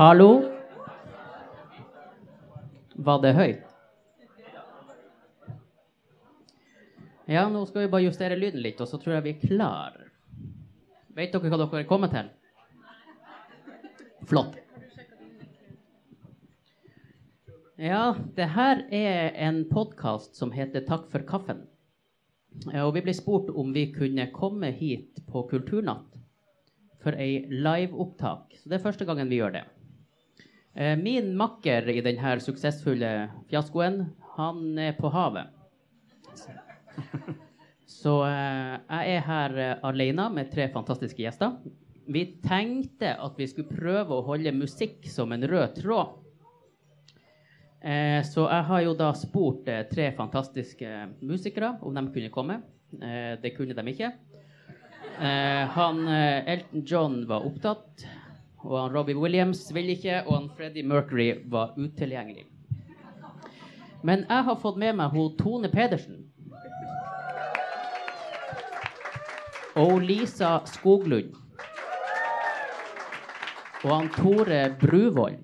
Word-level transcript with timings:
Hallo? 0.00 0.42
Var 2.94 3.18
det 3.20 3.30
høyt? 3.36 3.64
Ja, 7.28 7.42
nå 7.52 7.66
skal 7.68 7.82
vi 7.82 7.90
bare 7.92 8.06
justere 8.06 8.38
lyden 8.40 8.62
litt, 8.64 8.78
og 8.80 8.88
så 8.88 8.96
tror 8.96 9.18
jeg 9.18 9.26
vi 9.26 9.34
er 9.34 9.42
klar. 9.42 9.98
Vet 11.18 11.34
dere 11.34 11.50
hva 11.52 11.58
dere 11.60 11.82
er 11.82 11.88
kommet 11.90 12.14
til? 12.14 12.30
Flott. 14.30 14.56
Ja, 17.76 18.14
det 18.38 18.46
her 18.54 18.80
er 18.88 19.36
en 19.48 19.66
podkast 19.68 20.40
som 20.40 20.54
heter 20.56 20.86
Takk 20.88 21.10
for 21.12 21.26
kaffen. 21.28 21.66
Og 22.72 22.94
vi 22.96 23.02
ble 23.04 23.12
spurt 23.18 23.52
om 23.52 23.76
vi 23.76 23.90
kunne 23.92 24.30
komme 24.32 24.72
hit 24.80 25.20
på 25.28 25.44
Kulturnatt 25.52 26.16
for 27.04 27.20
ei 27.20 27.44
liveopptak. 27.52 28.56
Så 28.62 28.72
det 28.72 28.78
er 28.78 28.86
første 28.88 29.04
gangen 29.04 29.28
vi 29.28 29.42
gjør 29.42 29.58
det. 29.58 29.66
Eh, 30.74 30.96
Min 30.98 31.36
makker 31.36 31.88
i 31.90 32.02
denne 32.04 32.36
suksessfulle 32.40 33.10
fiaskoen, 33.50 34.04
han 34.36 34.78
er 34.78 34.94
på 34.98 35.10
havet. 35.10 35.50
Så 37.90 38.14
eh, 38.28 38.76
jeg 38.78 39.16
er 39.16 39.26
her 39.26 39.58
eh, 39.58 39.74
alene 39.88 40.28
med 40.30 40.52
tre 40.52 40.68
fantastiske 40.70 41.24
gjester. 41.24 41.58
Vi 42.10 42.24
tenkte 42.44 43.16
at 43.18 43.38
vi 43.38 43.48
skulle 43.50 43.70
prøve 43.70 44.14
å 44.14 44.26
holde 44.30 44.54
musikk 44.54 45.06
som 45.10 45.34
en 45.34 45.46
rød 45.46 45.78
tråd. 45.82 46.16
Så 47.80 48.42
jeg 48.44 48.64
har 48.68 48.80
jo 48.84 48.90
da 48.92 49.06
spurt 49.16 49.68
tre 49.88 50.10
fantastiske 50.12 50.88
musikere 51.24 51.70
om 51.80 51.94
de 51.96 52.02
kunne 52.12 52.32
komme. 52.34 52.58
Det 53.40 53.54
kunne 53.56 53.72
de 53.72 53.94
ikke. 53.94 54.10
Han 55.78 56.02
Elton 56.10 56.84
John 56.84 57.16
var 57.30 57.46
opptatt, 57.48 58.04
og 58.62 58.76
han 58.76 58.92
Robbie 58.92 59.16
Williams 59.16 59.62
ville 59.74 59.96
ikke, 59.96 60.22
og 60.26 60.34
han 60.36 60.48
Freddie 60.56 60.86
Mercury 60.86 61.30
var 61.48 61.72
utilgjengelig. 61.78 62.46
Men 64.04 64.24
jeg 64.28 64.44
har 64.44 64.56
fått 64.60 64.80
med 64.80 64.96
meg 64.96 65.12
hun 65.12 65.36
Tone 65.36 65.68
Pedersen. 65.72 66.26
Og 69.80 70.00
Lisa 70.04 70.58
Skoglund. 70.68 71.36
Og 73.84 73.92
han 73.94 74.10
Tore 74.16 74.64
Bruvoll. 74.80 75.38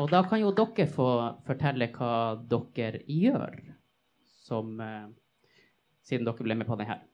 Og 0.00 0.08
da 0.10 0.22
kan 0.26 0.40
jo 0.42 0.52
dere 0.56 0.88
få 0.90 1.08
fortelle 1.46 1.88
hva 1.94 2.12
dere 2.50 3.04
gjør, 3.06 3.60
som 4.44 4.80
eh, 4.80 5.10
Siden 6.02 6.26
dere 6.26 6.42
ble 6.42 6.56
med 6.58 6.66
på 6.66 6.74
den 6.80 6.88
her. 6.88 7.04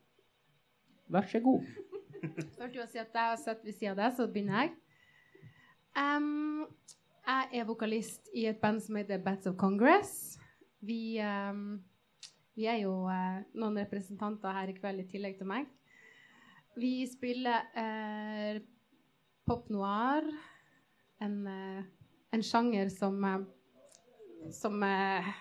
Vær 1.13 1.27
så 1.29 1.37
god. 1.45 1.67
Først 2.19 2.73
du 2.73 2.79
å 2.81 2.87
si 2.89 2.99
at 2.99 3.13
jeg 3.13 3.31
har 3.31 3.39
sett 3.39 3.65
ved 3.65 3.75
siden 3.75 3.93
av 3.93 3.99
deg, 4.01 4.15
så 4.17 4.27
begynner 4.27 4.63
jeg. 4.65 4.73
Um, 5.99 6.67
jeg 7.29 7.61
er 7.61 7.67
vokalist 7.67 8.29
i 8.37 8.45
et 8.49 8.59
band 8.61 8.81
som 8.83 8.97
heter 8.99 9.21
Bats 9.23 9.49
of 9.49 9.57
Congress. 9.59 10.39
Vi, 10.85 11.19
um, 11.23 11.79
vi 12.57 12.67
er 12.69 12.81
jo 12.83 12.93
uh, 13.07 13.39
noen 13.59 13.79
representanter 13.81 14.55
her 14.55 14.71
i 14.71 14.75
kveld 14.77 15.03
i 15.03 15.07
tillegg 15.11 15.37
til 15.39 15.49
meg. 15.49 15.69
Vi 16.79 17.03
spiller 17.09 17.67
uh, 17.75 18.59
pop 19.49 19.69
noir, 19.73 20.27
en, 21.23 21.39
uh, 21.47 21.81
en 22.35 22.45
sjanger 22.45 22.91
som, 22.93 23.19
som 24.55 24.83
er 24.87 25.31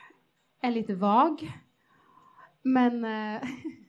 litt 0.75 0.95
vag. 0.99 1.45
Men 2.69 3.01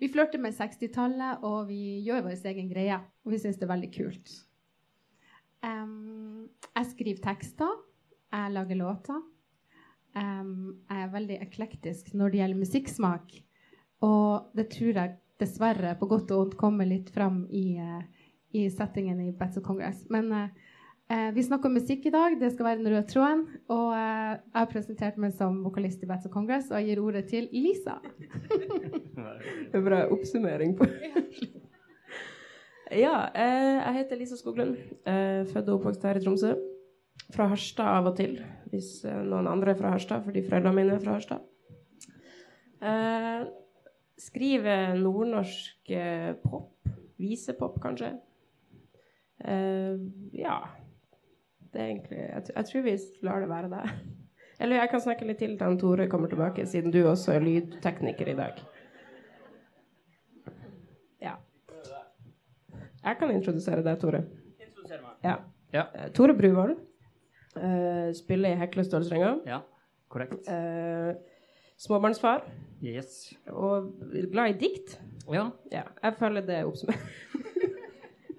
vi 0.00 0.08
flørter 0.08 0.40
med 0.40 0.56
60-tallet, 0.56 1.42
og 1.44 1.68
vi 1.68 2.00
gjør 2.06 2.24
vår 2.24 2.46
egen 2.52 2.70
greie. 2.70 2.96
Og 3.24 3.34
vi 3.34 3.40
syns 3.42 3.58
det 3.60 3.66
er 3.66 3.74
veldig 3.74 3.90
kult. 3.92 4.32
Um, 5.60 6.48
jeg 6.72 6.88
skriver 6.94 7.22
tekster. 7.26 7.74
Jeg 8.32 8.54
lager 8.54 8.80
låter. 8.80 9.20
Um, 10.16 10.80
jeg 10.88 11.04
er 11.04 11.12
veldig 11.12 11.36
eklektisk 11.44 12.14
når 12.16 12.32
det 12.32 12.40
gjelder 12.40 12.62
musikksmak. 12.64 13.34
Og 14.06 14.56
det 14.56 14.70
tror 14.72 15.02
jeg 15.02 15.18
dessverre 15.40 15.92
på 16.00 16.08
godt 16.08 16.32
og 16.32 16.44
vondt 16.44 16.58
kommer 16.60 16.88
litt 16.88 17.12
fram 17.12 17.44
i, 17.52 17.76
uh, 17.76 18.00
i 18.56 18.66
settingen 18.72 19.20
i 19.26 19.34
Bats 19.36 19.60
of 19.60 19.66
Congress. 19.68 20.06
Men 20.10 20.32
eh, 20.34 20.69
eh, 21.10 21.30
vi 21.34 21.42
snakker 21.42 21.68
om 21.68 21.74
musikk 21.74 22.06
i 22.06 22.12
dag. 22.14 22.36
Det 22.40 22.52
skal 22.54 22.66
være 22.66 22.80
den 22.80 22.92
røde 22.92 23.06
tråden. 23.10 23.42
Og 23.72 23.92
eh, 23.94 24.32
jeg 24.38 24.58
har 24.58 24.68
presentert 24.70 25.18
meg 25.20 25.34
som 25.36 25.60
vokalist 25.64 26.02
i 26.04 26.08
Bats 26.10 26.28
of 26.28 26.34
Congress, 26.34 26.70
og 26.70 26.80
jeg 26.80 26.90
gir 26.90 27.02
ordet 27.02 27.26
til 27.30 27.48
Lisa. 27.52 27.98
Det 29.70 29.76
er 29.76 29.84
bra 29.84 30.04
oppsummering 30.10 30.76
på 30.78 30.86
Ja, 32.90 33.28
eh, 33.38 33.76
jeg 33.78 33.94
heter 34.00 34.18
Lisa 34.18 34.38
Skoglund. 34.38 34.74
Eh, 35.06 35.46
født 35.52 35.68
og 35.68 35.76
oppvokst 35.78 36.06
her 36.08 36.18
i 36.18 36.24
Tromsø. 36.24 36.56
Fra 37.30 37.46
Harstad 37.52 37.86
av 37.86 38.08
og 38.10 38.16
til, 38.18 38.40
hvis 38.72 39.04
eh, 39.06 39.20
noen 39.22 39.46
andre 39.46 39.74
er 39.74 39.78
fra 39.78 39.92
Harstad, 39.94 40.24
fordi 40.26 40.42
foreldrene 40.48 40.74
mine 40.74 40.96
er 40.96 41.04
fra 41.04 41.14
Harstad. 41.14 41.44
Eh, 42.82 43.44
skriver 44.18 44.98
nordnorsk 44.98 45.94
pop. 46.42 46.74
Visepop, 47.20 47.76
kanskje. 47.82 48.14
Ja. 50.36 50.56
Det 51.70 51.80
er 51.80 51.86
egentlig 51.86 52.18
jeg, 52.18 52.42
jeg 52.56 52.68
tror 52.70 52.82
vi 52.82 52.96
lar 53.22 53.40
det 53.40 53.48
være 53.50 53.70
det. 53.70 53.84
Eller 54.60 54.76
jeg 54.76 54.90
kan 54.92 55.00
snakke 55.00 55.24
litt 55.24 55.38
til 55.40 55.56
til 55.58 55.78
Tore 55.80 56.08
kommer 56.08 56.28
tilbake, 56.28 56.66
siden 56.66 56.92
du 56.92 57.00
også 57.08 57.32
er 57.32 57.40
lydtekniker 57.46 58.28
i 58.28 58.36
dag. 58.36 58.60
Ja. 61.22 61.34
Jeg 63.04 63.16
kan 63.18 63.30
introdusere 63.32 63.84
deg, 63.84 63.96
Tore. 64.00 64.24
Introdusere 64.60 65.16
Ja. 65.24 65.36
Ja. 65.72 65.86
Eh, 65.94 66.10
Tore 66.12 66.34
Bruvoll. 66.34 66.76
Uh, 67.56 68.12
spiller 68.14 68.52
i 68.52 68.58
Hekle 68.60 68.84
Stålstrenger. 68.84 69.40
Ja, 69.46 69.58
korrekt. 70.08 70.46
Uh, 70.46 71.16
småbarnsfar. 71.78 72.44
Yes. 72.84 73.32
Og 73.48 73.90
glad 74.30 74.54
i 74.54 74.58
dikt. 74.60 75.00
Ja. 75.32 75.48
Ja, 75.72 75.82
jeg 76.02 76.14
føler 76.18 76.46
det 76.46 76.64
oppsummerer. 76.64 77.00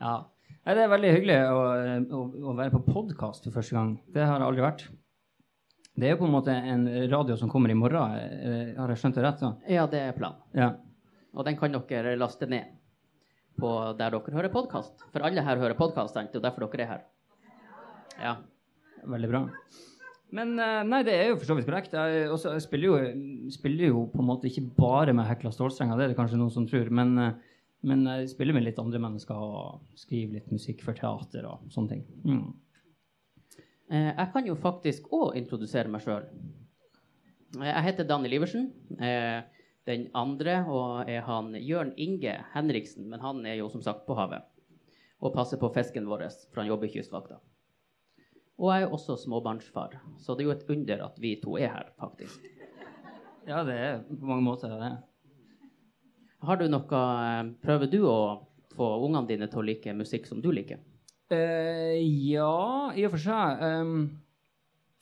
Ja. 0.02 0.16
Nei, 0.62 0.76
det 0.78 0.82
er 0.84 0.92
veldig 0.92 1.12
hyggelig 1.16 1.38
å, 1.50 1.62
å, 2.14 2.20
å 2.52 2.58
være 2.58 2.74
på 2.76 2.82
podkast 2.86 3.48
for 3.48 3.56
første 3.56 3.74
gang. 3.74 3.96
Det 4.14 4.22
har 4.22 4.38
jeg 4.38 4.46
aldri 4.46 4.62
vært. 4.66 4.84
Det 5.98 6.08
er 6.08 6.14
jo 6.14 6.20
på 6.22 6.28
en 6.28 6.36
måte 6.36 6.54
en 6.54 6.84
radio 7.12 7.36
som 7.40 7.50
kommer 7.52 7.74
i 7.74 7.78
morgen. 7.78 8.14
eh, 8.22 8.70
Har 8.78 8.94
jeg 8.94 9.02
skjønt 9.02 9.18
det 9.18 9.24
rett? 9.26 9.42
da? 9.42 9.50
ja, 9.74 9.88
det 9.90 10.04
er 10.06 10.14
planen. 10.18 10.38
Ja. 10.56 10.70
Og 11.34 11.48
den 11.48 11.58
kan 11.58 11.74
dere 11.90 12.14
laste 12.20 12.46
ned 12.52 12.70
på 13.60 13.72
der 13.98 14.14
dere 14.14 14.36
hører 14.38 14.54
podkast. 14.54 15.02
For 15.12 15.26
alle 15.26 15.44
her 15.44 15.60
hører 15.60 15.78
podkast, 15.80 16.16
og 16.22 16.42
derfor 16.46 16.68
dere 16.70 16.86
er 16.86 16.92
her. 16.94 17.04
Ja. 18.22 18.36
Veldig 19.10 19.30
bra. 19.34 19.46
Men 20.32 20.54
eh, 20.62 20.84
nei, 20.88 21.02
det 21.04 21.18
er 21.18 21.30
jo 21.32 21.40
for 21.42 21.50
så 21.50 21.58
vidt 21.58 21.68
korrekt. 21.68 21.98
Jeg, 21.98 22.30
også, 22.32 22.54
jeg 22.54 22.68
spiller, 22.70 22.94
jo, 22.94 23.50
spiller 23.52 23.90
jo 23.90 24.06
på 24.14 24.22
en 24.22 24.30
måte 24.30 24.48
ikke 24.48 24.68
bare 24.78 25.18
med 25.18 25.26
hekla 25.28 25.50
stålstrenger, 25.52 25.98
det 25.98 26.06
er 26.06 26.14
det 26.14 26.22
kanskje 26.22 26.40
noen 26.40 26.54
som 26.54 26.70
tror. 26.70 26.94
Men, 27.02 27.18
eh, 27.18 27.50
men 27.88 28.06
jeg 28.06 28.32
spiller 28.34 28.56
med 28.58 28.66
litt 28.68 28.80
andre 28.82 29.02
mennesker 29.02 29.38
og 29.38 29.96
skriver 29.98 30.38
litt 30.38 30.52
musikk 30.54 30.84
for 30.86 30.98
teater 30.98 31.48
og 31.50 31.66
sånne 31.74 31.96
ting. 31.96 32.04
Mm. 32.26 32.44
Eh, 33.92 34.12
jeg 34.12 34.28
kan 34.34 34.48
jo 34.48 34.58
faktisk 34.60 35.10
òg 35.16 35.36
introdusere 35.40 35.92
meg 35.92 36.06
sjøl. 36.06 36.28
Jeg 37.58 37.84
heter 37.88 38.08
Daniel 38.08 38.38
Iversen. 38.38 38.70
Eh, 39.02 39.42
den 39.90 40.08
andre 40.14 40.62
og 40.70 41.10
er 41.10 41.26
han 41.26 41.56
Jørn 41.58 41.96
Inge 41.98 42.38
Henriksen, 42.54 43.10
men 43.10 43.24
han 43.24 43.42
er 43.50 43.58
jo 43.60 43.70
som 43.74 43.82
sagt 43.84 44.06
på 44.06 44.16
havet 44.20 44.46
og 45.22 45.36
passer 45.36 45.60
på 45.62 45.70
fisken 45.74 46.08
vår, 46.10 46.24
for 46.50 46.64
han 46.64 46.70
jobber 46.72 46.88
i 46.88 46.96
Kystvakta. 46.96 47.38
Og 48.62 48.72
jeg 48.74 48.86
er 48.86 48.94
også 48.94 49.18
småbarnsfar, 49.22 50.00
så 50.22 50.34
det 50.34 50.44
er 50.44 50.50
jo 50.50 50.56
et 50.56 50.72
under 50.74 51.04
at 51.06 51.20
vi 51.22 51.36
to 51.42 51.58
er 51.62 51.70
her, 51.74 51.92
faktisk. 52.02 52.46
Ja, 53.46 53.62
det 53.66 53.76
er 53.78 54.02
på 54.06 54.26
mange 54.26 54.46
måter 54.46 54.74
det. 54.82 54.92
Har 56.48 56.58
du 56.58 56.66
noe 56.72 57.02
eh, 57.02 57.44
Prøver 57.62 57.92
du 57.92 58.02
å 58.10 58.18
få 58.72 58.88
ungene 59.06 59.28
dine 59.30 59.50
til 59.52 59.62
å 59.62 59.68
like 59.68 59.94
musikk 59.98 60.28
som 60.30 60.42
du 60.42 60.50
liker? 60.54 60.82
Uh, 61.32 61.96
ja, 62.02 62.92
i 62.98 63.06
og 63.08 63.14
for 63.14 63.24
seg. 63.24 63.62
Um, 63.64 63.92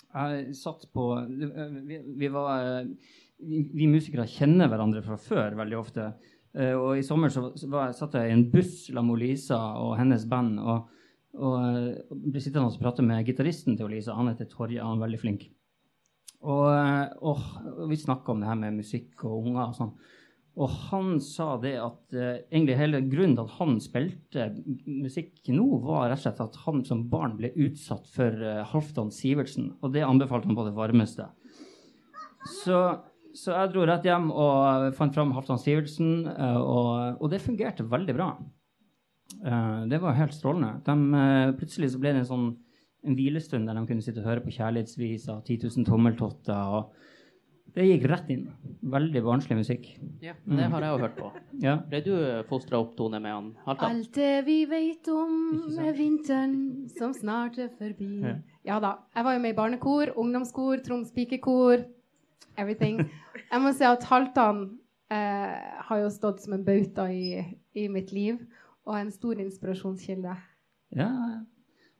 jeg 0.09 0.57
satt 0.57 0.85
på 0.93 1.05
eh, 1.17 1.77
Vi, 1.85 1.99
vi 2.21 2.29
var 2.33 2.83
vi, 2.85 3.63
vi 3.73 3.87
musikere 3.89 4.27
kjenner 4.29 4.69
hverandre 4.69 5.01
fra 5.05 5.17
før 5.21 5.57
veldig 5.57 5.79
ofte. 5.79 6.11
Uh, 6.53 6.75
og 6.75 6.99
i 6.99 7.05
sommer 7.05 7.33
så, 7.33 7.47
var, 7.69 7.93
satt 7.97 8.17
jeg 8.19 8.29
i 8.29 8.35
en 8.35 8.47
buss 8.51 8.89
sammen 8.89 9.13
med 9.13 9.23
Lisa 9.23 9.59
og 9.79 9.95
hennes 10.01 10.25
band. 10.29 10.59
Og, 10.59 10.91
og, 11.39 12.19
ble 12.27 12.43
sittende 12.43 12.67
og 12.67 12.83
prate 12.83 13.05
med 13.05 13.25
gitaristen 13.25 13.79
til 13.79 13.89
Lisa. 13.93 14.17
Han 14.17 14.33
heter 14.33 14.49
Torje, 14.51 14.83
han 14.83 14.99
er 14.99 15.07
veldig 15.07 15.23
flink. 15.23 15.47
Og, 16.39 16.69
og 17.25 17.89
vi 17.89 17.97
snakka 17.99 18.31
om 18.33 18.41
det 18.41 18.47
her 18.47 18.59
med 18.59 18.77
musikk 18.79 19.25
og 19.27 19.49
unger 19.49 19.65
og 19.69 19.77
sånn. 19.77 19.93
Og 20.59 20.71
han 20.89 21.19
sa 21.23 21.53
det 21.61 21.75
at 21.79 22.15
eh, 22.17 22.41
egentlig 22.49 22.77
hele 22.79 23.01
grunnen 23.05 23.35
til 23.37 23.45
at 23.45 23.57
han 23.59 23.77
spilte 23.83 24.47
musikk 24.87 25.51
nå, 25.53 25.67
var 25.85 26.09
rett 26.09 26.19
og 26.19 26.25
slett 26.25 26.41
at 26.43 26.57
han 26.65 26.81
som 26.87 27.05
barn 27.11 27.37
ble 27.37 27.51
utsatt 27.67 28.09
for 28.11 28.33
uh, 28.43 28.65
Halvdan 28.71 29.13
Sivertsen, 29.13 29.73
og 29.79 29.93
det 29.93 30.03
anbefalte 30.07 30.49
han 30.49 30.57
på 30.57 30.65
det 30.67 30.75
varmeste. 30.75 31.29
Så, 32.63 32.79
så 33.35 33.55
jeg 33.55 33.71
dro 33.73 33.85
rett 33.87 34.07
hjem 34.07 34.29
og 34.31 34.89
fant 34.97 35.15
fram 35.15 35.35
Halvdan 35.37 35.61
Sivertsen, 35.61 36.13
eh, 36.31 36.59
og, 36.59 37.19
og 37.19 37.31
det 37.31 37.43
fungerte 37.43 37.87
veldig 37.87 38.17
bra. 38.17 38.31
Eh, 39.45 39.85
det 39.91 40.01
var 40.01 40.17
helt 40.17 40.35
strålende. 40.35 40.79
De, 40.85 40.95
eh, 41.19 41.53
plutselig 41.59 41.93
så 41.93 42.01
ble 42.01 42.15
det 42.15 42.25
en 42.25 42.33
sånn 42.33 42.49
en 43.07 43.15
hvilestund 43.15 43.69
der 43.69 43.77
de 43.77 43.85
kunne 43.87 44.03
sitte 44.03 44.19
og 44.19 44.27
høre 44.27 44.43
på 44.43 44.51
kjærlighetsviser, 44.57 45.39
10 45.45 45.69
000 45.69 45.87
tommeltotter. 45.87 46.73
og 46.79 46.91
Det 47.75 47.85
gikk 47.85 48.05
rett 48.09 48.29
inn. 48.33 48.45
Veldig 48.89 49.21
barnslig 49.25 49.57
musikk. 49.59 49.87
Ja, 50.23 50.33
det 50.47 50.67
har 50.71 50.85
jeg 50.85 50.93
jo 50.93 51.01
hørt 51.03 51.17
på. 51.19 51.31
Ja. 51.65 51.73
Ble 51.91 51.99
du 52.05 52.13
fostra 52.47 52.79
opp, 52.79 52.93
Tone, 52.95 53.19
med 53.19 53.33
han 53.35 53.49
Halvdan? 53.65 53.97
Alt 53.97 54.13
det 54.15 54.45
vi 54.47 54.61
vet 54.69 55.07
om 55.11 55.33
med 55.75 55.89
er 55.89 55.97
vinteren 55.97 56.53
som 56.95 57.11
snart 57.13 57.59
er 57.59 57.67
forbi. 57.77 58.07
Ja. 58.23 58.35
Ja 58.69 58.77
da. 58.83 58.93
Jeg 59.15 59.27
var 59.27 59.35
jo 59.35 59.41
med 59.43 59.53
i 59.53 59.57
barnekor, 59.57 60.13
ungdomskor, 60.15 60.79
Troms 60.85 61.11
pikekor. 61.15 61.83
Everything. 62.59 63.03
Jeg 63.51 63.61
må 63.63 63.73
si 63.75 63.85
at 63.87 64.03
Halvdan 64.07 64.63
eh, 65.11 65.83
har 65.89 66.01
jo 66.03 66.09
stått 66.11 66.43
som 66.43 66.55
en 66.57 66.63
bauta 66.67 67.09
i, 67.11 67.43
i 67.75 67.87
mitt 67.91 68.11
liv, 68.15 68.39
og 68.87 68.95
er 68.97 69.05
en 69.05 69.13
stor 69.15 69.39
inspirasjonskilde. 69.39 70.35
ja. 70.95 71.11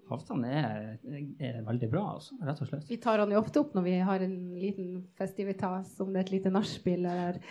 Halvdan 0.10 0.44
er, 0.50 0.98
er 1.40 1.60
veldig 1.68 1.90
bra, 1.92 2.06
altså. 2.18 2.38
Rett 2.46 2.62
og 2.64 2.70
slett. 2.70 2.88
Vi 2.90 2.98
tar 3.02 3.22
han 3.22 3.34
jo 3.34 3.40
ofte 3.42 3.62
opp 3.62 3.76
når 3.78 3.86
vi 3.86 3.98
har 4.10 4.26
en 4.26 4.38
liten 4.58 4.94
festivitas, 5.20 5.96
om 6.04 6.14
det 6.14 6.24
er 6.24 6.28
et 6.28 6.34
lite 6.38 6.54
nachspiel 6.54 7.06
eller 7.06 7.42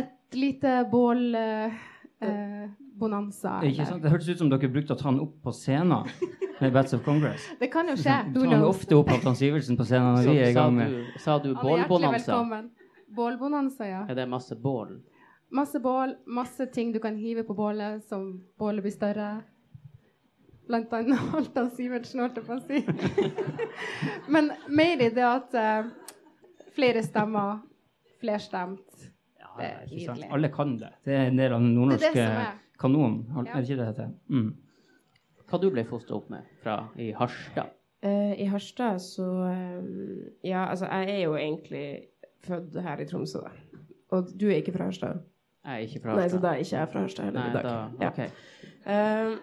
et 0.00 0.38
lite 0.38 0.74
bål 0.90 1.34
eh, 1.34 1.80
bonanza. 3.00 3.58
Ikke 3.66 3.86
sant? 3.88 4.02
Det 4.04 4.12
hørtes 4.12 4.28
ut 4.30 4.42
som 4.42 4.52
dere 4.52 4.70
brukte 4.72 4.94
å 4.94 5.00
ta 5.00 5.08
han 5.08 5.20
opp 5.22 5.36
på 5.44 5.54
scenen 5.56 6.08
med 6.60 6.72
Bats 6.72 6.94
of 6.96 7.04
Congress. 7.04 7.46
Det 7.60 7.70
kan 7.72 7.88
jo 7.88 7.96
skje. 7.98 8.16
Du 8.34 8.42
tar 8.42 8.54
han 8.54 8.66
ofte 8.68 8.98
opp 8.98 9.12
Halvdan 9.12 9.38
Sivertsen 9.38 9.78
på 9.80 9.86
scenen 9.88 10.18
når 10.18 10.28
vi 10.28 10.36
er 10.40 10.52
i 10.52 10.56
gang 10.56 10.76
med 10.76 10.92
du, 10.92 11.14
sa 11.22 11.38
du 11.40 11.52
er 11.54 11.62
bålbonanza? 11.62 12.42
Bålbonanza, 13.16 13.88
ja. 13.88 14.02
Er 14.08 14.18
det 14.18 14.28
masse 14.30 14.56
bål? 14.56 15.00
Masse 15.50 15.80
bål, 15.82 16.14
masse 16.30 16.66
ting 16.70 16.92
du 16.94 17.00
kan 17.02 17.16
hive 17.18 17.42
på 17.42 17.56
bålet, 17.58 18.04
som 18.06 18.36
bålet 18.60 18.84
blir 18.84 18.94
større. 18.94 19.30
Blant 20.70 20.92
annet 20.94 21.18
Halvdan 21.32 21.70
Sivertsen, 21.76 22.22
holdt 22.22 22.38
jeg 22.38 22.46
på 22.46 22.54
å 22.54 22.60
si. 22.62 22.78
Men 24.30 24.52
mer 24.80 25.02
i 25.02 25.08
det 25.10 25.24
at 25.26 25.56
uh, 25.58 25.88
flere 26.76 27.02
stemmer, 27.02 27.58
flerstemt. 28.22 29.08
Ja, 29.40 29.50
Det 29.58 29.66
er 29.70 29.90
nydelig. 29.90 30.28
Alle 30.36 30.50
kan 30.54 30.76
det. 30.78 30.92
Det 31.06 31.16
er 31.16 31.30
en 31.32 31.40
del 31.42 31.56
av 31.56 31.64
den 31.64 31.72
Det 31.72 31.78
nordnorske 31.80 32.12
det 32.14 32.26
som 32.28 32.60
kanonen. 32.80 33.18
Er 33.34 33.50
det 33.50 33.64
ikke 33.66 33.80
det 33.82 33.88
heter? 33.90 34.12
Mm. 34.30 34.52
Hva 35.50 35.58
du 35.58 35.66
ble 35.74 35.82
fostra 35.88 36.20
opp 36.20 36.30
med 36.30 36.46
fra 36.62 36.76
i 37.02 37.10
Harstad? 37.18 37.72
Uh, 38.06 38.32
I 38.40 38.46
Harstad 38.48 39.02
så 39.02 39.26
um, 39.26 40.22
Ja, 40.46 40.68
altså, 40.70 40.86
jeg 40.86 41.16
er 41.18 41.24
jo 41.26 41.34
egentlig 41.36 41.82
født 42.46 42.78
her 42.80 43.02
i 43.02 43.08
Tromsø, 43.10 43.42
da. 43.44 43.50
Og 44.14 44.30
du 44.40 44.46
er 44.48 44.60
ikke 44.62 44.72
fra 44.78 44.86
Harstad? 44.88 45.18
Jeg 45.66 45.74
er 45.74 45.84
ikke 45.88 46.00
fra 46.06 46.14
Nei, 46.16 46.28
så 46.32 46.38
da 46.40 46.54
er 46.54 46.62
ikke 46.62 46.78
jeg 46.78 46.88
fra 46.94 47.02
Harstad 47.04 47.26
heller 47.28 47.42
Nei, 47.42 47.50
i 47.50 47.58
dag. 47.58 47.66
da, 47.66 48.06
Ja. 48.06 48.12
ok. 48.14 49.40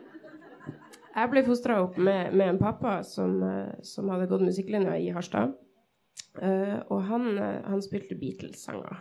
Jeg 1.17 1.31
ble 1.31 1.41
fostra 1.47 1.79
opp 1.81 1.95
med, 1.97 2.33
med 2.37 2.51
en 2.51 2.59
pappa 2.61 2.99
som, 3.05 3.39
eh, 3.43 3.77
som 3.85 4.09
hadde 4.13 4.27
gått 4.29 4.45
musikklinja 4.45 4.97
i 5.01 5.09
Harstad. 5.15 5.55
Uh, 6.37 6.83
og 6.93 6.99
han, 7.09 7.31
eh, 7.41 7.63
han 7.65 7.81
spilte 7.81 8.13
Beatles-sanger. 8.17 8.99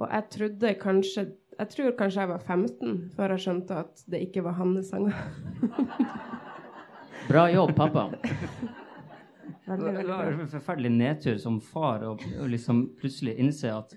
Og 0.00 0.06
jeg 0.08 0.28
trodde 0.32 0.74
kanskje 0.80 1.26
Jeg 1.58 1.68
tror 1.68 1.90
kanskje 1.98 2.22
jeg 2.22 2.28
var 2.30 2.38
15 2.40 3.10
før 3.12 3.34
jeg 3.34 3.42
skjønte 3.44 3.80
at 3.82 4.04
det 4.08 4.22
ikke 4.24 4.40
var 4.46 4.54
hans 4.56 4.88
sanger. 4.88 5.18
Bra 7.28 7.42
jobb, 7.52 7.74
pappa. 7.76 8.06
Veldig, 9.66 9.92
Det 9.98 10.06
var 10.08 10.30
en 10.30 10.48
forferdelig 10.48 10.92
nedtur 10.96 11.36
som 11.38 11.60
far 11.60 12.06
å 12.08 12.14
liksom 12.48 12.86
plutselig 12.96 13.36
innse 13.36 13.68
at 13.68 13.92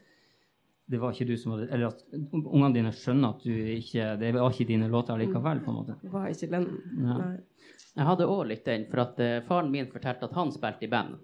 det 0.86 1.00
var 1.02 1.16
ikke 1.16 1.26
du 1.26 1.38
som 1.38 1.56
hadde 1.56 1.68
Eller 1.74 1.90
at 1.90 2.04
ungene 2.14 2.74
dine 2.76 2.92
skjønner 2.94 3.34
at 3.34 3.46
du 3.46 3.54
ikke 3.54 4.12
Det 4.22 4.34
var 4.36 4.52
ikke 4.54 4.68
dine 4.70 4.90
låter 4.92 5.18
likevel, 5.18 5.62
på 5.66 5.72
en 5.72 5.80
måte. 5.80 5.96
Var 6.14 6.28
ikke 6.30 6.52
den. 6.52 6.68
Ja. 7.08 7.16
Jeg 7.96 8.10
hadde 8.10 8.28
òg 8.30 8.44
litt 8.52 8.66
den, 8.68 8.84
for 8.92 9.06
at 9.06 9.22
uh, 9.24 9.40
faren 9.48 9.72
min 9.72 9.88
fortalte 9.90 10.28
at 10.28 10.36
han 10.36 10.52
spilte 10.52 10.86
i 10.86 10.92
band. 10.92 11.16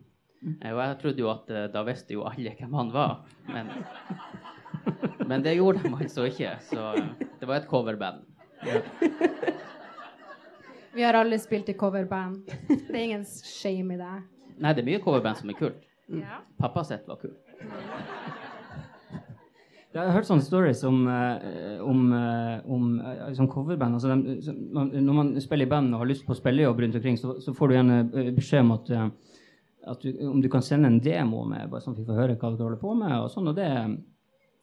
Eh, 0.42 0.72
og 0.72 0.80
jeg 0.80 0.98
trodde 1.02 1.22
jo 1.22 1.30
at 1.30 1.52
uh, 1.52 1.66
da 1.74 1.84
visste 1.86 2.16
jo 2.16 2.24
alle 2.30 2.56
hvem 2.58 2.78
han 2.80 2.94
var. 2.96 3.18
Men, 3.52 3.70
men 5.28 5.44
det 5.44 5.58
gjorde 5.58 5.84
de 5.84 5.92
altså 6.00 6.26
ikke. 6.32 6.56
Så 6.70 6.88
det 7.42 7.50
var 7.50 7.60
et 7.60 7.68
coverband. 7.70 8.24
Vi 10.96 11.04
har 11.04 11.20
alle 11.20 11.38
spilt 11.40 11.70
i 11.72 11.76
coverband. 11.78 12.48
Det 12.68 12.96
er 12.96 13.04
ingen 13.04 13.28
shame 13.28 13.96
i 13.96 14.00
det. 14.00 14.16
Nei, 14.62 14.74
det 14.74 14.82
er 14.82 14.90
mye 14.94 15.04
coverband 15.04 15.44
som 15.44 15.52
er 15.52 15.60
kult. 15.60 15.84
Ja. 16.12 16.42
Pappa 16.60 16.84
sitt 16.88 17.06
var 17.08 17.20
kult. 17.22 17.40
Jeg 19.92 20.08
har 20.08 20.14
hørt 20.16 20.28
sånne 20.30 20.46
stories 20.46 20.86
om, 20.88 21.02
om, 21.04 21.88
om, 21.92 22.04
eh, 22.16 22.70
om 22.72 22.86
eh, 23.04 23.34
sånn 23.36 23.50
coverband. 23.52 23.98
Altså 23.98 24.16
de, 24.16 24.54
når 25.04 25.18
man 25.18 25.32
spiller 25.44 25.68
i 25.68 25.72
band 25.74 25.92
og 25.92 26.06
har 26.06 26.12
lyst 26.14 26.24
på 26.28 26.38
spillejobb 26.38 26.80
rundt 26.80 26.96
omkring, 26.96 27.18
så, 27.20 27.36
så 27.44 27.52
får 27.58 27.68
du 27.68 27.76
gjerne 27.76 27.98
eh, 28.08 28.30
beskjed 28.38 28.64
om 28.64 28.72
at, 28.78 28.92
eh, 28.96 29.36
at 29.92 30.06
du, 30.06 30.22
om 30.30 30.40
du 30.40 30.48
kan 30.54 30.64
sende 30.64 30.88
en 30.88 31.02
demo 31.04 31.44
med, 31.50 31.68
bare 31.74 31.84
sånn 31.84 31.98
at 31.98 32.00
vi 32.00 32.08
får 32.08 32.22
høre 32.22 32.38
hva 32.38 32.54
dere 32.54 32.70
holder 32.70 32.80
på 32.80 32.94
med. 33.02 33.18
og 33.18 33.34
sånn, 33.34 33.52
og 33.52 33.58
det 33.60 33.70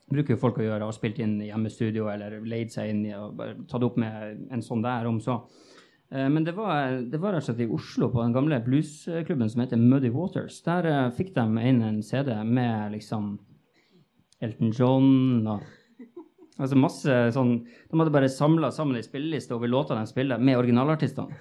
bruker 0.08 0.32
jo 0.32 0.40
folk 0.40 0.60
å 0.62 0.64
gjøre. 0.64 0.88
Har 0.88 0.96
spilt 0.96 1.20
inn 1.20 1.36
i 1.42 1.50
hjemmestudio 1.50 2.08
eller 2.08 2.38
leid 2.48 2.72
seg 2.72 2.94
inn 2.94 3.04
i 3.10 3.12
og 3.18 3.36
bare 3.36 3.58
tatt 3.68 3.84
opp 3.84 3.98
med 4.00 4.46
en 4.48 4.64
sånn 4.64 4.84
der 4.86 5.10
om 5.10 5.20
så. 5.20 5.42
Eh, 6.08 6.28
Men 6.32 6.46
det 6.46 6.56
var, 6.56 7.02
det 7.04 7.20
var 7.20 7.36
slett 7.44 7.60
i 7.60 7.68
Oslo, 7.68 8.08
på 8.08 8.22
den 8.24 8.32
gamle 8.32 8.62
bluesklubben 8.64 9.52
som 9.52 9.60
heter 9.60 9.76
Muddy 9.76 10.08
Waters. 10.14 10.62
Der 10.64 10.88
eh, 10.88 11.10
fikk 11.20 11.34
de 11.36 11.44
inn 11.68 11.84
en 11.84 12.00
CD 12.02 12.32
med 12.48 12.96
liksom 12.96 13.34
Elton 14.44 14.70
John 14.74 15.46
og 15.48 15.66
Altså 16.58 16.74
masse 16.74 17.16
sånn 17.34 17.52
De 17.62 17.98
hadde 18.00 18.12
bare 18.14 18.28
samla 18.32 18.72
sammen 18.74 18.98
ei 18.98 19.04
spilleliste 19.06 19.54
over 19.54 19.70
låter 19.70 19.94
de 19.94 20.10
spiller, 20.10 20.40
med 20.42 20.58
originalartistene. 20.58 21.36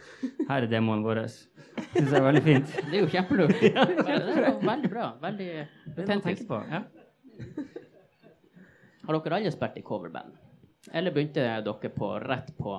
Her 0.46 0.68
er 0.68 0.70
demoen 0.70 1.02
vår. 1.06 1.24
Syns 1.26 2.12
jeg 2.12 2.20
er 2.20 2.26
veldig 2.26 2.44
fint. 2.46 2.76
Det 2.92 3.00
er 3.00 3.02
jo 3.02 3.10
kjempelurt. 3.10 3.56
Jo 4.48 4.54
veldig 4.62 4.92
bra. 4.92 5.08
Veldig 5.22 5.50
autentisk. 5.96 6.46
på. 6.50 6.62
Ja. 6.70 6.84
Har 9.08 9.18
dere 9.18 9.40
alle 9.40 9.54
spilt 9.56 9.82
i 9.82 9.86
coverband? 9.86 10.38
Eller 10.94 11.13
begynte 11.16 11.42
dere 11.66 11.92
på 11.98 12.12
rett 12.22 12.54
på 12.58 12.77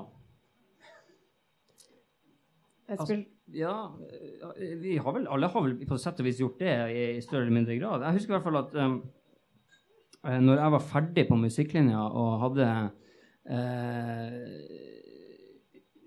Jeg 2.89 2.99
Altså, 3.01 3.19
Ja, 3.53 3.75
eh, 4.09 4.75
vi 4.81 4.97
har 4.97 5.13
vel, 5.13 5.27
alle 5.27 5.49
har 5.49 5.63
vel 5.65 5.77
på 5.89 5.99
sett 6.01 6.21
og 6.21 6.27
vis 6.27 6.41
gjort 6.41 6.59
det 6.61 6.75
i, 6.93 7.21
større 7.25 7.47
eller 7.47 7.57
mindre 7.59 7.77
grad. 7.81 8.05
Jeg 8.05 8.19
husker 8.19 8.33
i 8.33 8.37
hvert 8.37 8.47
fall 8.47 8.61
at 8.61 8.75
um, 8.77 8.99
når 10.25 10.59
jeg 10.59 10.75
var 10.75 10.87
ferdig 10.91 11.25
på 11.29 11.39
musikklinja 11.39 12.01
og 12.09 12.41
hadde 12.43 12.69
eh, 13.55 14.33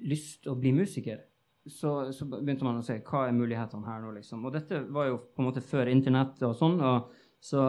lyst 0.07 0.41
til 0.43 0.53
å 0.53 0.59
bli 0.59 0.73
musiker, 0.75 1.21
så, 1.69 2.11
så 2.13 2.25
begynte 2.25 2.65
man 2.65 2.79
å 2.81 2.85
se 2.85 2.97
hva 3.05 3.27
er 3.27 3.37
mulighetene 3.37 3.85
her 3.85 4.01
nå, 4.01 4.15
liksom. 4.17 4.45
Og 4.45 4.55
dette 4.55 4.81
var 4.91 5.11
jo 5.11 5.19
på 5.29 5.43
en 5.43 5.49
måte 5.51 5.63
før 5.63 5.91
internett 5.91 6.41
og 6.47 6.55
sånn. 6.57 6.79
og 6.81 7.11
så, 7.41 7.61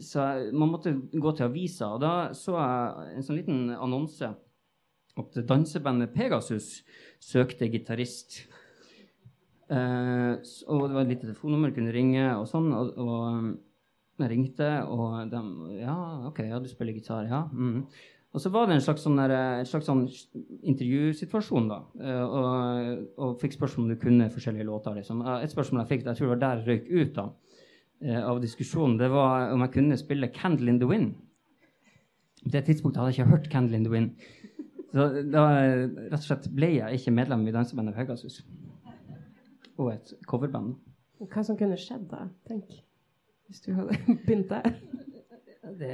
så 0.00 0.26
man 0.56 0.70
måtte 0.72 0.94
gå 1.12 1.32
til 1.36 1.48
avisa, 1.50 1.90
og 1.92 2.00
da 2.00 2.12
så 2.36 2.54
jeg 2.56 3.16
en 3.16 3.26
sånn 3.26 3.40
liten 3.40 3.72
annonse 3.74 4.30
at 5.16 5.36
dansebandet 5.48 6.14
Pegasus 6.16 6.80
søkte 7.24 7.68
gitarist. 7.72 8.42
Eh, 9.72 10.32
og 10.70 10.82
det 10.86 10.94
var 10.94 11.02
et 11.02 11.12
lite 11.12 11.26
telefonnummer, 11.26 11.72
kunne 11.76 11.92
ringe 11.92 12.24
og 12.36 12.44
sånn. 12.50 12.68
Og, 12.76 12.92
og 13.00 13.56
jeg 14.24 14.30
ringte, 14.32 14.68
og 14.88 15.30
de 15.30 15.40
Ja, 15.80 15.96
OK, 16.28 16.38
ja, 16.48 16.58
du 16.58 16.68
spiller 16.70 16.96
gitar, 16.96 17.26
ja. 17.28 17.44
Mm. 17.52 17.86
Og 18.36 18.40
så 18.40 18.50
var 18.52 18.66
det 18.68 18.74
en 18.76 18.82
slags 18.84 19.00
sånn, 19.06 19.16
der, 19.16 19.32
en 19.32 19.68
slags 19.68 19.86
sånn 19.88 20.02
intervjusituasjon, 20.68 21.68
da. 21.70 21.78
eh, 22.04 22.22
og, 22.22 23.04
og 23.16 23.38
fikk 23.40 23.56
spørsmål 23.56 23.86
om 23.86 23.92
du 23.94 24.00
kunne 24.02 24.26
forskjellige 24.34 24.66
låter. 24.68 24.98
Liksom. 24.98 25.22
Et 25.38 25.52
spørsmål 25.52 25.82
jeg 25.82 25.92
fikk, 25.94 26.02
jeg 26.04 26.18
tror 26.18 26.26
det 26.26 26.32
var 26.34 26.42
der 26.42 26.60
jeg 26.60 26.66
røyk 26.66 26.90
ut 26.90 27.14
da, 27.16 27.24
eh, 28.04 28.20
av 28.20 28.42
diskusjonen, 28.42 28.98
det 29.00 29.08
var 29.14 29.54
om 29.54 29.64
jeg 29.64 29.72
kunne 29.78 29.96
spille 29.96 30.28
'Candle 30.28 30.68
in 30.68 30.80
the 30.82 30.90
Wind'. 30.90 31.14
På 32.44 32.52
det 32.52 32.64
tidspunktet 32.66 33.00
hadde 33.00 33.14
jeg 33.14 33.18
ikke 33.18 33.30
hørt 33.30 33.48
'Candle 33.48 33.76
in 33.76 33.84
the 33.84 33.92
Wind'. 33.94 34.12
Så 34.92 35.30
da 35.32 35.46
rett 36.12 36.20
og 36.20 36.28
slett 36.28 36.50
ble 36.54 36.74
jeg 36.76 37.00
ikke 37.00 37.12
medlem 37.12 37.48
i 37.48 37.52
dansebandet 37.52 37.94
Pegasus. 37.94 38.42
Og 39.78 39.94
et 39.94 40.12
coverband. 40.26 40.76
hva 41.20 41.42
som 41.42 41.56
kunne 41.56 41.76
skjedd 41.76 42.08
da? 42.10 42.28
Tenk. 42.48 42.85
Hvis 43.46 43.60
du 43.60 43.72
hadde 43.72 43.96
begynt 44.26 44.50
der. 44.50 44.70
Det, 45.78 45.92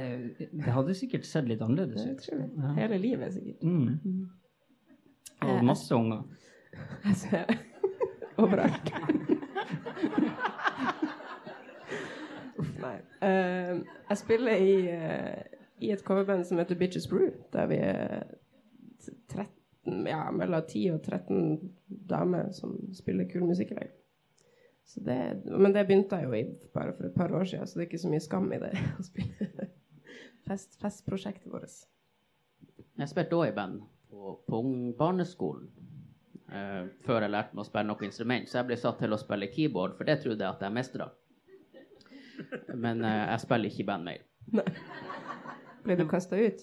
det 0.53 0.73
hadde 0.73 0.93
sikkert 0.95 1.25
sett 1.25 1.47
litt 1.49 1.61
annerledes 1.65 2.05
ut. 2.05 2.27
Ja. 2.31 2.73
Hele 2.77 2.97
livet, 3.01 3.33
sikkert. 3.33 3.63
Mm. 3.63 4.27
Eh, 5.41 5.49
Og 5.49 5.63
masse 5.65 5.95
unger. 5.95 6.21
Det. 7.31 7.43
Overalt. 8.37 8.93
Uff, 12.59 12.69
nei. 12.81 12.95
Uh, 13.21 13.81
jeg 14.09 14.17
spiller 14.21 14.55
i, 14.61 14.75
uh, 14.93 15.41
i 15.81 15.91
et 15.93 16.03
coverband 16.05 16.45
som 16.45 16.57
heter 16.61 16.77
Bitches 16.79 17.07
Brew, 17.09 17.29
der 17.53 17.65
vi 17.69 17.75
er 17.81 18.23
13, 19.33 20.07
ja, 20.07 20.31
mellom 20.31 20.61
10 20.69 20.85
og 20.95 21.01
13 21.03 21.71
damer 22.09 22.51
som 22.55 22.77
spiller 22.95 23.25
kul 23.31 23.45
musikk 23.49 23.71
i 23.73 23.79
lag. 23.81 23.89
Så 24.85 24.99
det, 25.05 25.17
men 25.47 25.73
det 25.73 25.85
begynte 25.87 26.19
jeg 26.19 26.27
jo 26.27 26.35
i 26.37 26.43
bare 26.75 26.93
for 26.97 27.07
et 27.07 27.15
par 27.15 27.31
år 27.33 27.47
siden, 27.49 27.67
så 27.67 27.79
det 27.79 27.85
er 27.85 27.89
ikke 27.91 28.01
så 28.03 28.11
mye 28.11 28.23
skam 28.23 28.51
i 28.53 28.59
det 28.61 28.71
å 28.99 29.05
fest, 30.49 30.75
festprosjektet 30.81 31.49
vårt. 31.53 31.71
Jeg 32.99 33.09
spilte 33.09 33.39
òg 33.39 33.47
i 33.49 33.55
band 33.55 33.79
på 34.11 34.35
på, 34.47 34.59
barneskolen. 34.99 35.69
eh, 36.53 36.83
før 37.07 37.25
jeg 37.25 37.33
lærte 37.33 37.55
meg 37.55 37.63
å 37.63 37.69
spille 37.69 37.87
noe 37.89 38.05
instrument. 38.05 38.49
Så 38.49 38.59
jeg 38.59 38.67
ble 38.69 38.77
satt 38.77 38.99
til 39.01 39.15
å 39.15 39.17
spille 39.17 39.47
keyboard, 39.49 39.95
for 39.97 40.05
det 40.05 40.19
trodde 40.21 40.43
jeg 40.43 40.51
at 40.51 40.61
jeg 40.67 40.75
mestra. 40.75 41.07
Men 42.75 43.01
eh, 43.07 43.23
jeg 43.31 43.41
spiller 43.45 43.71
ikke 43.71 43.83
i 43.85 43.87
band 43.89 44.09
mer. 44.11 44.21
Ble 45.83 45.97
du 45.99 46.05
kasta 46.11 46.37
ut? 46.39 46.61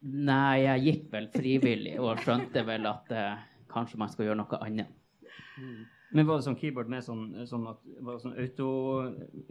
Nei, 0.00 0.64
jeg 0.64 0.84
gikk 0.86 1.06
vel 1.12 1.28
frivillig 1.34 1.94
og 2.00 2.18
skjønte 2.24 2.64
vel 2.66 2.88
at 2.88 3.10
eh, 3.12 3.46
kanskje 3.70 4.00
man 4.00 4.10
skal 4.12 4.30
gjøre 4.30 4.40
noe 4.40 4.60
annet. 4.64 4.96
Men 6.10 6.26
var 6.26 6.40
det 6.40 6.46
sånn 6.48 6.58
keyboard 6.58 6.88
med 6.90 7.04
sånn, 7.06 7.26
sånn 7.46 7.66
at 7.70 7.82
var 8.02 8.16
det 8.16 8.22
sånn 8.24 8.36
auto, 8.42 8.68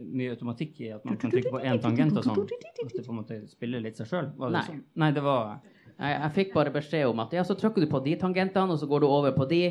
mye 0.04 0.32
automatikk 0.34 0.80
i 0.84 0.90
at 0.92 1.04
man 1.08 1.16
kan 1.20 1.32
trykke 1.32 1.52
på 1.54 1.60
én 1.64 1.80
tangent 1.80 2.18
og 2.20 2.26
sånn? 2.26 2.42
At 2.44 2.80
det 2.80 3.04
på 3.06 3.14
en 3.14 3.20
måte 3.22 3.38
spiller 3.48 3.80
litt 3.84 4.00
seg 4.00 4.10
sjøl? 4.10 4.28
Nei. 4.42 4.64
Sånn? 4.66 4.82
Nei, 5.00 5.10
det 5.16 5.22
var 5.24 5.54
Jeg, 5.94 6.12
jeg 6.12 6.32
fikk 6.36 6.52
bare 6.56 6.72
beskjed 6.74 7.06
om 7.08 7.22
at 7.24 7.32
ja, 7.36 7.44
så 7.48 7.56
trykker 7.56 7.84
du 7.84 7.88
på 7.92 8.02
de 8.04 8.16
tangentene, 8.20 8.76
og 8.76 8.80
så 8.80 8.88
går 8.88 9.04
du 9.04 9.08
over 9.08 9.32
på 9.36 9.46
de, 9.48 9.62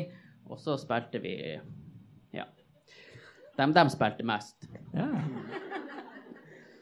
og 0.50 0.58
så 0.62 0.76
spilte 0.82 1.22
vi 1.22 1.34
Ja. 2.34 2.46
De, 3.58 3.66
de 3.76 3.84
spilte 3.94 4.26
mest. 4.26 4.66
Ja. 4.94 5.08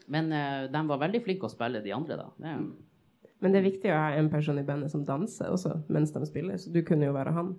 Men 0.09 0.33
uh, 0.33 0.69
de 0.73 0.83
var 0.89 1.01
veldig 1.05 1.21
flinke 1.25 1.49
å 1.49 1.53
spille, 1.53 1.85
de 1.85 1.93
andre, 1.93 2.17
da. 2.17 2.31
Det, 2.41 2.55
Men 3.45 3.53
det 3.53 3.61
er 3.61 3.69
viktig 3.69 3.93
å 3.93 3.99
ha 4.01 4.13
en 4.17 4.31
person 4.33 4.61
i 4.61 4.65
bandet 4.65 4.93
som 4.93 5.05
danser 5.09 5.53
også 5.53 5.83
mens 5.93 6.15
de 6.17 6.25
spiller, 6.29 6.57
så 6.57 6.73
du 6.73 6.81
kunne 6.87 7.11
jo 7.11 7.17
være 7.17 7.37
han 7.37 7.53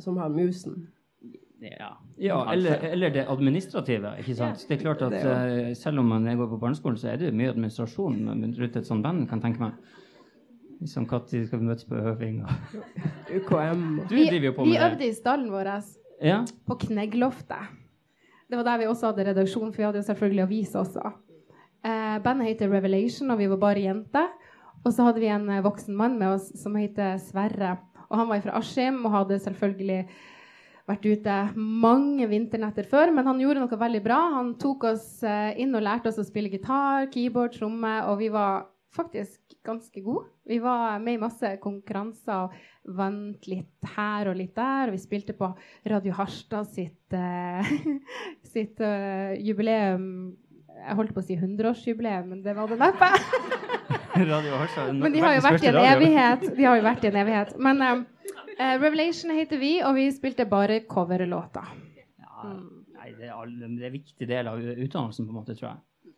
som 0.00 0.16
har 0.20 0.32
musen. 0.32 0.86
Ja. 1.60 1.90
Ja, 2.20 2.52
eller, 2.52 2.82
eller 2.92 3.12
det 3.14 3.26
administrative. 3.28 4.14
ikke 4.18 4.34
sant? 4.34 4.64
Det 4.68 4.78
er 4.78 4.82
klart 4.82 5.02
at 5.02 5.16
eh, 5.20 5.74
Selv 5.76 6.00
om 6.00 6.08
man 6.08 6.24
går 6.24 6.48
på 6.48 6.58
barneskolen, 6.60 6.98
så 6.98 7.12
er 7.12 7.20
det 7.20 7.32
mye 7.36 7.52
administrasjon 7.52 8.28
rundt 8.30 8.76
et 8.76 8.86
sånt 8.86 9.04
band, 9.04 9.26
kan 9.28 9.40
jeg 9.40 9.50
tenke 9.50 9.64
meg. 9.64 9.96
Liksom 10.80 11.04
når 11.04 11.26
skal 11.28 11.60
vi 11.60 11.66
møtes 11.68 11.84
på 11.84 11.98
øving? 12.00 12.38
Og... 12.44 12.52
UKM 13.36 13.82
Du 14.08 14.14
Vi, 14.14 14.26
driver 14.30 14.46
jo 14.46 14.52
på 14.56 14.64
vi 14.64 14.72
med 14.72 14.80
det. 14.80 14.92
øvde 14.92 15.08
i 15.08 15.12
stallen 15.12 15.50
vår 15.52 15.72
Ja? 16.24 16.44
på 16.66 16.76
Kneggloftet. 16.86 17.76
Det 18.50 18.58
var 18.58 18.64
der 18.64 18.78
vi 18.78 18.86
også 18.86 19.10
hadde 19.12 19.28
redaksjon, 19.28 19.72
for 19.72 19.76
vi 19.76 19.84
hadde 19.84 20.00
jo 20.00 20.08
selvfølgelig 20.08 20.42
avis 20.42 20.74
også. 20.74 21.12
Uh, 21.84 22.16
bandet 22.24 22.48
heter 22.48 22.72
Revelation, 22.72 23.30
og 23.30 23.38
vi 23.38 23.48
var 23.48 23.56
bare 23.56 23.84
jenter. 23.84 24.26
Og 24.84 24.92
så 24.92 25.04
hadde 25.04 25.20
vi 25.20 25.28
en 25.28 25.48
eh, 25.52 25.62
voksen 25.64 25.96
mann 25.96 26.18
med 26.18 26.34
oss 26.38 26.48
som 26.56 26.76
heter 26.76 27.18
Sverre. 27.20 27.76
Og 28.08 28.16
han 28.18 28.28
var 28.30 28.40
fra 28.40 28.56
Askim 28.58 29.04
og 29.04 29.12
hadde 29.12 29.38
selvfølgelig 29.38 30.06
vært 30.90 31.06
ute 31.06 31.36
mange 31.56 32.26
vinternetter 32.30 32.88
før, 32.90 33.14
men 33.14 33.26
han 33.28 33.40
gjorde 33.42 33.62
noe 33.62 33.80
veldig 33.84 34.02
bra. 34.04 34.18
Han 34.36 34.52
tok 34.60 34.90
oss 34.92 35.08
eh, 35.26 35.54
inn 35.62 35.74
og 35.76 35.86
lærte 35.86 36.10
oss 36.10 36.20
å 36.20 36.26
spille 36.26 36.52
gitar, 36.52 37.08
keyboard, 37.14 37.56
tromme, 37.56 37.94
og 38.10 38.20
vi 38.20 38.30
var 38.34 38.68
faktisk 38.94 39.40
ganske 39.66 40.02
gode. 40.02 40.26
Vi 40.46 40.58
var 40.58 40.98
med 40.98 41.14
i 41.14 41.22
masse 41.22 41.52
konkurranser 41.62 42.46
og 42.48 42.94
vant 42.96 43.46
litt 43.50 43.90
her 43.96 44.30
og 44.30 44.38
litt 44.38 44.54
der. 44.56 44.90
Og 44.90 44.96
vi 44.96 45.02
spilte 45.02 45.36
på 45.36 45.52
Radio 45.90 46.14
Harstad 46.16 46.68
sitt, 46.72 47.14
uh, 47.14 47.74
sitt 48.54 48.80
uh, 48.82 49.36
jubileum 49.38 50.06
Jeg 50.80 50.96
holdt 50.96 51.12
på 51.14 51.20
å 51.20 51.26
si 51.26 51.36
100-årsjubileum, 51.36 52.30
men 52.32 52.42
det 52.42 52.56
var 52.56 52.70
det 52.70 52.80
neppe. 52.80 53.10
Radio 54.30 54.56
Harstad. 54.56 54.94
Men 54.96 55.12
de 55.12 55.22
har 55.22 55.36
jo 55.36 55.42
vært 55.44 55.64
i 55.64 55.70
en 55.70 55.80
evighet. 55.84 56.46
De 56.56 56.66
har 56.66 56.78
jo 56.78 56.86
vært 56.86 57.04
i 57.04 57.10
en 57.10 57.18
evighet. 57.20 57.52
Men 57.62 57.84
eh, 57.84 58.00
eh, 58.60 58.76
Revelation 58.80 59.32
heter 59.34 59.60
vi, 59.60 59.72
og 59.86 59.96
vi 59.96 60.06
spilte 60.14 60.46
bare 60.48 60.82
coverlåter. 60.90 61.72
Ja, 62.20 62.52
nei, 62.98 63.10
det 63.16 63.30
er, 63.32 63.54
det 63.56 63.66
er 63.68 63.88
en 63.88 63.96
viktig 63.96 64.28
del 64.28 64.50
av 64.50 64.60
utdannelsen, 64.60 65.26
på 65.26 65.32
en 65.32 65.40
måte, 65.40 65.56
tror 65.58 65.72
jeg. 65.72 66.14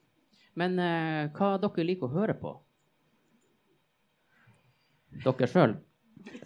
Men 0.59 0.77
uh, 0.77 1.31
hva 1.33 1.55
dere 1.63 1.87
liker 1.89 2.11
å 2.11 2.19
høre 2.19 2.37
på? 2.37 2.53
Dere 5.23 5.49
sjøl? 5.49 5.79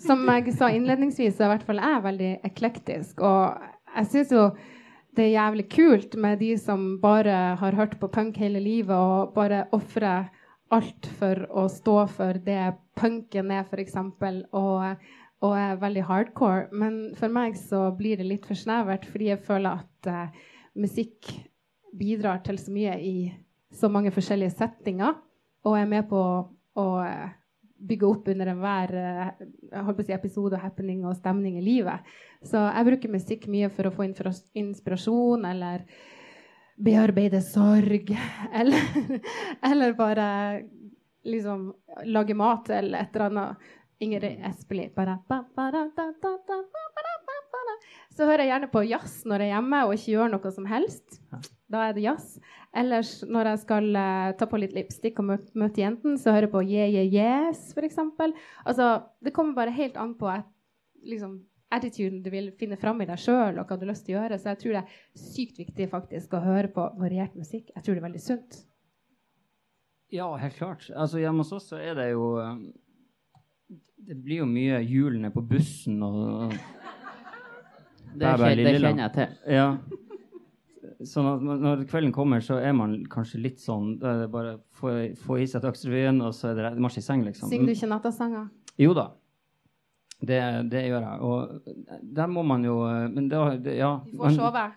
Som 0.01 0.23
jeg 0.31 0.55
sa 0.57 0.71
innledningsvis, 0.73 1.37
så 1.37 1.45
er 1.45 1.51
i 1.51 1.55
hvert 1.57 1.67
fall 1.69 1.83
jeg 1.83 2.05
veldig 2.07 2.33
eklektisk. 2.47 3.21
Og 3.27 3.97
jeg 3.97 4.11
syns 4.13 4.33
jo 4.35 4.49
det 5.17 5.27
er 5.27 5.37
jævlig 5.39 5.67
kult 5.73 6.17
med 6.21 6.41
de 6.45 6.51
som 6.61 6.97
bare 7.01 7.57
har 7.61 7.77
hørt 7.77 7.97
på 8.01 8.11
punk 8.13 8.37
hele 8.41 8.61
livet 8.61 8.97
og 8.97 9.33
bare 9.37 9.65
ofrer 9.73 10.29
alt 10.75 11.09
for 11.19 11.47
å 11.49 11.67
stå 11.73 11.95
for 12.13 12.41
det 12.45 12.75
punken 12.99 13.53
er, 13.55 13.65
f.eks., 13.65 13.97
og, 13.97 15.07
og 15.45 15.57
er 15.59 15.81
veldig 15.81 16.05
hardcore. 16.09 16.69
Men 16.73 17.01
for 17.19 17.33
meg 17.33 17.59
så 17.61 17.89
blir 17.97 18.21
det 18.21 18.29
litt 18.29 18.47
for 18.49 18.59
snevert, 18.59 19.07
fordi 19.11 19.31
jeg 19.33 19.45
føler 19.45 19.83
at 19.83 20.11
uh, 20.11 20.45
musikk 20.79 21.33
bidrar 21.97 22.43
til 22.45 22.61
så 22.61 22.73
mye 22.73 22.97
i 23.01 23.17
så 23.77 23.91
mange 23.93 24.13
forskjellige 24.15 24.55
settinger, 24.57 25.17
og 25.67 25.77
er 25.77 25.89
med 25.91 26.07
på 26.09 26.23
å 26.77 26.89
uh, 27.03 27.29
bygge 27.77 28.09
opp 28.09 28.29
under 28.33 28.51
enhver 28.53 28.93
å 28.97 29.95
si, 30.01 30.13
episode 30.15 30.57
og 30.57 30.63
happening 30.63 31.05
og 31.05 31.17
stemning 31.19 31.59
i 31.61 31.65
livet. 31.65 32.07
Så 32.45 32.61
jeg 32.61 32.89
bruker 32.89 33.13
musikk 33.13 33.49
mye 33.53 33.69
for 33.73 33.89
å 33.89 33.95
få 33.95 34.07
inspirasjon 34.09 35.45
eller 35.49 35.85
bearbeide 36.77 37.43
sorg. 37.45 38.13
Eller, 38.61 39.21
eller 39.65 39.93
bare 39.97 40.27
liksom 41.27 41.73
lage 42.05 42.35
mat 42.35 42.71
eller 42.71 43.01
et 43.01 43.17
eller 43.17 43.27
annet. 43.27 43.73
Ingrid 44.03 44.43
Espelid. 44.45 44.93
Bare. 44.95 45.19
Så 48.17 48.25
hører 48.25 48.45
jeg 48.45 48.51
gjerne 48.53 48.69
på 48.73 48.83
jazz 48.87 49.17
når 49.29 49.45
jeg 49.45 49.51
er 49.51 49.55
hjemme 49.55 49.81
og 49.87 49.95
ikke 49.97 50.13
gjør 50.13 50.31
noe 50.33 50.53
som 50.53 50.69
helst. 50.69 51.19
Da 51.73 51.83
er 51.89 51.97
det 51.97 52.05
jazz. 52.05 52.37
Ellers 52.77 53.19
når 53.25 53.51
jeg 53.53 53.63
skal 53.65 53.89
uh, 53.97 54.31
ta 54.39 54.49
på 54.49 54.61
litt 54.61 54.77
lipstick 54.77 55.19
og 55.21 55.29
møte, 55.33 55.51
møte 55.59 55.83
jentene, 55.83 56.21
så 56.21 56.35
hører 56.35 56.49
jeg 56.49 56.55
på 56.55 56.63
Yeah 56.65 56.93
Yeah 56.93 57.11
Yes, 57.11 57.73
f.eks. 57.75 57.99
Altså, 58.65 58.89
det 59.25 59.35
kommer 59.37 59.57
bare 59.57 59.75
helt 59.75 59.99
an 60.01 60.15
på 60.19 60.31
at, 60.31 60.49
liksom, 61.05 61.41
attituden 61.73 62.23
du 62.23 62.31
vil 62.31 62.53
finne 62.61 62.79
fram 62.81 63.03
i 63.03 63.09
deg 63.09 63.21
sjøl, 63.21 63.59
og 63.59 63.67
hva 63.67 63.77
du 63.77 63.85
har 63.87 63.93
lyst 63.93 64.07
til 64.07 64.17
å 64.17 64.21
gjøre. 64.21 64.39
Så 64.41 64.53
jeg 64.53 64.63
tror 64.63 64.77
det 64.77 64.83
er 64.85 65.27
sykt 65.27 65.61
viktig 65.65 65.91
faktisk 65.93 66.37
å 66.37 66.45
høre 66.45 66.73
på 66.73 66.89
variert 67.01 67.37
musikk. 67.39 67.73
Jeg 67.75 67.83
tror 67.83 67.97
det 67.97 68.03
er 68.03 68.09
veldig 68.09 68.25
sunt. 68.25 68.61
Ja, 70.15 70.29
helt 70.39 70.57
klart. 70.61 70.87
Altså, 70.95 71.19
Hjemme 71.19 71.43
hos 71.43 71.55
oss 71.57 71.73
så 71.73 71.81
er 71.83 71.97
det 71.99 72.11
jo 72.13 72.37
um, 72.39 72.69
Det 73.97 74.15
blir 74.23 74.43
jo 74.43 74.47
mye 74.47 74.81
hjulene 74.85 75.31
på 75.35 75.43
bussen 75.49 76.03
og 76.05 76.53
Det, 78.17 78.25
er 78.27 78.37
bæ, 78.39 78.49
kjen- 78.51 78.65
det 78.65 78.75
kjenner 78.81 79.03
jeg 79.07 79.13
til. 79.17 79.37
Ja. 79.53 79.69
Sånn 81.07 81.27
at 81.29 81.43
når- 81.43 81.85
kvelden 81.91 82.13
kommer, 82.13 82.41
så 82.41 82.57
er 82.63 82.73
man 82.73 83.05
kanskje 83.07 83.41
litt 83.43 83.59
sånn 83.61 83.99
Da 84.01 84.13
er 84.15 84.21
det 84.23 84.31
bare 84.33 84.59
få, 84.73 85.15
få 85.17 85.39
i 85.43 85.47
seg 85.47 85.63
Dagsrevyen, 85.63 86.23
og 86.23 86.33
så 86.33 86.51
er 86.51 86.55
det 86.73 86.79
marsj 86.81 86.99
i 86.99 87.03
seng, 87.03 87.25
liksom. 87.25 87.49
Synger 87.51 87.67
du 87.67 87.73
ikke 87.73 87.89
nattasanger? 87.91 88.49
Jo 88.79 88.95
da. 88.95 89.11
Det, 90.21 90.71
det 90.71 90.85
gjør 90.89 91.03
jeg. 91.05 91.21
Og 91.21 91.63
der 92.15 92.27
må 92.27 92.45
man 92.47 92.63
jo 92.65 92.79
Men 93.13 93.29
da 93.29 93.51
Ja. 93.57 94.01
Du 94.11 94.17
får 94.19 94.37
sove. 94.37 94.73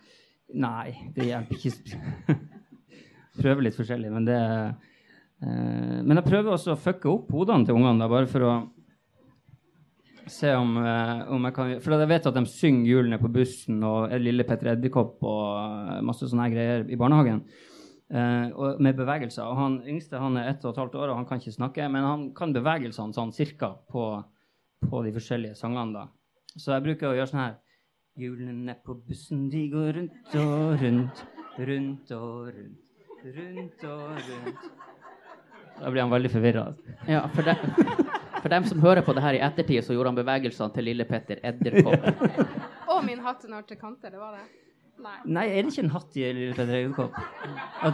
Nei, 0.53 1.11
det 1.13 1.25
hjelper 1.29 1.55
ikke. 1.55 2.39
prøver 3.41 3.61
litt 3.63 3.75
forskjellig, 3.77 4.11
men 4.11 4.25
det 4.25 4.35
eh, 4.35 6.01
Men 6.03 6.17
jeg 6.17 6.25
prøver 6.25 6.51
også 6.57 6.73
å 6.73 6.79
fucke 6.79 7.05
opp 7.13 7.29
hodene 7.31 7.65
til 7.65 7.75
ungene, 7.75 7.99
da, 8.01 8.07
bare 8.11 8.27
for 8.27 8.39
å 8.43 8.53
se 10.31 10.51
om, 10.55 10.77
eh, 10.77 11.23
om 11.33 11.47
jeg 11.47 11.55
kan 11.55 11.71
For 11.83 11.95
jeg 11.95 12.09
vet 12.09 12.27
at 12.29 12.37
de 12.37 12.45
synger 12.45 12.85
'Hjulene 12.85 13.19
på 13.21 13.31
bussen' 13.33 13.83
og 13.83 14.11
'Lille 14.11 14.45
Petter 14.47 14.75
Edderkopp' 14.75 15.23
og 15.23 15.97
eh, 15.97 16.01
masse 16.01 16.29
sånne 16.29 16.49
greier 16.53 16.85
i 16.89 16.95
barnehagen. 16.99 17.43
Uh, 18.09 18.49
og 18.57 18.81
med 18.81 18.95
bevegelser. 18.97 19.45
Og 19.45 19.55
han 19.55 19.73
yngste 19.85 20.17
han 20.17 20.35
er 20.37 20.49
ett 20.49 20.63
og 20.65 20.71
et 20.71 20.81
halvt 20.81 20.95
år, 20.95 21.09
og 21.09 21.15
han 21.19 21.25
kan 21.29 21.37
ikke 21.37 21.53
snakke, 21.53 21.89
men 21.93 22.03
han 22.03 22.33
kan 22.33 22.53
bevegelsene 22.55 23.13
sånn 23.13 23.31
cirka 23.31 23.75
på, 23.91 24.23
på 24.81 25.03
de 25.05 25.11
forskjellige 25.13 25.53
sangene. 25.55 25.93
da. 25.93 26.07
Så 26.57 26.73
jeg 26.73 26.87
bruker 26.87 27.11
å 27.11 27.13
gjøre 27.13 27.29
sånn 27.29 27.43
her 27.43 27.59
Hjulene 28.17 28.75
på 28.83 28.97
bussen, 29.07 29.45
de 29.49 29.69
går 29.69 29.93
rundt 29.93 30.35
og 30.35 30.81
rundt, 30.81 31.21
rundt 31.59 32.11
og 32.11 32.49
rundt, 32.49 32.81
rundt 33.37 33.83
og 33.83 34.09
rundt. 34.25 34.65
Da 35.79 35.91
blir 35.91 36.01
han 36.01 36.11
veldig 36.11 36.31
forvirra. 36.33 36.65
Ja, 37.07 37.21
for, 37.31 37.47
de, 37.47 38.09
for 38.41 38.49
dem 38.53 38.65
som 38.69 38.79
hører 38.83 39.01
på 39.05 39.13
det 39.17 39.23
her 39.23 39.37
i 39.37 39.41
ettertid, 39.45 39.83
så 39.85 39.93
gjorde 39.95 40.11
han 40.13 40.19
bevegelsene 40.19 40.73
til 40.75 40.87
lille 40.89 41.05
Petter 41.09 41.39
Edderkopp. 41.43 42.07
Og 42.93 43.03
min 43.05 43.19
hatt 43.23 43.43
når 43.49 43.67
til 43.69 43.77
kanter, 43.81 44.11
det 44.13 44.19
var 44.21 44.37
det. 44.37 44.45
Nei. 44.99 45.17
Nei, 45.31 45.43
er 45.55 45.63
det 45.63 45.71
ikke 45.71 45.83
en 45.85 45.93
hatt 45.93 46.15
i 46.19 46.23
Lille 46.35 46.55
Petter 46.57 46.75
Edderkopp? 46.81 47.13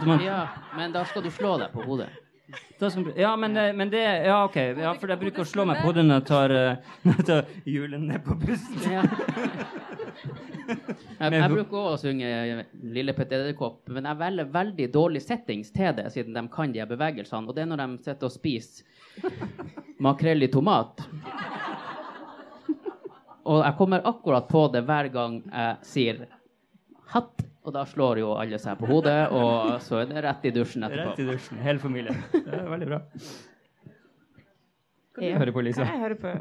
Man 0.08 0.24
Ja, 0.24 0.40
men 0.76 0.94
da 0.96 1.04
skal 1.06 1.22
du 1.22 1.30
slå 1.30 1.52
deg 1.60 1.70
på 1.70 1.84
hodet. 1.86 2.08
da 2.80 2.88
skal, 2.90 3.12
Ja, 3.18 3.36
men, 3.36 3.54
det- 3.54 3.74
men 3.76 3.90
det 3.90 4.02
Ja, 4.26 4.44
OK. 4.44 4.56
Ja, 4.56 4.92
for 4.94 5.06
jeg 5.08 5.20
bruker 5.20 5.42
å 5.42 5.46
slå 5.46 5.64
meg 5.66 5.76
på 5.82 5.86
hodet 5.92 6.04
når 6.06 6.20
jeg 6.20 6.26
tar, 6.26 6.50
eh, 6.50 6.76
når 7.04 7.16
jeg 7.20 7.26
tar 7.26 7.44
hjulene 7.64 8.18
på 8.26 8.34
bussen. 8.42 8.90
Ja. 8.90 9.02
Jeg, 10.66 11.32
jeg 11.32 11.50
bruker 11.52 11.76
også 11.78 11.94
å 11.94 12.10
synge 12.10 12.64
'Lille 12.92 13.12
Petter 13.16 13.38
Edderkopp', 13.44 13.88
men 13.94 14.04
jeg 14.08 14.18
velger 14.18 14.48
veldig 14.52 14.86
dårlig 14.92 15.22
settings 15.22 15.70
til 15.70 15.92
det, 15.96 16.08
siden 16.12 16.34
de 16.34 16.42
kan 16.52 16.72
de 16.74 16.84
bevegelsene. 16.90 17.46
Og 17.48 17.54
det 17.54 17.62
er 17.62 17.70
når 17.70 17.82
de 17.84 17.98
sitter 18.04 18.26
og 18.26 18.32
spiser 18.34 18.84
makrell 20.02 20.42
i 20.42 20.50
tomat. 20.52 21.04
Og 23.46 23.62
jeg 23.62 23.76
kommer 23.78 24.06
akkurat 24.08 24.48
på 24.50 24.66
det 24.74 24.82
hver 24.86 25.08
gang 25.14 25.38
jeg 25.44 25.76
sier 25.86 26.24
'hatt', 27.12 27.44
og 27.62 27.72
da 27.74 27.84
slår 27.86 28.18
jo 28.18 28.32
alle 28.34 28.58
seg 28.58 28.78
på 28.78 28.86
hodet, 28.90 29.30
og 29.30 29.80
så 29.82 30.02
er 30.02 30.10
det 30.10 30.24
rett 30.24 30.44
i 30.44 30.50
dusjen 30.54 30.86
etterpå. 30.86 31.10
Rett 31.10 31.22
i 31.22 31.28
dusjen. 31.30 31.58
Hele 31.62 31.78
familien. 31.78 32.18
Det 32.32 32.54
er 32.54 32.68
veldig 32.70 32.88
bra. 32.90 33.00
Hva 35.16 35.30
du 35.30 35.38
hører 35.38 35.52
på, 35.52 35.64
Lisa? 35.64 35.86
Jeg 35.86 36.02
hører 36.02 36.20
på? 36.20 36.34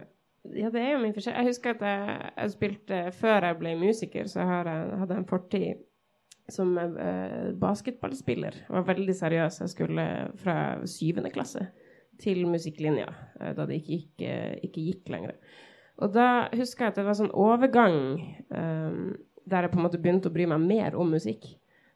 Ja, 0.53 0.69
det 0.69 0.81
er 0.81 0.91
jo 0.93 1.01
min 1.01 1.13
forskjell. 1.13 1.37
Jeg 1.39 1.49
husker 1.49 1.73
at 1.73 1.81
jeg, 1.81 2.31
jeg 2.37 2.51
spilte 2.53 2.97
Før 3.17 3.47
jeg 3.47 3.57
ble 3.61 3.75
musiker, 3.79 4.27
så 4.29 4.45
har 4.45 4.69
jeg, 4.69 4.99
hadde 4.99 5.15
jeg 5.15 5.23
en 5.23 5.29
fortid 5.29 5.85
som 6.53 6.77
eh, 6.77 7.53
basketballspiller. 7.57 8.59
Jeg 8.67 8.75
var 8.75 8.85
veldig 8.85 9.15
seriøs. 9.15 9.61
Jeg 9.61 9.69
skulle 9.69 10.05
fra 10.41 10.57
syvende 10.85 11.31
klasse 11.33 11.65
til 12.21 12.45
musikklinja, 12.49 13.07
eh, 13.39 13.53
da 13.57 13.65
det 13.67 13.79
ikke 13.81 13.97
gikk, 13.97 14.25
eh, 14.25 14.55
ikke 14.67 14.85
gikk 14.89 15.11
lenger. 15.13 15.35
Og 16.03 16.11
da 16.15 16.49
husker 16.51 16.85
jeg 16.85 16.93
at 16.93 16.97
det 16.99 17.05
var 17.07 17.15
sånn 17.15 17.31
overgang 17.31 17.99
um, 18.49 19.13
der 19.47 19.63
jeg 19.63 19.71
på 19.71 19.79
en 19.79 19.85
måte 19.85 19.99
begynte 20.01 20.27
å 20.27 20.33
bry 20.35 20.47
meg 20.51 20.63
mer 20.65 20.97
om 20.99 21.13
musikk. 21.15 21.45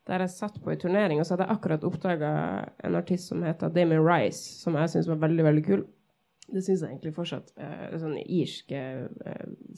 Der 0.07 0.23
jeg 0.23 0.31
satt 0.31 0.55
på 0.63 0.71
en 0.71 0.79
turnering, 0.79 1.19
og 1.19 1.27
så 1.27 1.35
hadde 1.35 1.49
jeg 1.49 1.57
akkurat 1.57 1.83
oppdaga 1.85 2.29
en 2.87 2.95
artist 2.95 3.27
som 3.29 3.43
heter 3.43 3.73
Damien 3.75 4.05
Rice, 4.05 4.61
som 4.61 4.77
jeg 4.79 4.93
syns 4.93 5.09
var 5.11 5.19
veldig, 5.25 5.45
veldig 5.49 5.65
kul. 5.67 5.83
Det 6.49 6.63
syns 6.63 6.81
jeg 6.81 6.93
egentlig 6.93 7.13
fortsatt. 7.17 7.51
Uh, 7.59 7.97
sånn 7.99 8.15
irsk 8.23 8.71
uh, 8.71 9.09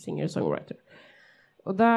singer-songwriter. 0.04 0.78
Og 1.66 1.82
da 1.82 1.92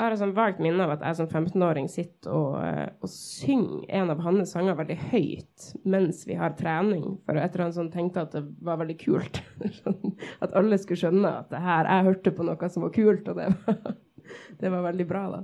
har 0.00 0.14
jeg 0.14 0.20
sånn 0.22 0.34
vagt 0.36 0.60
minne 0.62 0.84
av 0.84 0.94
at 0.94 1.04
jeg 1.04 1.18
som 1.18 1.28
15-åring 1.28 1.86
sitter 1.90 2.32
og, 2.34 2.56
eh, 2.64 2.88
og 3.00 3.12
synger 3.12 3.84
en 4.00 4.12
av 4.14 4.22
hans 4.24 4.54
sanger 4.54 4.78
veldig 4.78 4.96
høyt 5.10 5.68
mens 5.84 6.22
vi 6.28 6.38
har 6.40 6.56
trening. 6.58 7.18
For 7.26 7.38
et 7.38 7.52
eller 7.52 7.66
annet 7.66 7.78
sånn 7.78 7.92
tenkte 7.92 8.24
at 8.24 8.36
det 8.36 8.44
var 8.64 8.80
veldig 8.82 8.96
kult. 9.00 9.42
Sånn 9.80 10.14
at 10.44 10.54
alle 10.56 10.78
skulle 10.80 11.00
skjønne 11.02 11.32
at 11.42 11.50
det 11.52 11.62
her, 11.64 11.88
jeg 11.88 12.08
hørte 12.08 12.34
på 12.36 12.46
noe 12.48 12.70
som 12.72 12.86
var 12.86 12.94
kult, 12.94 13.28
og 13.30 13.40
det 13.40 13.48
var, 13.52 13.96
det 14.62 14.72
var 14.72 14.86
veldig 14.90 15.08
bra, 15.10 15.24
da. 15.36 15.42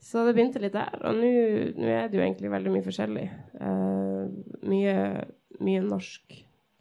Så 0.00 0.24
det 0.24 0.32
begynte 0.36 0.62
litt 0.62 0.76
der. 0.76 0.94
Og 1.04 1.18
nå 1.18 1.30
er 1.90 2.08
det 2.08 2.16
jo 2.16 2.24
egentlig 2.24 2.52
veldig 2.52 2.72
mye 2.72 2.86
forskjellig. 2.86 3.26
Uh, 3.60 4.30
mye, 4.64 4.94
mye 5.60 5.82
norsk 5.84 6.40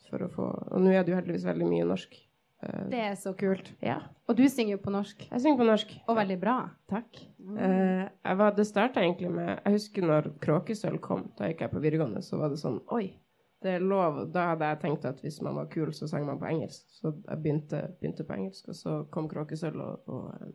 for 0.09 0.25
å 0.25 0.29
få 0.33 0.45
Og 0.73 0.81
nå 0.81 0.93
er 0.93 1.03
det 1.03 1.13
jo 1.13 1.19
heldigvis 1.19 1.47
veldig 1.47 1.67
mye 1.69 1.87
norsk. 1.89 2.15
Eh, 2.63 2.89
Det 2.91 2.99
er 2.99 3.15
så 3.15 3.33
kult. 3.33 3.73
ja. 3.81 3.99
Og 4.27 4.37
du 4.37 4.43
synger 4.49 4.75
jo 4.75 4.81
på 4.83 4.91
norsk. 4.93 5.23
Jeg 5.31 5.41
synger 5.41 5.57
på 5.57 5.65
norsk. 5.65 5.93
Og 6.07 6.15
veldig 6.15 6.39
bra. 6.41 6.69
Takk. 6.89 7.17
Uh, 7.39 8.05
jeg 8.05 8.37
var, 8.37 8.51
det 8.53 8.67
starta 8.67 9.01
egentlig 9.01 9.31
med 9.31 9.47
Jeg 9.65 9.73
husker 9.73 10.05
når 10.05 10.27
Kråkesølv 10.43 10.99
kom. 11.01 11.31
Da 11.37 11.47
gikk 11.49 11.61
jeg 11.61 11.71
på 11.71 11.81
videregående, 11.81 12.21
så 12.21 12.37
var 12.37 12.49
det 12.53 12.59
sånn 12.61 12.77
Oi, 12.93 13.15
det 13.63 13.73
er 13.77 13.79
lov. 13.81 14.31
Da 14.31 14.51
hadde 14.51 14.69
jeg 14.69 14.81
tenkt 14.83 15.05
at 15.09 15.23
hvis 15.25 15.41
man 15.41 15.55
var 15.55 15.71
kul, 15.73 15.89
så 15.93 16.07
sang 16.07 16.27
man 16.27 16.37
på 16.39 16.45
engelsk. 16.45 16.85
Så 16.99 17.15
jeg 17.15 17.41
begynte, 17.41 17.81
begynte 17.99 18.27
på 18.27 18.37
engelsk, 18.37 18.69
og 18.69 18.75
så 18.75 18.99
kom 19.09 19.29
Kråkesølv 19.31 19.81
og, 19.81 20.13
og 20.13 20.29
uh, 20.29 20.53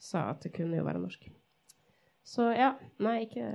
sa 0.00 0.30
at 0.32 0.42
det 0.42 0.52
kunne 0.56 0.76
jo 0.80 0.84
være 0.88 1.04
norsk. 1.04 1.30
Så 2.24 2.50
ja. 2.56 2.72
Nei, 2.98 3.28
ikke 3.28 3.46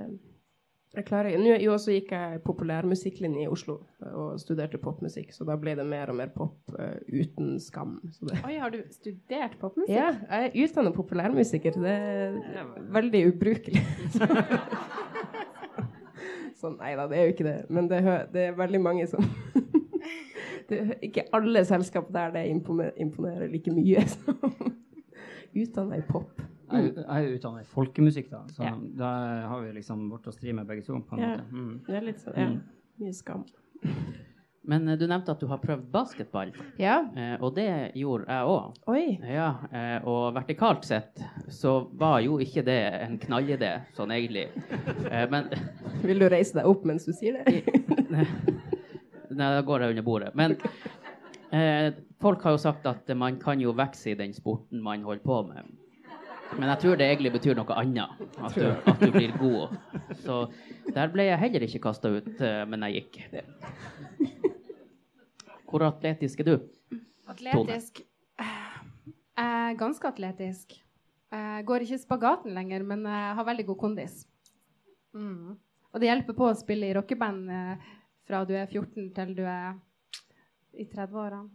jeg 0.96 1.06
klarer 1.06 1.36
Nå 1.38 1.54
jo 1.62 1.76
så 1.78 1.92
gikk 1.94 2.10
jeg 2.16 2.40
populærmusikklinje 2.42 3.44
i 3.44 3.50
Oslo 3.50 3.76
eh, 4.02 4.10
og 4.10 4.40
studerte 4.42 4.80
popmusikk, 4.82 5.30
så 5.36 5.46
da 5.46 5.54
ble 5.60 5.76
det 5.78 5.86
mer 5.86 6.10
og 6.10 6.18
mer 6.18 6.32
pop 6.34 6.74
uh, 6.74 6.96
uten 7.06 7.60
skam. 7.62 8.00
Oi, 8.42 8.56
har 8.58 8.74
du 8.74 8.80
studert 8.94 9.54
popmusikk? 9.60 9.94
ja, 9.94 10.10
jeg 10.26 10.50
er 10.50 10.58
utdannet 10.66 10.96
populærmusiker. 10.96 11.78
Det 11.78 11.94
er 11.94 12.74
veldig 12.96 13.22
ubrukelig. 13.30 13.84
sånn, 16.60 16.76
nei 16.80 16.92
da, 16.98 17.06
det 17.10 17.20
er 17.20 17.28
jo 17.28 17.34
ikke 17.36 17.46
det. 17.46 17.56
Men 17.72 17.88
det, 17.90 18.00
det 18.34 18.46
er 18.50 18.58
veldig 18.58 18.82
mange 18.84 19.06
som 19.10 19.24
det 20.70 20.82
Ikke 21.06 21.26
alle 21.34 21.64
selskap 21.68 22.10
der 22.14 22.34
det 22.34 22.46
imponer- 22.50 22.94
imponerer 23.00 23.50
like 23.52 23.72
mye. 23.74 24.04
Utdannet 25.60 26.02
i 26.02 26.06
pop. 26.10 26.42
Jeg, 26.72 26.94
jeg 26.96 27.04
er 27.08 27.36
utdannet 27.38 27.62
i 27.66 27.70
folkemusikk, 27.74 28.30
da, 28.30 28.44
så 28.54 28.62
Ja. 28.64 28.74
da 29.00 29.10
har 29.48 29.60
vi 29.64 29.72
liksom 29.80 30.08
vårt 30.10 30.26
å 30.30 30.32
stri 30.32 30.52
med 30.54 30.66
begge 30.68 30.84
to. 30.86 31.00
på 31.00 31.16
en 31.16 31.20
Ja. 31.20 31.36
måte. 31.36 31.50
Mm. 31.52 31.80
Det 31.86 31.96
er 31.96 32.00
litt 32.06 32.18
sånn, 32.20 32.36
ja. 32.36 32.50
Mye 33.00 33.12
skam. 33.14 33.44
Men 34.62 34.86
eh, 34.88 34.96
du 35.00 35.06
nevnte 35.08 35.30
at 35.32 35.40
du 35.40 35.46
har 35.48 35.58
prøvd 35.58 35.86
basketball, 35.90 36.50
Ja. 36.78 36.98
eh, 37.16 37.36
og 37.40 37.54
det 37.56 37.92
gjorde 37.96 38.26
jeg 38.28 38.46
òg. 38.46 39.24
Ja, 39.26 39.56
eh, 39.72 40.04
og 40.06 40.34
vertikalt 40.34 40.84
sett 40.84 41.18
så 41.48 41.88
var 41.96 42.20
jo 42.20 42.36
ikke 42.38 42.62
det 42.64 42.78
en 43.02 43.18
knallidé, 43.18 43.80
sånn 43.96 44.10
egentlig. 44.12 44.48
Eh, 45.10 45.26
men 45.30 45.48
Vil 46.04 46.18
du 46.18 46.28
reise 46.28 46.52
deg 46.54 46.66
opp 46.66 46.84
mens 46.84 47.06
du 47.06 47.12
sier 47.12 47.42
det? 47.42 47.64
Nei, 49.30 49.48
da 49.56 49.62
går 49.62 49.80
jeg 49.80 49.90
under 49.96 50.02
bordet. 50.02 50.34
Men 50.34 50.56
eh, 51.52 51.92
folk 52.20 52.42
har 52.42 52.52
jo 52.52 52.58
sagt 52.58 52.86
at 52.86 53.08
man 53.16 53.38
kan 53.40 53.60
jo 53.60 53.72
vokse 53.72 54.10
i 54.12 54.14
den 54.18 54.32
sporten 54.36 54.82
man 54.82 55.02
holder 55.06 55.22
på 55.24 55.40
med. 55.48 55.64
Men 56.58 56.68
jeg 56.72 56.82
tror 56.82 56.98
det 56.98 57.06
egentlig 57.06 57.32
betyr 57.36 57.56
noe 57.58 57.78
annet. 57.78 58.20
At 58.42 58.56
du, 58.58 58.66
at 58.90 59.00
du 59.02 59.10
blir 59.14 59.32
god. 59.38 59.76
Så 60.24 60.42
der 60.90 61.12
ble 61.12 61.28
jeg 61.28 61.40
heller 61.44 61.66
ikke 61.66 61.82
kasta 61.86 62.10
ut, 62.12 62.30
eh, 62.42 62.62
men 62.68 62.86
jeg 62.88 63.04
gikk. 63.04 63.20
Hvor 65.70 65.86
atletisk 65.86 66.42
er 66.42 66.50
du? 66.50 66.54
Atletisk 67.30 68.02
er 69.40 69.78
ganske 69.78 70.08
atletisk. 70.08 70.74
Eh, 71.30 71.60
går 71.62 71.86
ikke 71.86 72.00
spagaten 72.02 72.54
lenger, 72.56 72.82
men 72.82 73.06
eh, 73.06 73.30
har 73.38 73.46
veldig 73.46 73.68
god 73.70 73.78
kondis. 73.84 74.24
Mm. 75.14 75.54
Og 75.90 76.02
det 76.02 76.10
hjelper 76.10 76.36
på 76.38 76.48
å 76.48 76.58
spille 76.58 76.90
i 76.90 76.94
rockeband 76.96 77.50
eh, 77.54 77.88
fra 78.26 78.42
du 78.46 78.54
er 78.58 78.66
14 78.66 79.10
til 79.14 79.34
du 79.38 79.44
er 79.46 79.78
i 80.74 80.86
30-årene. 80.90 81.48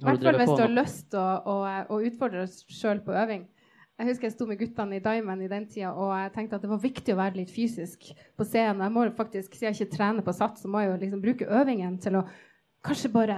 I 0.00 0.06
hvert 0.06 0.24
fall 0.24 0.38
hvis 0.40 0.50
du 0.56 0.62
har 0.64 0.72
lyst 0.72 1.10
til 1.12 1.20
å, 1.20 1.28
å, 1.46 1.56
å 1.94 2.00
utfordre 2.02 2.46
deg 2.46 2.72
sjøl 2.74 3.02
på 3.04 3.14
øving. 3.14 3.44
Jeg 4.02 4.08
husker 4.08 4.26
jeg 4.26 4.34
sto 4.34 4.46
med 4.50 4.58
guttene 4.58 4.96
i 4.98 5.02
Diamond 5.02 5.44
i 5.44 5.46
den 5.46 5.68
tida, 5.70 5.92
og 5.94 6.08
jeg 6.18 6.30
tenkte 6.34 6.58
at 6.58 6.64
det 6.64 6.70
var 6.72 6.80
viktig 6.82 7.12
å 7.14 7.18
være 7.20 7.38
litt 7.38 7.52
fysisk 7.54 8.08
på 8.10 8.46
scenen. 8.48 8.80
Jeg 8.82 8.94
må 8.96 9.04
faktisk, 9.14 9.54
Siden 9.54 9.68
jeg 9.68 9.76
ikke 9.78 9.94
trener 9.94 10.24
på 10.26 10.34
sats, 10.34 10.64
så 10.64 10.70
må 10.70 10.80
jeg 10.82 10.88
jo 10.90 10.96
liksom 11.04 11.20
bruke 11.22 11.46
øvingen 11.46 12.00
til 12.02 12.16
å 12.18 12.22
kanskje 12.82 13.12
bare 13.14 13.36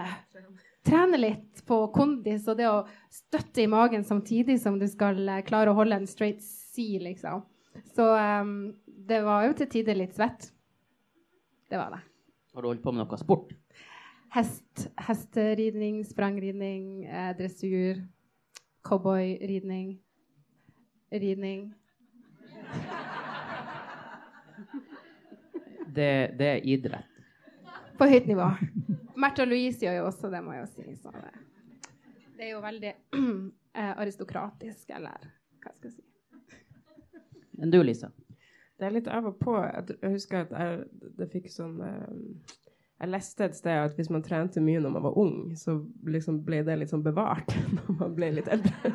trene 0.88 1.20
litt 1.20 1.60
på 1.68 1.82
kondis 1.92 2.46
og 2.48 2.56
det 2.62 2.70
å 2.70 2.86
støtte 3.12 3.60
i 3.60 3.68
magen 3.68 4.06
samtidig 4.08 4.56
som 4.62 4.78
du 4.80 4.86
skal 4.88 5.20
eh, 5.28 5.42
klare 5.44 5.72
å 5.72 5.76
holde 5.76 5.98
en 6.00 6.08
straight 6.08 6.40
C, 6.40 6.96
liksom. 7.02 7.44
Så 7.92 8.08
um, 8.16 8.72
det 8.86 9.20
var 9.26 9.44
jo 9.44 9.58
til 9.58 9.68
tider 9.68 10.00
litt 10.00 10.16
svett. 10.16 10.48
Det 11.68 11.76
var 11.76 11.92
det. 11.92 12.00
Har 12.56 12.64
du 12.64 12.70
holdt 12.70 12.84
på 12.86 12.96
med 12.96 13.04
noe 13.04 13.20
sport? 13.20 13.52
Hest, 14.32 14.88
hesteridning, 15.10 16.00
sprangridning, 16.08 17.04
eh, 17.04 17.34
dressur, 17.36 18.00
cowboyridning, 18.88 19.98
ridning. 21.22 21.74
Det, 25.94 26.34
det 26.38 26.46
er 26.46 26.66
idrett. 26.66 27.10
På 27.98 28.08
høyt 28.10 28.26
nivå. 28.26 28.48
Märtha 29.16 29.44
Louise 29.46 29.84
gjør 29.84 30.00
jo 30.00 30.06
også 30.08 30.30
det, 30.32 30.40
må 30.42 30.56
jeg 30.56 30.64
jo 30.64 30.70
si. 30.72 30.96
Så 30.98 31.12
det, 31.14 31.30
det 32.34 32.48
er 32.48 32.50
jo 32.56 32.62
veldig 32.64 32.92
eh, 33.78 33.92
aristokratisk, 33.92 34.90
eller 34.90 35.28
hva 35.62 35.74
skal 35.76 35.92
jeg 35.92 36.00
si. 36.00 36.58
Men 37.60 37.70
du, 37.70 37.78
Lisa? 37.86 38.10
Det 38.74 38.88
er 38.88 38.96
litt 38.96 39.06
av 39.06 39.30
og 39.30 39.38
på. 39.38 39.54
Jeg 39.62 39.98
jeg 40.00 40.16
husker 40.16 40.42
at 40.42 40.56
jeg, 40.58 41.10
det 41.20 41.30
fikk 41.30 41.46
sånn 41.54 41.78
eh, 41.86 42.58
Jeg 43.02 43.10
leste 43.10 43.48
et 43.48 43.56
sted 43.58 43.74
at 43.74 43.96
hvis 43.98 44.10
man 44.12 44.22
trente 44.22 44.62
mye 44.62 44.80
når 44.80 44.92
man 44.94 45.04
var 45.08 45.16
ung, 45.18 45.34
så 45.58 45.76
liksom 46.06 46.38
ble 46.46 46.62
det 46.66 46.76
litt 46.78 46.92
sånn 46.92 47.02
bevart 47.04 47.50
når 47.76 47.96
man 47.98 48.14
ble 48.16 48.30
litt 48.36 48.50
eldre. 48.52 48.94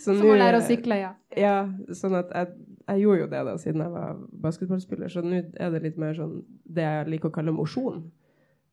Så 0.00 0.14
Som 0.16 0.30
å 0.32 0.38
lære 0.38 0.62
å 0.62 0.64
sykle, 0.64 0.96
ja. 1.02 1.10
Ja, 1.36 1.56
sånn 1.96 2.16
at 2.16 2.32
jeg, 2.32 2.54
jeg 2.86 3.02
gjorde 3.02 3.20
jo 3.20 3.28
det 3.34 3.42
da, 3.50 3.56
siden 3.60 3.84
jeg 3.84 3.92
var 3.92 4.22
basketballspiller. 4.46 5.12
Så 5.12 5.22
nå 5.24 5.42
er 5.52 5.74
det 5.74 5.82
litt 5.84 6.00
mer 6.00 6.16
sånn 6.16 6.38
det 6.64 6.86
jeg 6.86 7.10
liker 7.12 7.28
å 7.28 7.34
kalle 7.34 7.54
mosjon, 7.54 8.00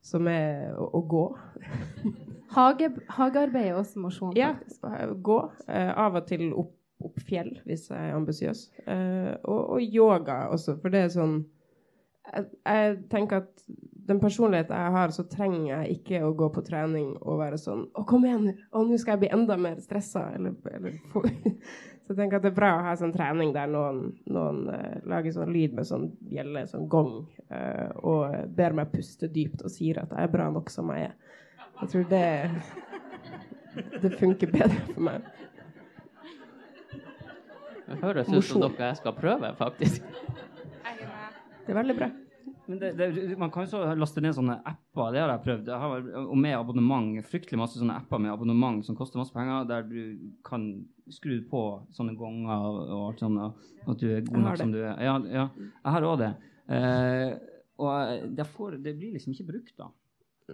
som 0.00 0.30
er 0.32 0.72
å, 0.80 0.88
å 0.96 1.04
gå. 1.12 1.26
Hage, 2.56 2.88
hagearbeid 3.12 3.74
er 3.74 3.76
også 3.76 4.00
mosjon, 4.00 4.32
Ja, 4.38 4.54
gå. 5.12 5.38
Eh, 5.68 5.92
av 5.92 6.16
og 6.16 6.24
til 6.30 6.48
opp, 6.56 6.72
opp 7.04 7.20
fjell, 7.28 7.52
hvis 7.68 7.90
jeg 7.92 8.00
er 8.00 8.16
ambisiøs. 8.16 8.64
Eh, 8.88 9.34
og, 9.44 9.60
og 9.76 9.84
yoga 9.84 10.46
også, 10.56 10.78
for 10.80 10.94
det 10.94 11.04
er 11.04 11.12
sånn 11.12 11.42
jeg, 12.32 12.48
jeg 12.64 12.96
tenker 13.12 13.42
at 13.42 13.68
den 14.08 14.20
personligheten 14.20 14.76
jeg 14.76 14.92
har, 14.94 15.12
så 15.12 15.24
trenger 15.28 15.66
jeg 15.66 15.98
ikke 15.98 16.22
å 16.24 16.32
gå 16.36 16.48
på 16.54 16.64
trening 16.64 17.10
og 17.18 17.42
være 17.42 17.58
sånn 17.60 17.84
Å, 17.92 18.04
kom 18.08 18.24
igjen! 18.24 18.54
Å, 18.72 18.82
nå 18.88 18.96
skal 19.00 19.16
jeg 19.16 19.26
bli 19.26 19.30
enda 19.36 19.58
mer 19.60 19.80
stressa. 19.84 20.30
Eller, 20.36 20.56
eller 20.72 20.96
Så 22.08 22.14
jeg 22.14 22.22
tenker 22.22 22.38
at 22.38 22.44
det 22.46 22.54
er 22.54 22.56
bra 22.56 22.70
å 22.78 22.84
ha 22.86 22.94
sånn 22.96 23.12
trening 23.12 23.50
der 23.52 23.68
noen, 23.68 24.14
noen 24.32 24.62
uh, 24.72 24.94
lager 25.12 25.34
sånn 25.34 25.52
lyd 25.52 25.74
med 25.76 25.84
sånn 25.84 26.06
bjelle, 26.24 26.62
sånn 26.70 26.86
gong, 26.88 27.18
uh, 27.52 27.90
og 28.00 28.48
ber 28.56 28.78
meg 28.78 28.94
puste 28.94 29.28
dypt 29.28 29.60
og 29.60 29.74
sier 29.74 30.00
at 30.00 30.14
jeg 30.16 30.24
er 30.24 30.32
bra 30.32 30.46
nok 30.54 30.72
som 30.72 30.88
jeg 30.94 31.10
er. 31.10 31.34
Jeg 31.82 31.92
tror 31.92 32.08
det 32.08 32.24
Det 34.00 34.14
funker 34.16 34.50
bedre 34.56 34.80
for 34.86 35.04
meg. 35.04 35.28
Det 37.88 38.00
høres 38.00 38.32
ut 38.32 38.44
som 38.44 38.64
dere 38.64 38.88
jeg 38.88 39.02
skal 39.02 39.14
prøve, 39.20 39.52
faktisk. 39.60 40.08
Det 41.68 41.74
er 41.74 41.82
veldig 41.82 41.94
bra. 41.98 42.08
Men 42.68 42.78
det, 42.80 42.92
det, 42.96 43.38
man 43.40 43.50
kan 43.52 43.66
jo 43.66 43.70
så 43.70 43.94
laste 43.96 44.22
ned 44.24 44.34
sånne 44.36 44.58
apper, 44.64 45.10
det 45.12 45.20
har 45.20 45.30
jeg 45.34 45.44
prøvd. 45.44 45.68
Jeg 45.68 45.80
har, 45.82 46.06
og 46.20 46.38
med 46.40 46.54
abonnement. 46.56 47.10
Fryktelig 47.28 47.58
masse 47.60 47.80
sånne 47.80 47.96
apper 48.00 48.22
med 48.24 48.32
abonnement 48.32 48.80
som 48.84 48.96
koster 48.96 49.20
masse 49.20 49.32
penger, 49.36 49.66
der 49.68 49.84
du 49.88 50.32
kan 50.44 50.66
skru 51.12 51.38
på 51.48 51.62
sånne 51.96 52.16
gonger 52.16 52.52
og, 52.56 52.80
og 52.86 53.04
alt 53.10 53.24
sånt, 53.24 53.40
og 53.40 53.92
at 53.92 54.00
du 54.00 54.08
er 54.12 54.24
god 54.26 54.44
nok 54.46 54.60
som 54.60 54.72
du 54.72 54.80
er. 54.82 54.94
Ja, 55.04 55.18
ja 55.28 55.46
jeg 55.58 55.94
har 55.96 56.08
òg 56.08 56.18
det. 56.24 56.30
Eh, 56.76 57.32
og 57.84 58.28
det, 58.36 58.48
får, 58.56 58.80
det 58.84 58.96
blir 58.96 59.16
liksom 59.16 59.36
ikke 59.36 59.50
brukt, 59.52 59.76
da. 59.80 59.90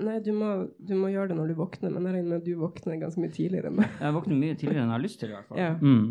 Nei, 0.02 0.18
du 0.26 0.32
må, 0.34 0.50
du 0.82 0.96
må 0.98 1.12
gjøre 1.14 1.30
det 1.30 1.38
når 1.38 1.50
du 1.52 1.58
våkner, 1.58 1.94
men 1.94 2.08
jeg 2.10 2.18
regner 2.18 2.32
med 2.32 2.40
at 2.42 2.46
du 2.46 2.58
våkner 2.58 2.98
ganske 2.98 3.22
mye 3.22 3.34
tidligere 3.34 3.70
enn 3.70 3.78
meg. 3.78 4.02
Jeg 4.02 4.16
våkner 4.16 4.38
mye 4.38 4.58
tidligere 4.58 4.82
enn 4.82 4.90
jeg 4.90 4.98
har 4.98 5.04
lyst 5.06 5.20
til, 5.22 5.30
i 5.30 5.36
hvert 5.38 5.50
fall. 5.50 5.62
Ja. 5.62 5.72
Mm. 5.78 6.08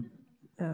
Ja. 0.63 0.73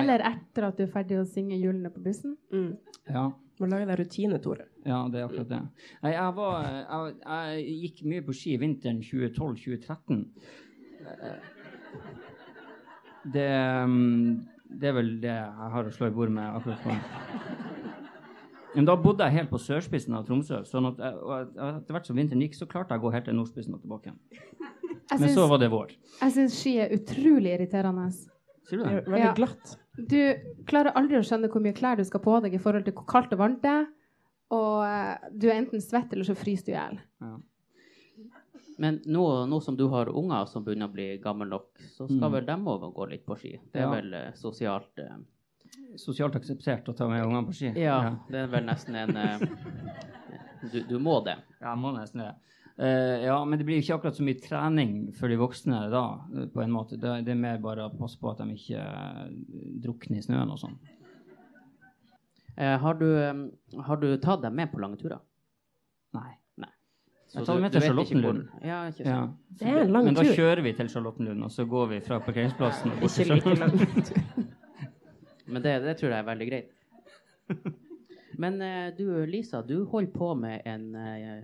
Eller 0.00 0.24
etter 0.32 0.66
at 0.68 0.76
du 0.76 0.84
er 0.84 0.92
ferdig 0.92 1.20
å 1.20 1.28
synge 1.28 1.56
'Julene 1.56 1.92
på 1.92 2.02
bussen'. 2.04 2.36
Mm. 2.52 2.72
ja. 3.12 3.32
Må 3.56 3.68
lage 3.70 3.86
deg 3.88 4.00
rutine, 4.02 4.38
Tore. 4.44 4.66
Ja, 4.84 4.98
det 5.08 5.20
er 5.20 5.26
akkurat 5.30 5.48
det. 5.48 5.60
Jeg, 6.04 6.32
var, 6.36 6.66
jeg, 6.66 7.14
jeg 7.24 7.76
gikk 7.84 8.02
mye 8.10 8.24
på 8.26 8.34
ski 8.36 8.56
vinteren 8.60 9.00
2012-2013. 9.00 10.24
Det, 13.32 13.46
det 14.82 14.90
er 14.90 14.96
vel 14.98 15.10
det 15.22 15.32
jeg 15.32 15.70
har 15.76 15.88
å 15.88 15.94
slå 15.94 16.10
i 16.10 16.14
bord 16.18 16.34
med 16.36 16.60
akkurat 16.60 16.84
nå. 16.90 16.98
Men 18.76 18.84
da 18.84 18.92
bodde 19.00 19.24
jeg 19.24 19.38
helt 19.38 19.48
på 19.48 19.60
sørspissen 19.62 20.14
av 20.18 20.26
Tromsø. 20.28 20.60
sånn 20.68 20.90
at 20.90 20.98
jeg, 21.00 21.16
og 21.24 21.60
etter 21.64 21.96
hvert 21.96 22.08
som 22.10 22.18
vinteren 22.18 22.42
gikk, 22.44 22.58
så 22.58 22.68
klarte 22.68 22.92
jeg 22.92 23.00
å 23.00 23.06
gå 23.06 23.12
helt 23.14 23.24
til 23.30 23.38
nordspissen 23.38 23.76
og 23.78 23.80
tilbake 23.80 24.10
igjen. 24.10 24.20
Men 25.16 25.32
så 25.32 25.46
var 25.48 25.62
det 25.62 25.70
vår. 25.72 25.94
jeg 26.20 26.34
syns 26.34 26.56
ski 26.60 26.74
er 26.82 26.92
utrolig 26.92 27.54
irriterende. 27.56 28.10
Sier 28.66 28.78
du 28.78 28.84
Det 28.84 29.04
veldig 29.06 29.20
Ja. 29.24 29.34
glatt. 29.34 29.76
Du 29.96 30.62
klarer 30.66 30.92
aldri 30.98 31.16
å 31.18 31.24
skjønne 31.24 31.48
hvor 31.52 31.62
mye 31.62 31.72
klær 31.76 31.96
du 31.96 32.04
skal 32.04 32.20
på 32.20 32.40
deg 32.42 32.54
i 32.54 32.58
forhold 32.62 32.84
til 32.84 32.94
hvor 32.94 33.06
kaldt 33.06 33.32
og 33.32 33.38
varmt 33.38 33.62
det 33.62 33.70
er. 33.70 33.86
Og 34.50 34.84
eh, 34.86 35.28
du 35.32 35.48
er 35.48 35.60
enten 35.60 35.80
svett, 35.82 36.12
eller 36.12 36.24
så 36.24 36.34
fryser 36.38 36.66
du 36.66 36.72
i 36.72 36.76
hjel. 36.76 36.98
Ja. 37.20 37.36
Men 38.78 38.98
nå, 39.08 39.22
nå 39.48 39.60
som 39.64 39.76
du 39.76 39.86
har 39.88 40.10
unger 40.12 40.44
som 40.50 40.64
begynner 40.64 40.90
å 40.90 40.92
bli 40.92 41.06
gamle 41.22 41.46
nok, 41.48 41.70
så 41.94 42.04
skal 42.06 42.28
Mm. 42.28 42.32
vel 42.32 42.44
dem 42.46 42.64
òg 42.68 42.92
gå 42.94 43.08
litt 43.08 43.24
på 43.26 43.36
ski? 43.38 43.58
Det 43.72 43.80
er 43.80 43.86
Ja. 43.86 43.90
vel 43.90 44.14
eh, 44.14 44.32
sosialt 44.34 44.98
eh, 44.98 45.16
Sosialt 45.96 46.34
akseptert 46.36 46.84
å 46.88 46.94
ta 46.96 47.08
med 47.08 47.24
ungene 47.24 47.46
på 47.46 47.54
ski. 47.54 47.72
Ja, 47.80 48.16
det 48.30 48.34
er 48.42 48.46
vel 48.48 48.64
nesten 48.64 48.94
en 48.94 49.16
eh, 49.16 49.38
du, 50.72 50.80
du 50.82 50.98
må 50.98 51.24
det. 51.24 51.38
Ja, 51.60 51.72
jeg 51.74 51.78
må 51.78 51.92
nesten 51.96 52.20
det. 52.20 52.34
Eh, 52.78 53.24
ja, 53.24 53.44
men 53.44 53.58
det 53.58 53.64
blir 53.64 53.80
ikke 53.80 53.96
akkurat 53.96 54.16
så 54.18 54.24
mye 54.24 54.36
trening 54.40 54.96
for 55.16 55.32
de 55.32 55.38
voksne 55.40 55.78
da, 55.92 56.04
eh, 56.36 56.48
på 56.52 56.60
en 56.60 56.74
måte. 56.74 56.98
Det, 57.00 57.22
det 57.24 57.32
er 57.32 57.38
mer 57.40 57.62
bare 57.62 57.86
å 57.88 57.94
passe 57.96 58.20
på 58.20 58.28
at 58.28 58.42
de 58.42 58.52
ikke 58.52 58.82
uh, 58.82 59.30
drukner 59.86 60.20
i 60.20 60.24
snøen 60.26 60.52
og 60.52 60.60
sånn. 60.60 60.74
Uh, 62.56 62.76
har, 62.82 63.00
du, 63.00 63.06
eh, 63.16 63.40
har 63.88 64.02
du 64.02 64.10
tatt 64.20 64.44
dem 64.44 64.60
med 64.60 64.68
på 64.72 64.82
lange 64.82 65.00
turer? 65.00 65.24
Nei. 66.16 66.34
Så 67.26 67.40
Jeg 67.40 67.46
tar 67.48 67.56
dem 67.56 67.64
med 67.64 67.72
til 67.74 67.82
Charlottenlund. 67.82 68.42
Ja. 68.62 68.76
Ja. 69.02 69.16
Det 69.58 69.66
er 69.66 69.80
en 69.80 69.96
lang 69.96 70.04
Men 70.06 70.14
da 70.14 70.22
kjører 70.28 70.60
vi 70.62 70.72
til 70.78 70.92
Charlottenlund, 70.92 71.42
og 71.42 71.50
så 71.50 71.64
går 71.66 71.88
vi 71.90 71.98
fra 72.04 72.20
parkeringsplassen 72.22 72.92
og 72.92 73.00
bort 73.02 73.16
til 73.16 73.32
Charlottenlund. 73.32 74.52
Men 75.50 75.64
det, 75.64 75.72
det 75.82 75.96
tror 75.98 76.12
jeg 76.12 76.20
er 76.20 76.28
veldig 76.28 76.46
greit. 76.52 76.70
Men 78.42 78.60
du 78.94 79.08
Lisa, 79.26 79.64
du 79.66 79.80
holder 79.90 80.12
på 80.14 80.30
med 80.38 80.70
en 80.70 80.86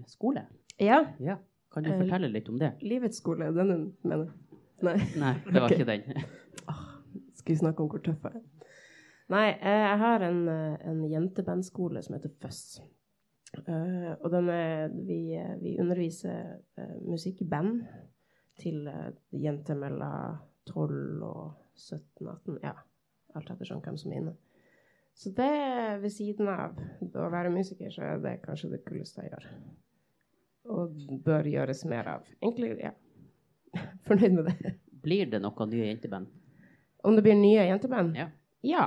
skole. 0.06 0.44
Ja. 0.82 1.02
Ja. 1.22 1.38
Kan 1.72 1.86
du 1.86 1.92
Eh, 1.92 2.00
fortelle 2.02 2.28
litt 2.28 2.48
om 2.48 2.58
det? 2.58 2.74
Livets 2.82 3.22
skole, 3.22 3.50
den 3.52 3.92
mener 4.02 4.26
jeg. 4.26 4.58
Nei. 4.82 4.96
Nei, 5.16 5.34
det 5.46 5.60
var 5.60 5.70
okay. 5.70 5.78
ikke 5.78 5.92
den. 5.92 6.24
Skal 7.38 7.54
vi 7.54 7.58
snakke 7.60 7.84
om 7.84 7.90
hvor 7.92 8.02
tøff 8.02 8.26
jeg 8.26 8.40
er? 8.40 8.48
Nei, 9.32 9.46
eh, 9.54 9.84
jeg 9.86 9.98
har 10.02 10.24
en, 10.26 10.40
eh, 10.48 10.88
en 10.90 11.04
jentebandskole 11.08 12.02
som 12.02 12.18
heter 12.18 12.34
Fuzz. 12.42 12.80
Uh, 13.52 14.16
og 14.24 14.30
den 14.32 14.48
er, 14.48 14.88
vi, 14.88 15.36
vi 15.60 15.74
underviser 15.80 16.54
uh, 16.80 16.94
musikk 17.04 17.42
i 17.44 17.48
band 17.48 17.82
til 18.56 18.86
uh, 18.88 19.10
jenter 19.36 19.76
mellom 19.76 20.38
12 20.70 21.20
og 21.26 21.50
17-18. 21.76 22.56
Ja, 22.64 22.72
alt 23.36 23.52
sånn 23.68 23.84
hvem 23.84 23.98
som 24.00 24.14
er 24.14 24.22
inne. 24.22 24.34
Så 25.12 25.34
det 25.36 25.52
ved 26.00 26.14
siden 26.14 26.48
av 26.48 26.80
å 27.12 27.28
være 27.32 27.52
musiker, 27.52 27.92
så 27.92 28.14
er 28.14 28.22
det 28.24 28.38
kanskje 28.46 28.72
det 28.72 28.84
kuleste 28.86 29.26
jeg 29.26 29.34
gjør. 29.34 29.48
Og 30.70 30.94
bør 31.24 31.48
gjøres 31.50 31.82
mer 31.90 32.10
av. 32.16 32.28
Egentlig, 32.40 32.76
ja. 32.82 32.92
Fornøyd 34.06 34.36
med 34.36 34.50
det. 34.50 34.76
Blir 35.02 35.26
det 35.32 35.42
noen 35.42 35.72
nye 35.72 35.88
jenteband? 35.88 36.30
Om 37.02 37.16
det 37.18 37.24
blir 37.26 37.34
nye 37.38 37.66
jenteband? 37.66 38.14
Ja. 38.16 38.28
Ja, 38.62 38.84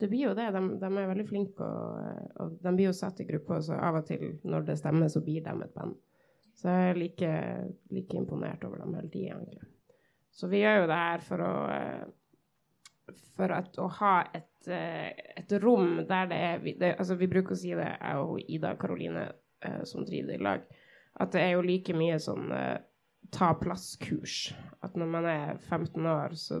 det 0.00 0.08
blir 0.08 0.30
jo 0.30 0.34
det. 0.34 0.48
De, 0.54 0.62
de 0.80 0.88
er 0.88 1.10
veldig 1.10 1.26
flinke, 1.28 1.66
og, 1.66 2.30
og 2.40 2.54
de 2.64 2.72
blir 2.72 2.88
jo 2.88 2.94
satt 2.96 3.20
i 3.20 3.26
grupper, 3.28 3.60
så 3.66 3.76
av 3.76 4.00
og 4.00 4.08
til 4.08 4.38
når 4.48 4.64
det 4.70 4.78
stemmer, 4.80 5.12
så 5.12 5.20
blir 5.24 5.44
de 5.44 5.52
et 5.66 5.74
band. 5.76 5.98
Så 6.56 6.72
jeg 6.72 6.88
er 6.88 6.98
like, 6.98 7.34
like 7.92 8.16
imponert 8.16 8.64
over 8.64 8.80
dem 8.82 8.96
hele 8.96 9.12
tida, 9.12 9.36
egentlig. 9.36 9.68
Så 10.32 10.48
vi 10.48 10.62
gjør 10.62 10.82
jo 10.82 10.88
det 10.88 10.98
her 10.98 11.24
for 11.26 11.44
å 11.44 11.52
eh, 11.74 12.02
For 13.36 13.52
at, 13.52 13.76
å 13.80 13.88
ha 13.98 14.12
et, 14.32 14.68
eh, 14.72 15.10
et 15.36 15.52
rom 15.60 15.98
der 16.08 16.28
det 16.30 16.38
er 16.46 16.62
det, 16.64 16.92
Altså, 16.94 17.16
vi 17.20 17.28
bruker 17.28 17.52
å 17.52 17.58
si 17.58 17.74
det, 17.76 17.88
jeg 17.98 18.22
og 18.24 18.40
Ida 18.46 18.72
Karoline, 18.80 19.26
eh, 19.64 19.82
som 19.88 20.06
driver 20.08 20.32
det 20.32 20.38
i 20.38 20.44
lag, 20.46 20.64
at 21.20 21.34
det 21.34 21.42
er 21.42 21.54
jo 21.56 21.64
like 21.66 21.94
mye 21.96 22.18
sånn 22.22 22.52
eh, 22.56 22.78
ta 23.32 23.52
plass-kurs. 23.58 24.52
At 24.84 24.96
når 24.98 25.10
man 25.12 25.26
er 25.28 25.58
15 25.58 26.06
år, 26.06 26.36
så 26.36 26.60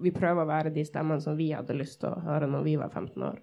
vi 0.00 0.12
prøver 0.14 0.44
å 0.44 0.50
være 0.50 0.72
de 0.74 0.84
stemmene 0.86 1.22
som 1.22 1.36
vi 1.38 1.50
hadde 1.54 1.76
lyst 1.76 2.00
til 2.02 2.12
å 2.12 2.22
høre 2.24 2.48
når 2.50 2.64
vi 2.66 2.76
var 2.80 2.92
15 2.92 3.26
år. 3.26 3.42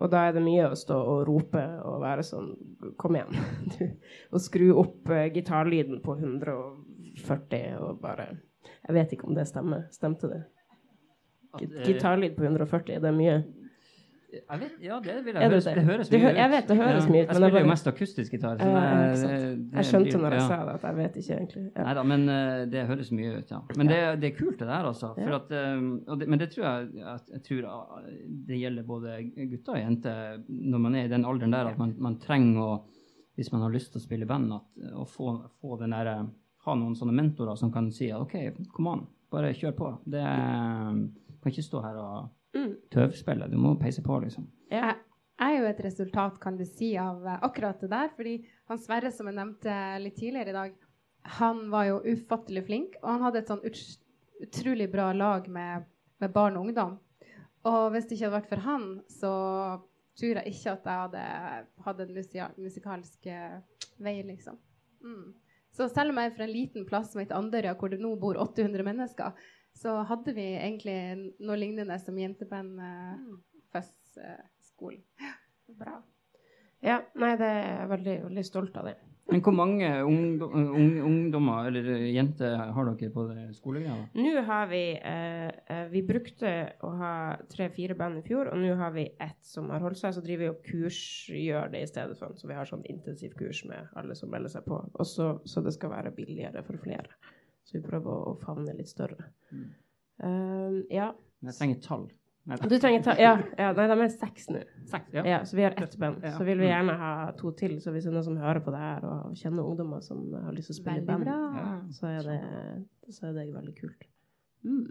Og 0.00 0.10
da 0.12 0.22
er 0.28 0.36
det 0.36 0.44
mye 0.44 0.68
å 0.70 0.78
stå 0.78 0.94
og 0.94 1.24
rope 1.26 1.62
og 1.82 1.96
være 2.04 2.22
sånn 2.22 2.52
Kom 3.00 3.16
igjen. 3.18 3.34
Og 4.32 4.42
skru 4.42 4.68
opp 4.78 5.10
eh, 5.10 5.26
gitarlyden 5.34 5.98
på 6.04 6.14
140 6.14 7.80
og 7.82 7.98
bare 8.02 8.28
Jeg 8.84 8.94
vet 8.96 9.14
ikke 9.16 9.26
om 9.26 9.34
det 9.36 9.48
stemmer. 9.50 9.88
Stemte 9.92 10.30
det? 10.30 10.40
Eh, 11.58 11.82
Gitarlyd 11.88 12.36
på 12.36 12.46
140, 12.46 12.94
er 12.96 13.02
det 13.02 13.12
mye? 13.16 13.40
Jeg 14.30 14.60
vet, 14.60 14.74
ja, 14.84 14.96
det 15.02 15.14
vil 15.24 15.34
jeg. 15.34 15.42
Høres, 15.50 15.64
det? 15.66 15.82
høres 15.84 16.10
mye 16.12 16.20
hø- 16.22 16.34
jeg 16.36 16.50
vet 16.52 16.68
det 16.70 16.76
høres 16.78 17.06
mye 17.10 17.22
ut, 17.22 17.26
Jeg 17.26 17.26
spiller 17.34 17.46
jeg 17.48 17.52
bare- 17.54 17.62
jo 17.64 17.70
mest 17.70 17.86
akustisk 17.90 18.32
gitar. 18.36 18.60
Ja, 18.60 18.82
Jeg 19.10 19.84
skjønte 19.88 20.20
når 20.22 20.30
jeg 20.36 20.40
ja. 20.40 20.46
sa 20.48 20.58
det, 20.68 20.74
at 20.74 20.82
jeg 20.86 20.96
vet 21.00 21.16
ikke 21.22 21.36
egentlig. 21.40 21.64
Ja. 21.74 21.82
Nei 21.88 21.94
da, 21.98 22.02
men 22.12 22.28
eh, 22.28 22.64
det 22.70 22.86
høres 22.86 23.10
mye 23.12 23.32
ut, 23.40 23.50
ja. 23.50 23.60
Men 23.76 23.86
det, 23.90 23.98
det 24.20 24.30
er 24.32 24.36
kult, 24.38 24.58
det 24.58 24.68
der, 24.70 24.86
altså. 24.92 25.10
At, 25.18 25.50
eh, 25.50 26.16
det, 26.22 26.28
men 26.28 26.38
det 26.38 26.50
tror 26.54 26.64
jeg 26.68 27.04
jeg 27.32 27.42
tror 27.48 27.68
ah, 27.70 28.00
det 28.46 28.60
gjelder 28.60 28.86
både 28.86 29.18
gutter 29.50 29.72
og 29.72 29.78
jenter 29.82 30.42
når 30.48 30.78
man 30.86 30.94
er 30.94 31.04
i 31.04 31.12
den 31.16 31.24
alderen 31.24 31.50
der 31.52 31.72
at 31.72 31.78
man, 31.78 31.94
man 31.98 32.18
trenger 32.22 32.60
å 32.62 32.72
Hvis 33.36 33.52
man 33.52 33.62
har 33.62 33.70
lyst 33.72 33.92
til 33.92 34.00
å 34.00 34.02
spille 34.04 34.26
i 34.26 34.28
band, 34.28 34.52
at, 34.52 34.90
å 34.94 35.06
få, 35.08 35.30
få 35.62 35.78
den 35.80 35.90
der, 35.94 36.06
eh, 36.06 36.24
ha 36.66 36.74
noen 36.76 36.94
sånne 36.98 37.14
mentorer 37.14 37.56
som 37.56 37.70
kan 37.72 37.90
si 37.90 38.10
OK, 38.12 38.34
kom 38.74 38.86
an, 38.90 39.06
bare 39.32 39.54
kjør 39.56 39.72
på. 39.78 39.88
Det 40.04 40.20
kan 40.20 41.48
ikke 41.52 41.64
stå 41.64 41.80
her 41.82 41.96
og 41.96 42.28
Mm. 42.56 42.74
tøvspille. 42.90 43.46
Du 43.50 43.56
må 43.58 43.76
peise 43.78 44.02
på, 44.02 44.18
liksom. 44.24 44.50
Ja. 44.72 44.96
Jeg 45.40 45.56
er 45.56 45.62
jo 45.62 45.68
et 45.70 45.78
resultat, 45.80 46.34
kan 46.42 46.58
du 46.58 46.66
si, 46.68 46.90
av 47.00 47.24
eh, 47.24 47.38
akkurat 47.46 47.80
det 47.80 47.88
der. 47.92 48.10
Fordi 48.16 48.34
han 48.68 48.80
Sverre, 48.82 49.12
som 49.14 49.30
jeg 49.30 49.38
nevnte 49.38 49.76
litt 50.02 50.18
tidligere 50.18 50.52
i 50.52 50.56
dag, 50.58 50.74
han 51.40 51.62
var 51.72 51.86
jo 51.88 52.02
ufattelig 52.04 52.66
flink. 52.66 52.98
Og 53.00 53.08
han 53.14 53.24
hadde 53.24 53.40
et 53.40 53.52
sånn 53.52 53.64
ut 53.64 53.80
utrolig 54.40 54.88
bra 54.92 55.12
lag 55.12 55.48
med, 55.52 55.84
med 56.20 56.32
barn 56.32 56.56
og 56.56 56.68
ungdom. 56.68 56.98
Og 57.68 57.90
hvis 57.92 58.08
det 58.08 58.16
ikke 58.16 58.26
hadde 58.26 58.38
vært 58.38 58.52
for 58.52 58.64
han, 58.64 58.86
så 59.12 59.32
tror 60.20 60.40
jeg 60.40 60.54
ikke 60.54 60.74
at 60.74 60.88
jeg 60.88 61.02
hadde 61.04 61.24
hatt 61.86 62.02
en 62.04 62.14
musikalsk 62.60 63.28
eh, 63.28 63.58
vei, 64.00 64.16
liksom. 64.24 64.56
Mm. 65.04 65.32
Så 65.76 65.86
selv 65.92 66.12
om 66.12 66.18
jeg 66.20 66.30
er 66.30 66.36
fra 66.36 66.46
en 66.46 66.52
liten 66.52 66.86
plass 66.88 67.12
som 67.12 67.20
heter 67.22 67.38
Andøya, 67.38 67.76
hvor 67.78 67.92
det 67.92 68.00
nå 68.02 68.14
bor 68.20 68.40
800 68.40 68.84
mennesker, 68.84 69.36
så 69.76 70.00
hadde 70.08 70.34
vi 70.36 70.46
egentlig 70.58 70.96
noe 71.40 71.58
lignende 71.58 71.98
som 72.02 72.18
jenteband 72.18 72.80
eh, 72.84 73.28
FØS-skolen. 73.72 75.04
Bra. 75.80 76.00
Ja, 76.80 77.02
nei, 77.20 77.34
det 77.36 77.46
er 77.46 77.62
jeg 77.68 77.88
veldig, 77.92 78.18
veldig 78.30 78.44
stolt 78.48 78.76
av 78.80 78.88
det. 78.88 78.96
Men 79.30 79.42
hvor 79.46 79.54
mange 79.54 79.88
ungdom, 80.02 80.54
ung, 80.74 80.94
ungdommer 81.06 81.68
eller 81.68 81.86
jenter 82.10 82.56
har 82.74 82.88
dere 82.88 83.10
på 83.14 83.26
det 83.28 83.44
skolegreia? 83.54 84.08
Nå 84.18 84.42
har 84.48 84.66
vi 84.72 84.82
eh, 84.96 85.50
eh, 85.70 85.84
Vi 85.92 86.02
brukte 86.06 86.50
å 86.82 86.90
ha 86.98 87.12
tre-fire 87.52 87.94
band 87.98 88.18
i 88.18 88.24
fjor, 88.26 88.50
og 88.50 88.58
nå 88.58 88.74
har 88.80 88.94
vi 88.96 89.06
ett 89.22 89.38
som 89.46 89.70
har 89.70 89.84
holdt 89.84 90.00
seg. 90.00 90.16
Så 90.16 90.24
driver 90.24 90.48
vi 90.48 90.50
og 90.50 90.64
kursgjør 90.66 91.70
det 91.74 91.84
i 91.84 91.90
stedet 91.92 92.18
for. 92.18 92.34
Så 92.40 92.50
vi 92.50 92.58
har 92.58 92.66
sånn 92.66 92.82
intensivkurs 92.90 93.62
med 93.70 93.92
alle 94.00 94.18
som 94.18 94.32
melder 94.34 94.56
seg 94.56 94.66
på. 94.66 94.80
Også, 94.98 95.36
så 95.46 95.62
det 95.62 95.76
skal 95.78 95.94
være 95.94 96.14
billigere 96.16 96.64
for 96.66 96.80
flere. 96.82 97.06
Så 97.68 97.78
vi 97.78 97.84
prøver 97.84 98.10
å, 98.10 98.32
å 98.32 98.38
favne 98.40 98.74
litt 98.76 98.90
større. 98.90 99.30
Mm. 99.52 99.68
Eh, 100.22 100.80
ja. 100.96 101.10
Men 101.40 101.52
jeg 101.52 101.58
trenger 101.60 101.84
tall. 101.84 102.08
Nei, 102.48 102.56
Du 102.56 102.74
trenger 102.80 103.02
tall, 103.04 103.20
Ja, 103.20 103.34
ja 103.58 103.68
nei, 103.76 103.84
de 103.90 103.96
er 104.06 104.12
seks 104.12 104.48
nå. 104.50 104.62
Seks, 104.90 105.12
Ja. 105.14 105.24
ja. 105.28 105.38
så 105.46 105.56
vi 105.58 105.64
har 105.66 105.76
ett 105.76 105.96
band. 106.00 106.24
Ja. 106.24 106.32
Så 106.38 106.46
vil 106.48 106.58
vi 106.58 106.70
gjerne 106.70 106.96
ha 106.98 107.12
to 107.38 107.52
til. 107.56 107.76
Så 107.84 107.92
hvis 107.94 108.08
det 108.08 108.10
er 108.10 108.16
noen 108.16 108.26
som 108.26 108.40
hører 108.40 108.62
på 108.64 108.72
det 108.74 108.80
her 108.80 109.06
og 109.06 109.36
kjenner 109.38 109.68
ungdommer 109.68 110.02
som 110.04 110.24
har 110.34 110.56
lyst 110.56 110.72
til 110.72 110.78
å 110.78 110.80
spille 110.80 111.02
i 111.02 111.04
Veldig 111.04 111.28
band, 111.28 111.28
bra. 111.28 111.68
Så 111.94 112.10
er 112.10 112.26
det, 112.26 112.40
så 113.14 113.28
er 113.28 113.36
det 113.38 113.46
veldig 113.54 113.76
kult. 113.78 114.08
Mm. 114.64 114.82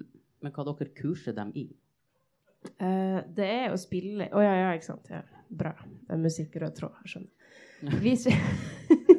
Men 0.46 0.56
hva 0.56 0.66
dere 0.70 0.94
kurser 0.96 1.36
dem 1.36 1.52
i? 1.60 1.68
Uh, 2.80 3.20
det 3.32 3.46
er 3.48 3.72
å 3.72 3.78
spille 3.80 4.26
Å 4.36 4.42
ja, 4.44 4.56
ja, 4.66 4.72
ikke 4.76 4.90
sant. 4.90 5.12
Ja. 5.12 5.22
Bra. 5.50 5.72
Det 5.80 6.16
er 6.16 6.22
musikk 6.22 6.58
rød 6.62 6.76
tråd. 6.78 6.98
Jeg 7.06 7.14
skjønner. 7.16 7.36
Vi, 8.04 8.16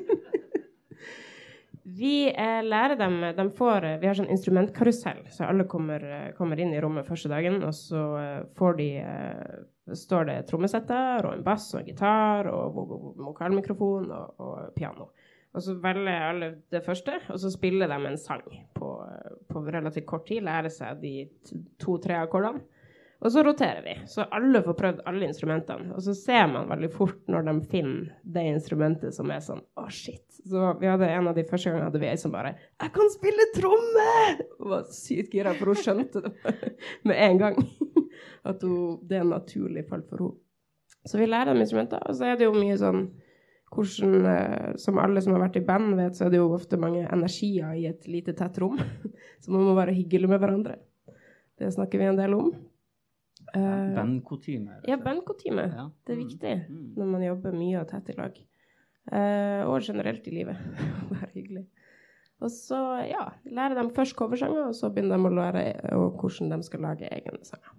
vi 1.97 2.29
eh, 2.31 2.61
lærer 2.63 2.97
dem 3.01 3.19
de 3.37 3.45
får, 3.57 3.85
eh, 3.85 3.99
Vi 4.03 4.07
har 4.07 4.15
sånn 4.19 4.31
instrumentkarusell, 4.31 5.25
så 5.33 5.49
alle 5.49 5.65
kommer, 5.71 6.05
eh, 6.05 6.31
kommer 6.39 6.61
inn 6.61 6.73
i 6.75 6.81
rommet 6.81 7.07
første 7.09 7.29
dagen, 7.33 7.63
og 7.67 7.73
så 7.77 8.03
eh, 8.21 8.41
får 8.59 8.77
de 8.79 8.89
står 9.97 10.29
det 10.29 10.37
trommesetter 10.47 11.27
og 11.27 11.33
en 11.35 11.43
bass 11.43 11.73
og 11.75 11.81
en 11.81 11.87
gitar 11.91 12.47
og 12.53 12.75
vo- 12.77 12.87
vo- 12.87 13.15
vokalmikrofon 13.27 14.11
og, 14.15 14.35
og 14.39 14.75
piano. 14.77 15.09
Og 15.51 15.65
så 15.67 15.75
velger 15.83 16.29
alle 16.29 16.49
det 16.71 16.85
første, 16.87 17.17
og 17.33 17.41
så 17.43 17.51
spiller 17.51 17.91
de 17.91 17.97
en 18.07 18.19
sang 18.23 18.45
på, 18.79 18.91
på 19.51 19.63
relativt 19.67 20.07
kort 20.07 20.29
tid. 20.29 20.45
Lærer 20.47 20.71
seg 20.71 21.01
de 21.03 21.15
to-tre 21.83 22.21
akkordene. 22.23 22.63
Og 23.21 23.33
så 23.33 23.43
roterer 23.45 23.83
vi, 23.85 23.95
så 24.09 24.25
alle 24.33 24.63
får 24.65 24.77
prøvd 24.79 25.01
alle 25.09 25.27
instrumentene. 25.29 25.91
Og 25.93 26.01
så 26.07 26.15
ser 26.17 26.47
man 26.49 26.71
veldig 26.71 26.89
fort 26.95 27.19
når 27.29 27.45
de 27.51 27.55
finner 27.69 28.15
det 28.25 28.45
instrumentet 28.55 29.13
som 29.17 29.29
er 29.33 29.43
sånn 29.45 29.61
Å, 29.77 29.85
shit. 29.93 30.25
Så 30.49 30.71
vi 30.81 30.89
hadde 30.89 31.09
en 31.13 31.29
av 31.29 31.37
de 31.37 31.45
første 31.45 31.69
gangene 31.69 31.91
hadde 31.91 32.01
vi 32.01 32.09
ei 32.09 32.17
som 32.21 32.33
bare 32.33 32.55
'Jeg 32.57 32.93
kan 32.95 33.11
spille 33.13 33.49
tromme!' 33.57 34.47
Hun 34.57 34.71
var 34.73 34.87
sykt 34.89 35.35
gira, 35.37 35.53
for 35.55 35.75
hun 35.75 35.83
skjønte 35.83 36.23
det 36.25 36.33
med 37.05 37.17
en 37.17 37.39
gang. 37.39 37.61
At 38.51 38.63
hun, 38.63 38.99
det 39.05 39.21
er 39.21 39.29
naturlig 39.29 39.85
falt 39.89 40.09
for 40.09 40.25
henne. 40.25 40.39
Så 41.05 41.19
vi 41.21 41.29
lærer 41.29 41.53
dem 41.53 41.61
instrumenter. 41.61 42.01
Og 42.09 42.17
så 42.17 42.25
er 42.25 42.41
det 42.41 42.49
jo 42.49 42.57
mye 42.57 42.77
sånn 42.81 43.11
hvordan, 43.71 44.27
eh, 44.27 44.77
Som 44.77 44.99
alle 44.99 45.21
som 45.21 45.33
har 45.35 45.45
vært 45.45 45.61
i 45.61 45.65
band, 45.65 45.95
vet, 45.97 46.17
så 46.17 46.27
er 46.27 46.31
det 46.31 46.41
jo 46.41 46.53
ofte 46.57 46.81
mange 46.81 47.05
energier 47.07 47.77
i 47.77 47.87
et 47.87 48.09
lite, 48.09 48.33
tett 48.33 48.59
rom. 48.59 48.81
Så 49.41 49.53
man 49.53 49.63
må 49.63 49.77
være 49.77 49.95
hyggelig 49.95 50.29
med 50.29 50.41
hverandre. 50.41 50.81
Det 51.59 51.69
snakker 51.73 51.99
vi 51.99 52.09
en 52.09 52.19
del 52.19 52.35
om. 52.35 52.51
Eh, 53.55 53.95
Bandkutyme. 53.97 54.81
ja, 54.89 54.97
bandkutyme. 54.97 55.65
Ja. 55.75 55.89
Det 56.07 56.13
er 56.15 56.21
Mm. 56.21 56.29
viktig 56.29 56.55
Mm. 56.69 56.95
når 56.97 57.07
man 57.11 57.23
jobber 57.23 57.53
mye 57.53 57.81
og 57.81 57.89
tett 57.89 58.09
i 58.11 58.13
lag. 58.19 58.39
Uh, 59.11 59.65
og 59.67 59.81
generelt 59.83 60.27
i 60.29 60.31
livet. 60.31 60.57
Være 61.11 61.31
hyggelig. 61.35 61.67
Og 62.41 62.51
så 62.51 62.77
ja, 63.09 63.25
lærer 63.45 63.83
de 63.83 63.91
først 63.95 64.15
coversanger, 64.17 64.67
og 64.69 64.75
så 64.75 64.89
begynner 64.95 65.17
de 65.17 65.25
å 65.25 65.35
lære 65.35 65.65
hvordan 66.21 66.51
de 66.51 66.63
skal 66.63 66.81
lage 66.81 67.09
egne 67.11 67.45
sanger. 67.45 67.73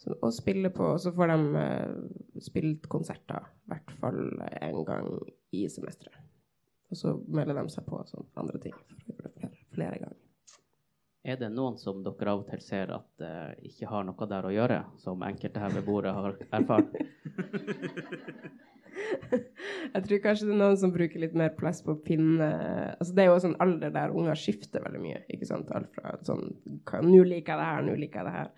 Så, 0.00 0.14
og 0.22 0.32
spille 0.32 0.70
på, 0.70 0.82
og 0.94 0.98
så 1.00 1.12
får 1.12 1.26
de 1.28 1.60
uh, 1.60 2.40
spilt 2.40 2.88
konserter 2.88 3.44
i 3.66 3.68
hvert 3.74 3.90
fall 4.00 4.40
en 4.62 4.84
gang 4.84 5.10
i 5.52 5.66
semesteret. 5.68 6.16
Og 6.90 6.96
så 6.96 7.12
melder 7.28 7.60
de 7.62 7.68
seg 7.70 7.84
på 7.86 8.00
sånn 8.08 8.26
andre 8.40 8.58
ting 8.58 8.74
flere, 9.06 9.50
flere 9.74 9.98
ganger. 10.00 10.16
Er 11.20 11.36
det 11.36 11.50
noen 11.52 11.76
som 11.76 12.00
dere 12.00 12.32
av 12.32 12.42
og 12.42 12.48
til 12.48 12.62
ser 12.64 12.90
at 12.94 13.24
uh, 13.24 13.52
ikke 13.66 13.88
har 13.90 14.06
noe 14.08 14.28
der 14.30 14.46
å 14.48 14.52
gjøre, 14.54 14.78
som 15.02 15.20
enkelte 15.26 15.60
her 15.60 15.74
ved 15.74 15.84
bordet 15.84 16.14
har 16.16 16.38
erfart? 16.56 16.96
Jeg 19.90 20.02
tror 20.06 20.20
kanskje 20.24 20.46
det 20.48 20.54
er 20.54 20.60
noen 20.60 20.78
som 20.80 20.92
bruker 20.94 21.22
litt 21.22 21.36
mer 21.36 21.52
plass 21.56 21.80
på 21.82 21.94
pinne 22.04 22.48
altså 22.96 23.14
Det 23.14 23.22
er 23.22 23.28
jo 23.30 23.36
en 23.36 23.44
sånn 23.44 23.60
alder 23.62 23.92
der 23.94 24.12
unger 24.16 24.38
skifter 24.38 24.84
veldig 24.84 25.00
mye. 25.02 25.22
ikke 25.32 25.48
sant? 25.48 25.70
Alt 25.74 25.92
fra 25.96 26.14
sånn 26.26 26.44
Nå 27.06 27.22
liker 27.26 27.52
jeg 27.52 27.60
det 27.60 27.68
her, 27.68 27.84
nå 27.86 27.96
liker 28.00 28.20
jeg 28.20 28.28
det 28.28 28.36
her. 28.36 28.52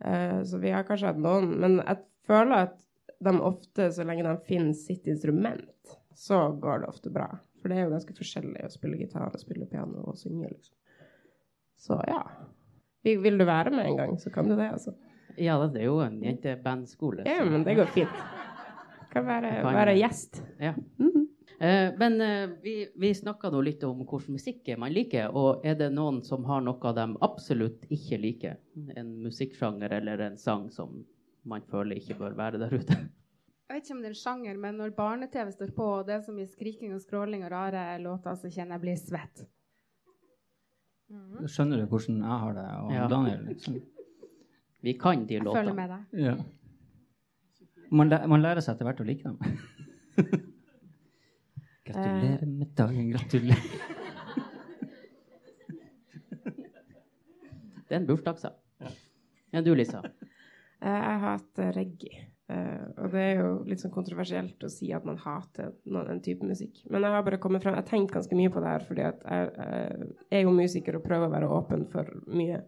Uh, 0.00 0.38
så 0.48 0.60
vi 0.62 0.72
har 0.72 0.88
kanskje 0.88 1.12
hatt 1.12 1.20
noen. 1.20 1.52
Men 1.60 1.78
jeg 1.82 2.04
føler 2.28 2.68
at 2.70 2.76
de 3.20 3.36
ofte, 3.44 3.90
så 3.92 4.08
lenge 4.08 4.24
de 4.24 4.34
finner 4.48 4.76
sitt 4.76 5.08
instrument, 5.10 5.96
så 6.16 6.46
går 6.60 6.84
det 6.84 6.92
ofte 6.94 7.12
bra. 7.12 7.28
For 7.60 7.68
det 7.68 7.76
er 7.76 7.88
jo 7.88 7.94
ganske 7.94 8.16
forskjellig 8.16 8.64
å 8.64 8.72
spille 8.72 9.00
gitar 9.00 9.28
og 9.28 9.42
spille 9.42 9.68
piano 9.68 10.06
og 10.08 10.16
synge, 10.16 10.48
liksom. 10.48 10.79
Så 11.80 11.96
ja. 12.08 12.20
Vil 13.06 13.22
vil 13.24 13.38
du 13.40 13.46
være 13.48 13.70
med 13.72 13.86
en 13.88 13.96
gang, 13.96 14.18
så 14.20 14.30
kan 14.32 14.48
du 14.48 14.56
det, 14.58 14.66
altså. 14.74 14.92
Ja, 15.40 15.54
det 15.72 15.80
er 15.80 15.86
jo 15.88 16.00
en 16.04 16.18
jentebandskole. 16.22 17.24
Ja, 17.24 17.44
men 17.48 17.64
det 17.64 17.76
går 17.78 17.88
fint. 17.94 18.18
Kan 19.10 19.24
være, 19.26 19.54
Kan- 19.62 19.74
være 19.74 19.94
gjest. 19.98 20.42
Ja. 20.60 20.74
Mhm. 20.98 21.26
Eh, 21.60 21.92
men 21.98 22.20
eh, 22.24 22.50
vi, 22.62 22.74
vi 22.96 23.10
snakka 23.14 23.50
nå 23.52 23.60
litt 23.60 23.82
om 23.84 23.98
hvilken 24.00 24.32
musikk 24.36 24.68
man 24.80 24.92
liker. 24.96 25.28
Og 25.36 25.64
er 25.66 25.74
det 25.76 25.90
noen 25.92 26.22
som 26.24 26.44
har 26.48 26.60
noe 26.64 26.92
de 26.96 27.06
absolutt 27.20 27.84
ikke 27.92 28.18
liker? 28.20 28.56
En 28.96 29.10
musikksjanger 29.24 29.92
eller 29.98 30.22
en 30.28 30.38
sang 30.40 30.70
som 30.72 31.02
man 31.44 31.62
føler 31.68 31.96
ikke 32.00 32.16
bør 32.20 32.36
være 32.38 32.60
der 32.62 32.72
ute? 32.78 32.96
Jeg 33.70 33.76
vet 33.76 33.84
ikke 33.84 33.94
om 33.94 34.00
det 34.02 34.08
er 34.08 34.14
en 34.16 34.20
sjanger, 34.22 34.56
men 34.58 34.76
når 34.80 34.94
barne-TV 34.96 35.52
står 35.54 35.70
på, 35.76 35.84
og 36.00 36.06
det 36.08 36.14
er 36.16 36.22
så 36.26 36.32
mye 36.34 36.48
skriking 36.48 36.94
og 36.96 37.00
skråling 37.04 37.44
og 37.46 37.52
rare 37.52 37.84
låter, 38.02 38.34
så 38.40 38.48
kjenner 38.50 38.76
jeg 38.78 38.82
blir 38.86 38.96
svett. 38.98 39.44
Skjønner 41.50 41.80
du 41.82 41.86
hvordan 41.90 42.20
jeg 42.22 42.38
har 42.44 42.52
det, 42.54 42.66
og 42.84 42.92
Ja. 42.94 43.06
Daniel? 43.10 43.44
Liksom. 43.48 43.80
Vi 44.82 44.92
kan 44.98 45.26
de 45.26 45.34
Jeg 45.34 45.42
følger 45.44 45.74
med 45.74 45.88
deg. 45.90 46.20
Ja. 46.24 46.34
Man, 47.90 48.08
læ 48.08 48.20
man 48.30 48.40
lærer 48.42 48.60
seg 48.62 48.74
etter 48.76 48.86
hvert 48.86 49.00
å 49.02 49.04
like 49.08 49.24
dem. 49.26 49.38
Gratulerer 51.90 52.46
med 52.46 52.70
dagen, 52.78 53.10
gratulerer. 53.10 53.96
Det 57.88 57.96
er 57.96 58.00
en 58.00 58.06
bursdagssang. 58.06 58.54
Ja, 59.50 59.60
du, 59.66 59.72
Lisa. 59.74 60.04
Jeg 60.80 61.02
har 61.02 61.18
hatt 61.24 61.58
reggae. 61.74 62.29
Eh, 62.50 62.86
og 62.98 63.12
det 63.12 63.22
er 63.22 63.40
jo 63.42 63.50
litt 63.68 63.82
sånn 63.82 63.94
kontroversielt 63.94 64.64
å 64.66 64.70
si 64.72 64.88
at 64.96 65.04
man 65.06 65.20
hater 65.22 65.70
noen, 65.84 66.08
den 66.08 66.22
type 66.24 66.46
musikk. 66.46 66.80
Men 66.90 67.06
jeg 67.06 67.14
har 67.14 67.26
bare 67.26 67.38
kommet 67.42 67.62
frem 67.62 67.76
Jeg 67.76 67.84
har 67.84 67.90
tenkt 67.90 68.14
ganske 68.16 68.38
mye 68.38 68.50
på 68.50 68.62
det 68.64 68.72
her, 68.72 68.86
fordi 68.88 69.04
jeg, 69.04 69.18
eh, 69.36 70.06
er 70.38 70.42
jo 70.42 70.54
musiker 70.56 70.98
og 70.98 71.04
prøver 71.06 71.28
å 71.28 71.34
være 71.36 71.52
åpen 71.60 71.86
for 71.92 72.10
mye. 72.26 72.64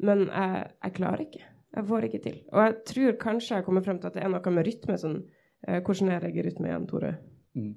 Men 0.00 0.28
jeg, 0.28 0.62
jeg 0.84 0.96
klarer 1.00 1.24
ikke. 1.26 1.42
Jeg 1.70 1.86
får 1.86 2.06
ikke 2.06 2.22
til. 2.24 2.38
Og 2.52 2.64
jeg 2.64 2.78
tror 2.90 3.18
kanskje 3.24 3.58
jeg 3.58 3.66
kommer 3.66 3.84
frem 3.86 3.98
til 4.00 4.10
at 4.10 4.16
det 4.18 4.24
er 4.24 4.32
noe 4.32 4.54
med 4.54 4.66
rytme 4.66 4.96
sånn 4.98 5.20
uh, 5.20 5.78
Hvordan 5.86 6.10
er 6.10 6.24
reggae-rytme 6.24 6.70
igjen, 6.70 6.88
Tore? 6.90 7.12
Mm. 7.54 7.74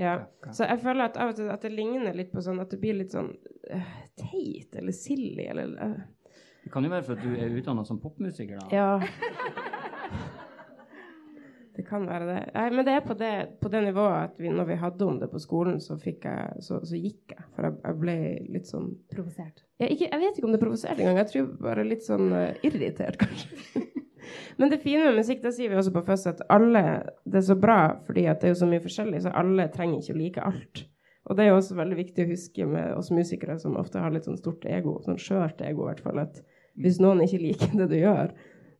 Ja. 0.00 0.14
Så 0.52 0.66
jeg 0.68 0.82
føler 0.82 1.08
at 1.08 1.16
av 1.20 1.32
og 1.32 1.38
til 1.38 1.48
at 1.50 1.64
det 1.64 1.72
ligner 1.72 2.16
litt 2.16 2.32
på 2.34 2.42
sånn 2.44 2.60
at 2.62 2.72
det 2.74 2.80
blir 2.82 2.98
litt 2.98 3.14
sånn 3.14 3.30
uh, 3.72 3.94
teit 4.20 4.76
eller 4.76 4.94
silly 4.96 5.46
eller 5.50 5.72
eh, 5.82 5.96
Det 6.64 6.72
kan 6.72 6.84
jo 6.84 6.90
være 6.92 7.06
for 7.06 7.16
at 7.16 7.24
du 7.24 7.34
er 7.34 7.56
utdanna 7.56 7.84
som 7.88 8.00
popmusiker, 8.02 8.60
da. 8.60 8.68
Ja. 8.74 8.90
Det 11.80 11.86
kan 11.88 12.02
være 12.04 12.26
det. 12.28 12.40
Nei, 12.52 12.64
men 12.74 12.84
det 12.84 12.92
er 12.92 13.04
på 13.06 13.14
det, 13.16 13.32
på 13.62 13.70
det 13.72 13.80
nivået 13.86 14.16
at 14.26 14.40
vi, 14.42 14.50
når 14.52 14.66
vi 14.68 14.76
hadde 14.82 15.06
om 15.06 15.20
det 15.20 15.30
på 15.32 15.40
skolen, 15.40 15.78
så, 15.80 15.96
fikk 15.96 16.26
jeg, 16.28 16.64
så, 16.66 16.80
så 16.84 16.98
gikk 16.98 17.32
jeg. 17.32 17.46
For 17.54 17.68
jeg, 17.68 17.78
jeg 17.86 17.98
ble 18.02 18.16
litt 18.52 18.68
sånn 18.68 18.90
Provosert. 19.12 19.62
jeg, 19.80 19.94
ikke, 19.94 20.10
jeg 20.10 20.20
vet 20.24 20.40
ikke 20.40 20.50
om 20.50 20.56
det 20.56 20.60
provoserte 20.60 21.00
engang. 21.00 21.22
Jeg 21.22 21.30
tror 21.30 21.48
bare 21.64 21.86
litt 21.86 22.04
sånn 22.04 22.34
uh, 22.34 22.66
irritert, 22.66 23.16
kanskje. 23.22 23.86
Men 24.60 24.70
det 24.70 24.82
fine 24.82 25.06
med 25.06 25.22
musikk, 25.22 25.40
det 25.44 25.54
sier 25.56 25.72
vi 25.72 25.78
også 25.80 25.94
på 25.94 26.04
FØS, 26.04 26.26
at 26.34 26.42
alle 26.52 26.82
Det 27.24 27.40
er 27.40 27.46
så 27.48 27.56
bra 27.58 27.78
fordi 28.06 28.26
at 28.28 28.42
det 28.42 28.50
er 28.50 28.54
jo 28.54 28.60
så 28.60 28.68
mye 28.68 28.84
forskjellig, 28.84 29.22
så 29.24 29.32
alle 29.40 29.70
trenger 29.72 30.02
ikke 30.02 30.16
å 30.16 30.20
like 30.20 30.48
alt. 30.52 30.82
Og 31.28 31.36
det 31.36 31.44
er 31.44 31.50
jo 31.50 31.58
også 31.60 31.76
veldig 31.78 31.98
viktig 31.98 32.24
å 32.24 32.30
huske 32.30 32.66
med 32.66 32.94
oss 32.96 33.10
musikere 33.12 33.58
som 33.60 33.76
ofte 33.78 34.00
har 34.02 34.12
litt 34.14 34.26
sånn 34.26 34.40
stort 34.40 34.64
ego, 34.66 34.96
sånn 35.04 35.20
skjørt 35.20 35.60
ego 35.66 35.84
i 35.84 35.90
hvert 35.90 36.04
fall, 36.04 36.22
at 36.22 36.40
hvis 36.80 37.00
noen 37.02 37.20
ikke 37.24 37.42
liker 37.42 37.74
det 37.76 37.90
du 37.92 37.98
gjør, 37.98 38.32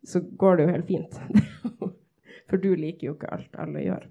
så 0.09 0.23
går 0.41 0.57
det 0.57 0.65
jo 0.65 0.75
helt 0.75 0.89
fint. 0.89 1.19
For 2.51 2.63
du 2.63 2.73
liker 2.75 3.11
jo 3.11 3.17
ikke 3.19 3.33
alt 3.35 3.59
alle 3.61 3.85
gjør. 3.85 4.07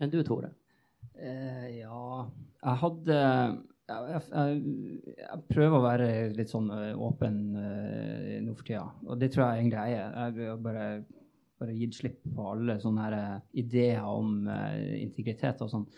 Enn 0.00 0.12
du, 0.12 0.18
Tore? 0.26 0.54
Eh, 1.20 1.80
ja 1.80 2.24
Jeg 2.64 2.76
hadde 2.80 3.16
jeg, 3.90 4.04
jeg, 4.12 4.20
jeg, 4.30 5.14
jeg 5.18 5.40
prøver 5.50 5.76
å 5.76 5.84
være 5.84 6.10
litt 6.36 6.52
sånn 6.52 6.68
eh, 6.74 6.92
åpen 6.94 7.40
uh, 7.56 8.36
nå 8.44 8.54
for 8.54 8.66
tida, 8.68 8.84
og 9.06 9.18
det 9.20 9.30
tror 9.34 9.48
jeg 9.48 9.64
egentlig 9.64 9.82
jeg 9.90 9.98
er. 9.98 10.14
Jeg 10.38 10.50
har 10.52 10.62
bare, 10.62 10.86
bare 11.60 11.76
gitt 11.76 11.98
slipp 11.98 12.20
på 12.36 12.48
alle 12.52 12.78
sånne 12.82 13.06
her, 13.06 13.18
eh, 13.18 13.44
ideer 13.64 14.06
om 14.06 14.46
uh, 14.48 14.76
integritet 15.00 15.64
og 15.64 15.72
sånn. 15.72 15.88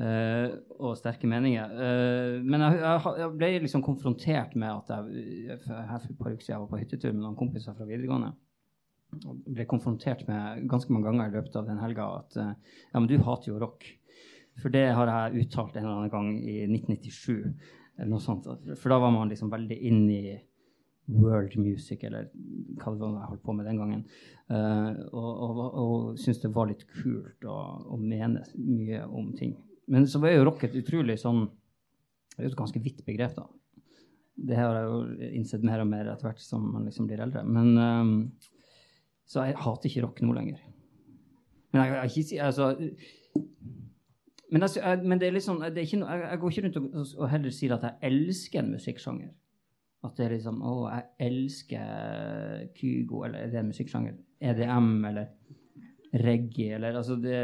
Eh, 0.00 0.54
og 0.78 0.96
sterke 0.98 1.28
meninger. 1.30 1.74
Uh, 1.74 2.38
men 2.44 2.64
jeg, 2.64 2.78
jeg, 2.82 3.12
jeg 3.20 3.34
ble 3.38 3.50
liksom 3.66 3.84
konfrontert 3.86 4.56
med 4.58 4.70
at 4.70 4.94
jeg 4.94 5.58
her 5.68 6.00
for 6.00 6.08
et 6.10 6.20
par 6.20 6.32
uker 6.32 6.46
siden 6.46 6.64
var 6.64 6.70
på 6.72 6.80
hyttetur 6.82 7.12
med 7.12 7.22
noen 7.22 7.38
kompiser 7.38 7.76
fra 7.76 7.88
videregående. 7.88 8.32
Og 9.14 9.44
ble 9.46 9.66
konfrontert 9.70 10.24
med 10.26 10.64
ganske 10.70 10.90
mange 10.92 11.06
ganger 11.10 11.30
i 11.30 11.36
løpet 11.36 11.60
av 11.60 11.68
den 11.68 11.82
helga 11.82 12.08
at 12.22 12.40
uh, 12.40 12.54
ja, 12.54 12.96
men 12.96 13.10
du 13.10 13.18
hater 13.22 13.52
jo 13.52 13.60
rock. 13.62 13.86
For 14.62 14.70
det 14.70 14.86
har 14.94 15.10
jeg 15.10 15.44
uttalt 15.44 15.76
en 15.76 15.86
eller 15.86 16.00
annen 16.00 16.14
gang 16.14 16.34
i 16.38 16.60
1997. 16.66 17.38
Eller 17.98 18.10
noe 18.10 18.22
sånt. 18.22 18.46
For 18.78 18.90
da 18.90 18.98
var 19.02 19.14
man 19.14 19.30
liksom 19.30 19.50
veldig 19.52 19.78
inn 19.86 20.04
i 20.10 20.24
world 21.14 21.56
music, 21.60 22.04
eller 22.06 22.30
hva 22.80 22.94
det 22.94 23.02
var 23.02 23.18
jeg 23.18 23.30
holdt 23.32 23.42
på 23.44 23.54
med 23.58 23.66
den 23.68 23.80
gangen. 23.82 24.04
Og 25.12 25.42
og, 25.44 25.60
og 25.60 26.18
syntes 26.18 26.40
det 26.42 26.52
var 26.54 26.70
litt 26.70 26.86
kult 26.88 27.44
å, 27.44 27.58
å 27.92 27.98
mene 28.00 28.44
mye 28.56 29.02
om 29.04 29.32
ting. 29.36 29.56
Men 29.90 30.08
så 30.08 30.20
var 30.22 30.32
jo 30.32 30.46
rock 30.48 30.64
et 30.64 30.76
utrolig 30.78 31.18
sånn 31.20 31.44
Det 31.44 32.40
er 32.40 32.46
jo 32.48 32.52
et 32.52 32.58
ganske 32.58 32.80
vidt 32.82 33.04
begrep, 33.06 33.36
da. 33.36 33.46
Det 34.34 34.56
har 34.58 34.74
jeg 34.74 34.86
jo 34.90 35.28
innsett 35.38 35.66
mer 35.66 35.84
og 35.84 35.86
mer 35.86 36.08
etter 36.10 36.26
hvert 36.26 36.42
som 36.42 36.64
man 36.72 36.88
liksom 36.88 37.06
blir 37.06 37.22
eldre. 37.22 37.44
Men 37.46 37.76
um, 37.78 38.14
Så 39.26 39.44
jeg 39.46 39.60
hater 39.60 39.90
ikke 39.90 40.02
rock 40.06 40.22
nå 40.24 40.34
lenger. 40.34 40.58
Men 41.70 41.84
jeg, 41.84 41.94
jeg, 41.94 42.26
jeg, 42.32 42.42
altså 42.42 42.72
men, 44.50 44.62
altså, 44.62 44.80
jeg, 44.80 45.00
men 45.02 45.18
det 45.18 45.28
er 45.28 45.34
litt 45.34 45.46
sånn, 45.46 45.62
er 45.66 45.78
ikke 45.82 46.02
jeg 46.02 46.40
går 46.42 46.52
ikke 46.52 46.62
rundt 46.66 46.76
og, 46.82 47.14
og 47.18 47.30
heller 47.32 47.54
sier 47.54 47.74
at 47.74 47.86
jeg 47.88 48.10
elsker 48.10 48.60
en 48.60 48.74
musikksjanger. 48.74 49.32
At 50.04 50.18
det 50.18 50.26
er 50.26 50.34
liksom 50.36 50.60
Å, 50.62 50.74
jeg 50.92 51.30
elsker 51.30 52.66
Kygo, 52.76 53.24
eller 53.26 53.46
er 53.46 53.52
det 53.52 53.62
en 53.62 53.70
musikksjanger? 53.72 54.18
EDM, 54.44 54.90
eller 55.08 55.30
reggae, 56.14 56.74
eller, 56.76 56.94
altså 57.00 57.16
det, 57.18 57.34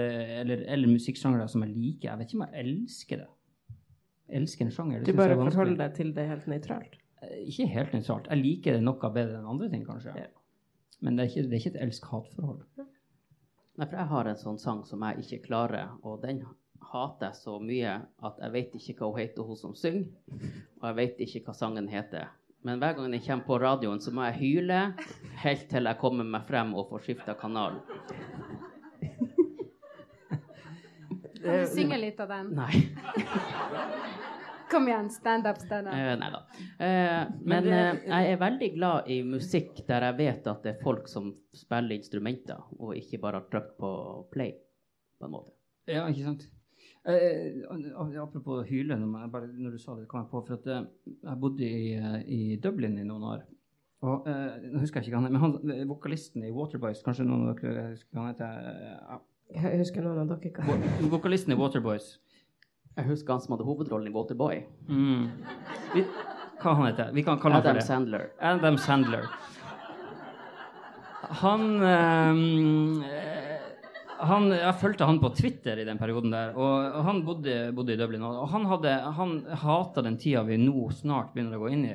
eller, 0.40 0.64
eller 0.70 0.92
musikksjangre 0.92 1.46
som 1.50 1.64
jeg 1.66 1.74
liker. 1.74 2.08
Jeg 2.10 2.20
vet 2.20 2.30
ikke 2.30 2.38
om 2.40 2.46
jeg 2.46 2.64
elsker 2.64 3.22
det. 3.24 3.28
Jeg 4.30 4.42
elsker 4.42 4.66
en 4.66 4.74
sjanger. 4.74 5.00
det 5.02 5.10
Du 5.10 5.18
bare 5.18 5.34
er 5.34 5.40
forholder 5.42 5.80
deg 5.80 5.96
til 5.96 6.12
det 6.14 6.26
helt 6.28 6.46
nøytralt. 6.50 6.96
Eh, 7.22 7.36
Ikke 7.50 7.66
helt 7.72 7.96
nøytralt. 7.96 8.30
Jeg 8.30 8.42
liker 8.44 8.78
det 8.78 8.84
noe 8.86 9.10
bedre 9.16 9.40
enn 9.40 9.50
andre 9.50 9.70
ting, 9.72 9.84
kanskje. 9.88 10.14
Ja. 10.16 10.28
Men 11.00 11.16
det 11.16 11.24
er 11.24 11.32
ikke, 11.32 11.46
det 11.48 11.56
er 11.56 11.62
ikke 11.62 11.74
et 11.74 11.82
elsk-hat-forhold. 11.88 12.64
Nei, 13.80 13.86
for 13.86 13.96
jeg 13.96 14.10
har 14.12 14.28
en 14.28 14.40
sånn 14.40 14.58
sang 14.60 14.82
som 14.86 15.02
jeg 15.08 15.24
ikke 15.24 15.46
klarer, 15.48 15.94
og 16.04 16.20
den 16.22 16.42
hater 16.90 17.30
jeg 17.30 17.38
så 17.40 17.54
mye 17.62 17.94
at 18.26 18.40
jeg 18.42 18.52
vet 18.52 18.74
ikke 18.76 18.96
hva 18.98 19.08
hun 19.10 19.20
heter, 19.20 19.46
hun 19.48 19.56
som 19.58 19.74
synger, 19.78 20.10
og 20.80 20.84
jeg 20.90 20.98
vet 20.98 21.22
ikke 21.26 21.42
hva 21.46 21.54
sangen 21.56 21.88
heter. 21.88 22.28
Men 22.62 22.80
hver 22.80 22.96
gang 22.98 23.14
jeg 23.16 23.24
kommer 23.24 23.46
på 23.46 23.58
radioen, 23.62 24.00
så 24.04 24.12
må 24.12 24.26
jeg 24.28 24.38
hyle 24.40 24.80
helt 25.44 25.68
til 25.70 25.88
jeg 25.88 26.00
kommer 26.00 26.26
meg 26.28 26.44
frem 26.48 26.74
og 26.76 26.90
får 26.90 27.06
skifta 27.06 27.36
kanal. 27.40 27.80
Kan 31.40 31.62
du 31.62 31.70
synge 31.72 31.96
litt 32.02 32.20
av 32.20 32.28
den? 32.34 32.50
Nei. 32.58 32.82
Kom 34.70 34.86
igjen, 34.86 35.08
stand 35.10 35.48
up, 35.48 35.58
stand 35.58 35.88
up. 35.88 35.94
Eh, 35.96 36.12
nei 36.20 36.28
da. 36.30 36.40
Uh, 36.78 37.32
men 37.48 37.66
uh, 37.72 37.96
jeg 38.04 38.34
er 38.34 38.38
veldig 38.38 38.68
glad 38.76 39.08
i 39.10 39.16
musikk 39.26 39.80
der 39.88 40.06
jeg 40.10 40.18
vet 40.20 40.46
at 40.52 40.60
det 40.62 40.76
er 40.76 40.84
folk 40.84 41.08
som 41.10 41.32
spiller 41.56 41.96
instrumenter, 41.96 42.60
og 42.78 42.92
ikke 42.94 43.18
bare 43.24 43.40
har 43.40 43.48
trykt 43.50 43.72
på 43.80 43.90
play, 44.30 44.52
på 45.18 45.26
en 45.26 45.34
måte. 45.34 45.56
Ja, 45.90 46.04
ikke 46.12 46.28
sant. 46.28 46.46
Eh, 47.08 47.62
apropos 48.20 48.64
hyle, 48.68 48.96
når, 49.00 49.28
bare, 49.32 49.46
når 49.56 49.70
du 49.72 49.78
sa 49.80 49.94
det, 49.96 50.06
kom 50.10 50.20
jeg 50.20 50.28
på 50.32 50.42
for 50.46 50.58
at 50.58 50.66
eh, 50.68 50.82
jeg 51.24 51.40
bodde 51.40 51.64
i, 51.64 51.94
eh, 51.96 52.18
i 52.28 52.40
Dublin 52.60 52.98
i 53.00 53.06
noen 53.08 53.24
år. 53.24 53.46
Og 54.04 54.28
eh, 54.28 54.68
Nå 54.72 54.80
husker 54.82 55.00
jeg 55.00 55.08
ikke 55.08 55.16
hva 55.16 55.22
han 55.22 55.28
er, 55.30 55.34
men 55.36 55.40
han, 55.44 55.54
eh, 55.72 55.86
vokalisten 55.88 56.44
i 56.48 56.50
Waterboys 56.56 57.02
Kanskje 57.04 57.24
noen 57.28 57.50
av 57.50 57.58
dere 57.60 57.82
husker 57.90 58.16
hva 58.16 58.22
han 58.24 58.30
heter? 58.34 58.68
Eh, 58.70 59.18
Jeg 59.60 59.80
husker 59.82 60.04
noen 60.06 60.20
av 60.22 60.30
dere 60.30 60.52
hva 60.56 61.08
vokalisten 61.16 61.52
i 61.52 61.58
Waterboys. 61.60 62.10
Jeg 62.96 63.06
husker 63.08 63.32
han 63.36 63.40
som 63.44 63.54
hadde 63.56 63.66
hovedrollen 63.68 64.08
i 64.10 64.14
Waterboy. 64.14 64.62
Mm. 64.88 65.28
Vi, 65.94 66.04
hva 66.60 66.74
han 66.78 66.88
heter 66.90 67.12
Vi 67.16 67.24
kan 67.24 67.40
kalle 67.40 67.60
han 67.60 67.62
for 67.64 67.70
Adam 67.70 67.80
det. 67.80 67.86
Sandler. 67.88 68.24
Adam 68.40 68.76
Sandler. 68.80 69.28
Han 71.40 71.66
eh, 71.86 73.29
han, 74.26 74.48
Jeg 74.52 74.78
fulgte 74.80 75.06
han 75.08 75.20
på 75.22 75.30
Twitter 75.36 75.80
i 75.80 75.86
den 75.88 75.98
perioden 76.00 76.32
der, 76.34 76.56
og 76.58 77.04
han 77.06 77.22
bodde, 77.26 77.54
bodde 77.76 77.94
i 77.94 78.00
Dublin. 78.00 78.24
Og 78.26 78.48
han, 78.52 78.66
hadde, 78.70 78.96
han 79.16 79.36
hata 79.62 80.04
den 80.06 80.18
tida 80.20 80.42
vi 80.48 80.58
nå 80.60 80.88
snart 80.96 81.32
begynner 81.34 81.58
å 81.58 81.64
gå 81.64 81.72
inn 81.74 81.86
i. 81.92 81.94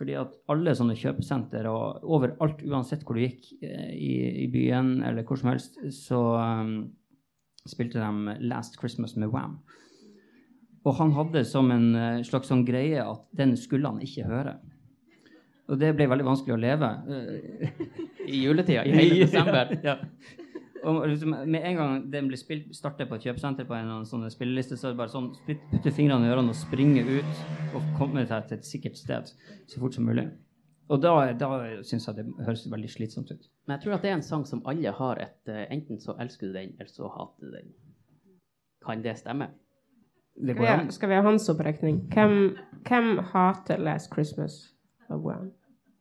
Fordi 0.00 0.14
at 0.16 0.32
alle 0.48 0.72
sånne 0.72 0.96
kjøpesenter 0.96 1.66
og 1.68 2.06
overalt, 2.08 2.62
uansett 2.64 3.02
hvor 3.04 3.18
du 3.18 3.26
gikk 3.26 3.50
eh, 3.60 3.90
i, 3.92 4.14
i 4.44 4.48
byen 4.48 5.02
eller 5.04 5.26
hvor 5.28 5.36
som 5.36 5.50
helst, 5.52 5.76
så 5.92 6.20
um, 6.40 6.70
spilte 7.68 8.00
de 8.00 8.36
Last 8.48 8.78
Christmas 8.80 9.12
med 9.20 9.28
Wham. 9.28 9.58
Og 10.88 10.96
han 10.96 11.12
hadde 11.12 11.44
som 11.44 11.68
en 11.74 11.90
eh, 11.92 12.22
slags 12.24 12.48
sånn 12.48 12.64
greie 12.64 13.04
at 13.04 13.26
den 13.36 13.52
skulle 13.60 13.92
han 13.92 14.00
ikke 14.00 14.24
høre. 14.30 14.56
Og 15.68 15.76
det 15.78 15.92
ble 15.94 16.08
veldig 16.10 16.30
vanskelig 16.30 16.56
å 16.56 16.62
leve. 16.64 16.88
uh, 17.04 17.82
I 18.32 18.40
juletida, 18.46 18.86
i 18.88 18.96
hele 18.96 19.20
desember. 19.26 19.76
ja. 19.84 19.98
Og 20.84 21.08
liksom, 21.08 21.34
med 21.46 21.64
en 21.66 21.76
gang 21.76 21.96
den 22.12 22.28
blir 22.30 22.38
spilt, 22.40 22.70
startet 22.76 23.08
på 23.08 23.18
et 23.18 23.24
kjøpesenter 23.26 23.66
på 23.68 23.74
en 23.76 24.04
sånn 24.08 24.24
spilleliste, 24.32 24.78
så 24.80 24.88
er 24.88 24.94
det 24.94 25.00
bare 25.02 25.12
sånn 25.12 25.32
putte 25.46 25.92
fingrene 25.92 26.28
i 26.28 26.32
ørene 26.32 26.54
og 26.54 26.56
springe 26.56 27.02
ut 27.04 27.74
og 27.76 27.90
komme 27.98 28.24
seg 28.28 28.46
til 28.48 28.56
et 28.58 28.68
sikkert 28.68 28.96
sted 29.00 29.32
så 29.68 29.82
fort 29.82 29.98
som 29.98 30.08
mulig. 30.08 30.24
Og 30.90 30.98
da, 31.02 31.12
da 31.38 31.50
syns 31.86 32.08
jeg 32.08 32.16
det 32.16 32.24
høres 32.46 32.64
veldig 32.72 32.88
slitsomt 32.90 33.30
ut. 33.30 33.44
Men 33.66 33.76
jeg 33.76 33.84
tror 33.84 33.94
at 33.98 34.02
det 34.06 34.10
er 34.10 34.16
en 34.18 34.26
sang 34.26 34.46
som 34.48 34.62
alle 34.66 34.90
har 34.96 35.20
et 35.22 35.52
eh, 35.52 35.66
Enten 35.70 36.00
så 36.02 36.16
elsker 36.18 36.50
du 36.50 36.56
den, 36.56 36.72
eller 36.80 36.90
så 36.90 37.10
hater 37.14 37.46
du 37.46 37.52
den. 37.54 37.68
Kan 38.82 39.04
det 39.04 39.18
stemme? 39.20 39.52
Det 40.40 40.56
Skal 40.56 40.56
vi 40.56 40.58
går 40.58 40.66
ha, 40.66 40.80
an. 40.80 40.90
skal 40.96 41.08
vi 41.12 41.14
ha 41.20 41.22
hans 41.28 41.48
opprekning? 41.52 42.00
Hvem, 42.10 42.36
hvem 42.88 43.18
hater 43.34 43.78
Last 43.78 44.10
Christmas? 44.14 44.56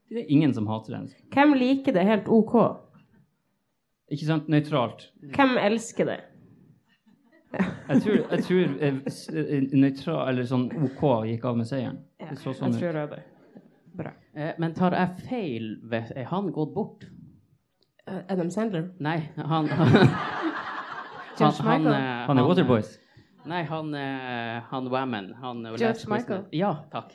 Det 0.09 0.23
er 0.23 0.31
ingen 0.31 0.53
som 0.53 0.67
hater 0.71 0.95
den. 0.95 1.09
Hvem 1.33 1.53
liker 1.59 1.93
det 1.93 2.05
helt 2.07 2.29
OK? 2.31 2.55
Ikke 4.09 4.25
sant? 4.25 4.47
Nøytralt. 4.49 5.07
Hvem 5.35 5.57
elsker 5.61 6.05
det? 6.09 6.19
Jeg 7.89 8.01
tror, 8.03 8.17
jeg 8.31 8.43
tror 8.45 8.73
eh, 8.85 8.97
eh, 9.33 9.63
nøytral, 9.73 10.27
eller 10.29 10.45
sånn 10.49 10.67
OK 10.85 11.01
gikk 11.25 11.45
av 11.49 11.57
med 11.57 11.65
seieren. 11.69 11.95
Ja, 12.21 12.27
Det 12.29 12.37
så 12.43 12.51
jeg 12.51 12.59
sånn 12.59 12.75
ut. 12.75 12.79
tror 12.81 12.97
det. 13.15 13.23
Bra. 13.97 14.11
Eh, 14.37 14.51
men 14.61 14.73
tar 14.77 14.93
jeg 14.93 15.23
feil? 15.29 15.69
ved- 15.89 16.11
Er 16.15 16.25
han 16.29 16.51
gått 16.53 16.73
bort? 16.75 17.05
Eh, 18.07 18.21
Adam 18.29 18.49
Sandler? 18.49 18.91
Nei, 18.99 19.17
han 19.37 19.67
Han, 21.39 21.53
han, 21.53 21.53
han, 21.53 21.83
Michael? 21.83 22.27
Han 22.27 22.37
er 22.37 22.43
Waterboys. 22.43 22.99
Nei, 23.47 23.63
han, 23.63 23.93
han 24.69 24.89
Wammen. 24.91 25.33
Han 25.41 25.63
George 25.77 26.05
Michael? 26.11 26.45
Ja, 26.51 26.73
takk. 26.91 27.13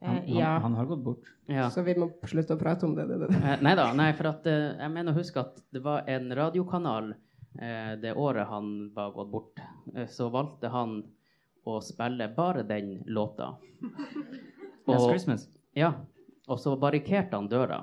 Han, 0.00 0.16
Eh, 0.16 0.36
ja. 0.38 0.46
han, 0.46 0.62
han 0.62 0.74
har 0.74 0.84
gått 0.86 1.04
bort. 1.04 1.28
Ja. 1.46 1.70
Så 1.70 1.82
vi 1.82 1.94
må 1.98 2.10
slutte 2.28 2.54
å 2.54 2.60
prate 2.60 2.86
om 2.86 2.94
det. 2.94 3.06
det, 3.08 3.18
det. 3.22 3.28
Eh, 3.36 3.60
nei 3.64 3.74
da, 3.78 3.86
nei, 3.96 4.10
for 4.18 4.28
at 4.34 4.46
eh, 4.50 4.74
jeg 4.82 4.90
mener 4.92 5.12
å 5.14 5.18
huske 5.18 5.40
at 5.40 5.62
det 5.72 5.80
var 5.84 6.04
en 6.10 6.28
radiokanal 6.36 7.12
eh, 7.14 7.94
det 8.02 8.12
året 8.12 8.48
han 8.50 8.90
var 8.94 9.12
gått 9.16 9.30
bort. 9.32 9.62
Så 10.08 10.28
valgte 10.34 10.68
han 10.72 10.98
å 11.64 11.78
spille 11.80 12.28
bare 12.36 12.62
den 12.68 12.98
låta. 13.06 13.54
Og, 14.86 14.94
Og, 14.98 15.06
Christmas. 15.14 15.46
ja, 15.72 15.94
og 16.44 16.58
så 16.60 16.74
barrikerte 16.76 17.38
han 17.38 17.46
døra. 17.48 17.78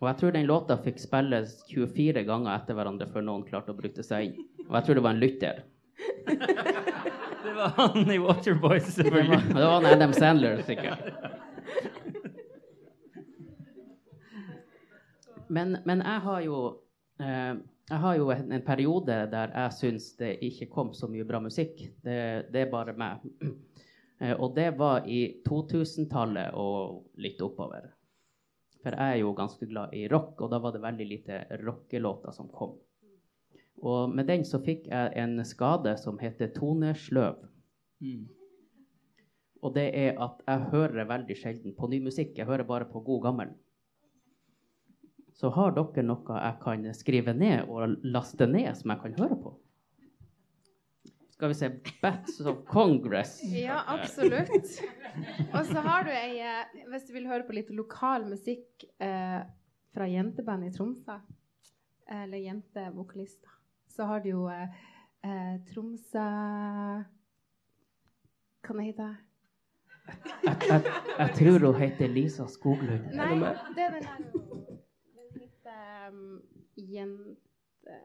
Og 0.00 0.06
jeg 0.08 0.16
tror 0.20 0.32
den 0.32 0.46
låta 0.48 0.78
fikk 0.80 0.96
spilles 1.02 1.58
24 1.68 2.22
ganger 2.24 2.54
etter 2.54 2.72
hverandre 2.78 3.08
før 3.12 3.26
noen 3.26 3.42
klarte 3.44 3.74
å 3.74 3.76
bryte 3.76 4.00
seg 4.06 4.30
inn. 4.30 4.46
Og 4.68 4.78
jeg 4.78 4.86
tror 4.86 4.96
det 4.96 5.02
var 5.04 5.16
en 5.16 5.20
lytter. 5.20 5.60
Det 7.44 7.52
var 7.54 7.68
han 7.76 8.10
i 8.12 8.16
Waterboys, 8.18 8.94
Det 8.96 9.10
var, 9.10 9.22
det 9.24 9.54
var 9.64 9.76
en 9.78 9.86
Adam 9.86 10.12
Sandler, 10.12 10.62
sikkert. 10.66 11.04
Men, 15.48 15.78
men 15.84 16.02
jeg 16.04 16.20
har 16.20 16.40
jo 16.44 16.56
eh, 17.24 17.54
jeg 17.88 18.00
har 18.02 18.16
jo 18.18 18.28
en, 18.34 18.50
en 18.52 18.64
periode 18.64 19.14
der 19.32 19.52
jeg 19.54 19.76
syns 19.78 20.10
det 20.20 20.34
ikke 20.44 20.68
kom 20.72 20.90
så 20.94 21.08
mye 21.08 21.24
bra 21.24 21.40
musikk. 21.40 21.80
Det, 22.04 22.18
det 22.52 22.66
er 22.66 22.72
bare 22.72 22.96
meg. 22.98 23.24
Eh, 24.18 24.34
og 24.34 24.56
det 24.56 24.72
var 24.74 25.06
i 25.06 25.40
2000-tallet 25.46 26.56
og 26.58 27.04
litt 27.22 27.38
oppover. 27.44 27.84
For 28.82 28.90
jeg 28.90 29.14
er 29.14 29.20
jo 29.22 29.30
ganske 29.38 29.68
glad 29.70 29.94
i 29.94 30.08
rock, 30.10 30.40
og 30.42 30.50
da 30.50 30.58
var 30.58 30.74
det 30.74 30.82
veldig 30.82 31.06
lite 31.06 31.38
rockelåter 31.62 32.34
som 32.34 32.48
kom. 32.50 32.72
Og 33.78 34.10
med 34.10 34.26
den 34.26 34.42
så 34.42 34.58
fikk 34.58 34.88
jeg 34.90 35.12
en 35.22 35.38
skade 35.46 35.94
som 36.02 36.18
heter 36.18 36.50
tonesløv. 36.56 37.44
Mm. 38.02 38.26
Og 39.62 39.74
det 39.74 39.88
er 39.96 40.18
at 40.22 40.42
jeg 40.46 40.70
hører 40.72 41.08
veldig 41.08 41.36
sjelden 41.38 41.74
på 41.74 41.88
ny 41.90 41.98
musikk. 42.04 42.36
Jeg 42.38 42.46
hører 42.46 42.66
bare 42.66 42.86
på 42.90 43.02
god 43.06 43.22
gammel. 43.26 43.54
Så 45.38 45.50
har 45.54 45.74
dere 45.74 46.02
noe 46.02 46.36
jeg 46.42 46.58
kan 46.62 46.84
skrive 46.98 47.34
ned 47.34 47.70
og 47.70 47.98
laste 48.06 48.46
ned 48.50 48.70
som 48.78 48.94
jeg 48.94 49.02
kan 49.04 49.18
høre 49.20 49.38
på? 49.38 49.54
Skal 51.38 51.52
vi 51.52 51.54
se 51.54 51.68
Bats 52.02 52.40
of 52.40 52.64
Congress. 52.66 53.36
Ja, 53.46 53.84
absolutt. 53.86 54.80
Og 55.54 55.68
så 55.68 55.84
har 55.84 56.08
du 56.08 56.10
ei 56.10 56.40
eh, 56.42 56.80
Hvis 56.90 57.06
du 57.06 57.12
vil 57.14 57.28
høre 57.30 57.46
på 57.46 57.54
litt 57.54 57.70
lokal 57.70 58.26
musikk 58.26 58.82
eh, 58.98 59.44
fra 59.94 60.08
jenteband 60.10 60.66
i 60.66 60.72
Tromsø, 60.74 61.20
eller 62.10 62.42
jentevokalister, 62.42 63.54
så 63.94 64.10
har 64.10 64.26
du 64.26 64.32
jo 64.32 64.42
eh, 64.50 64.82
eh, 65.22 65.54
Tromsø 65.70 66.26
Hva 68.66 68.74
den 68.74 68.84
heter 68.88 69.14
Jeg, 70.44 70.56
jeg, 70.68 70.94
jeg 71.18 71.34
tror 71.38 71.66
hun 71.66 71.80
heter 71.80 72.08
Lisa 72.12 72.46
Skoglund. 72.48 73.10
Nei, 73.16 73.34
det 73.76 73.84
er 73.84 73.94
den 73.96 74.08
her 74.08 74.18
Den 74.32 75.42
heter 75.42 76.08
um, 76.08 76.40
Jente... 76.76 78.00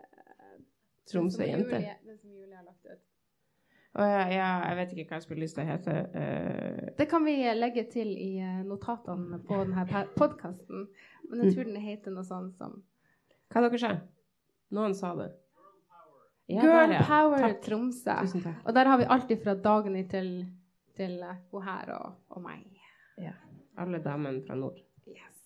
Tromsø-jente. 1.12 1.80
Den 2.06 2.18
som 2.18 2.32
Julie 2.32 2.56
har 2.56 2.64
lagt 2.64 2.86
ut. 2.88 3.02
Å 3.94 4.06
ja, 4.10 4.22
ja, 4.34 4.48
jeg 4.70 4.78
vet 4.80 4.94
ikke 4.96 5.04
hva 5.12 5.18
jeg 5.20 5.26
skulle 5.28 5.44
lyst 5.44 5.58
til 5.60 5.64
å 5.64 5.70
hete. 5.70 5.98
Uh... 6.16 6.88
Det 6.98 7.06
kan 7.12 7.26
vi 7.28 7.36
legge 7.54 7.84
til 7.94 8.10
i 8.10 8.32
eh, 8.42 8.64
notatene 8.66 9.38
på 9.46 9.60
denne 9.62 10.06
podkasten. 10.18 10.88
Men 11.30 11.44
jeg 11.44 11.54
tror 11.54 11.70
den 11.70 11.84
heter 11.84 12.16
noe 12.16 12.26
sånt 12.26 12.58
som 12.58 12.82
hva 13.54 13.62
dere 13.68 13.78
sa 13.78 13.94
Noen 14.74 14.96
sa 14.98 15.12
det. 15.20 15.30
Ja, 16.50 16.64
Girl 16.64 16.90
der, 16.90 16.96
ja. 16.98 17.04
Power 17.06 17.44
Takk. 17.46 17.60
Tromsø. 17.68 18.16
Tusen 18.26 18.42
takk. 18.42 18.64
Og 18.66 18.74
der 18.76 18.90
har 18.90 19.00
vi 19.00 19.06
alltid 19.16 19.44
fra 19.44 19.54
Dagny 19.54 20.02
til, 20.10 20.32
til 20.98 21.20
hun 21.52 21.64
her 21.66 21.92
og, 21.98 22.18
og 22.30 22.44
meg. 22.46 22.66
Alle 23.78 24.00
damene 24.06 24.44
fra 24.46 24.56
nord. 24.58 24.78
Yes. 25.10 25.40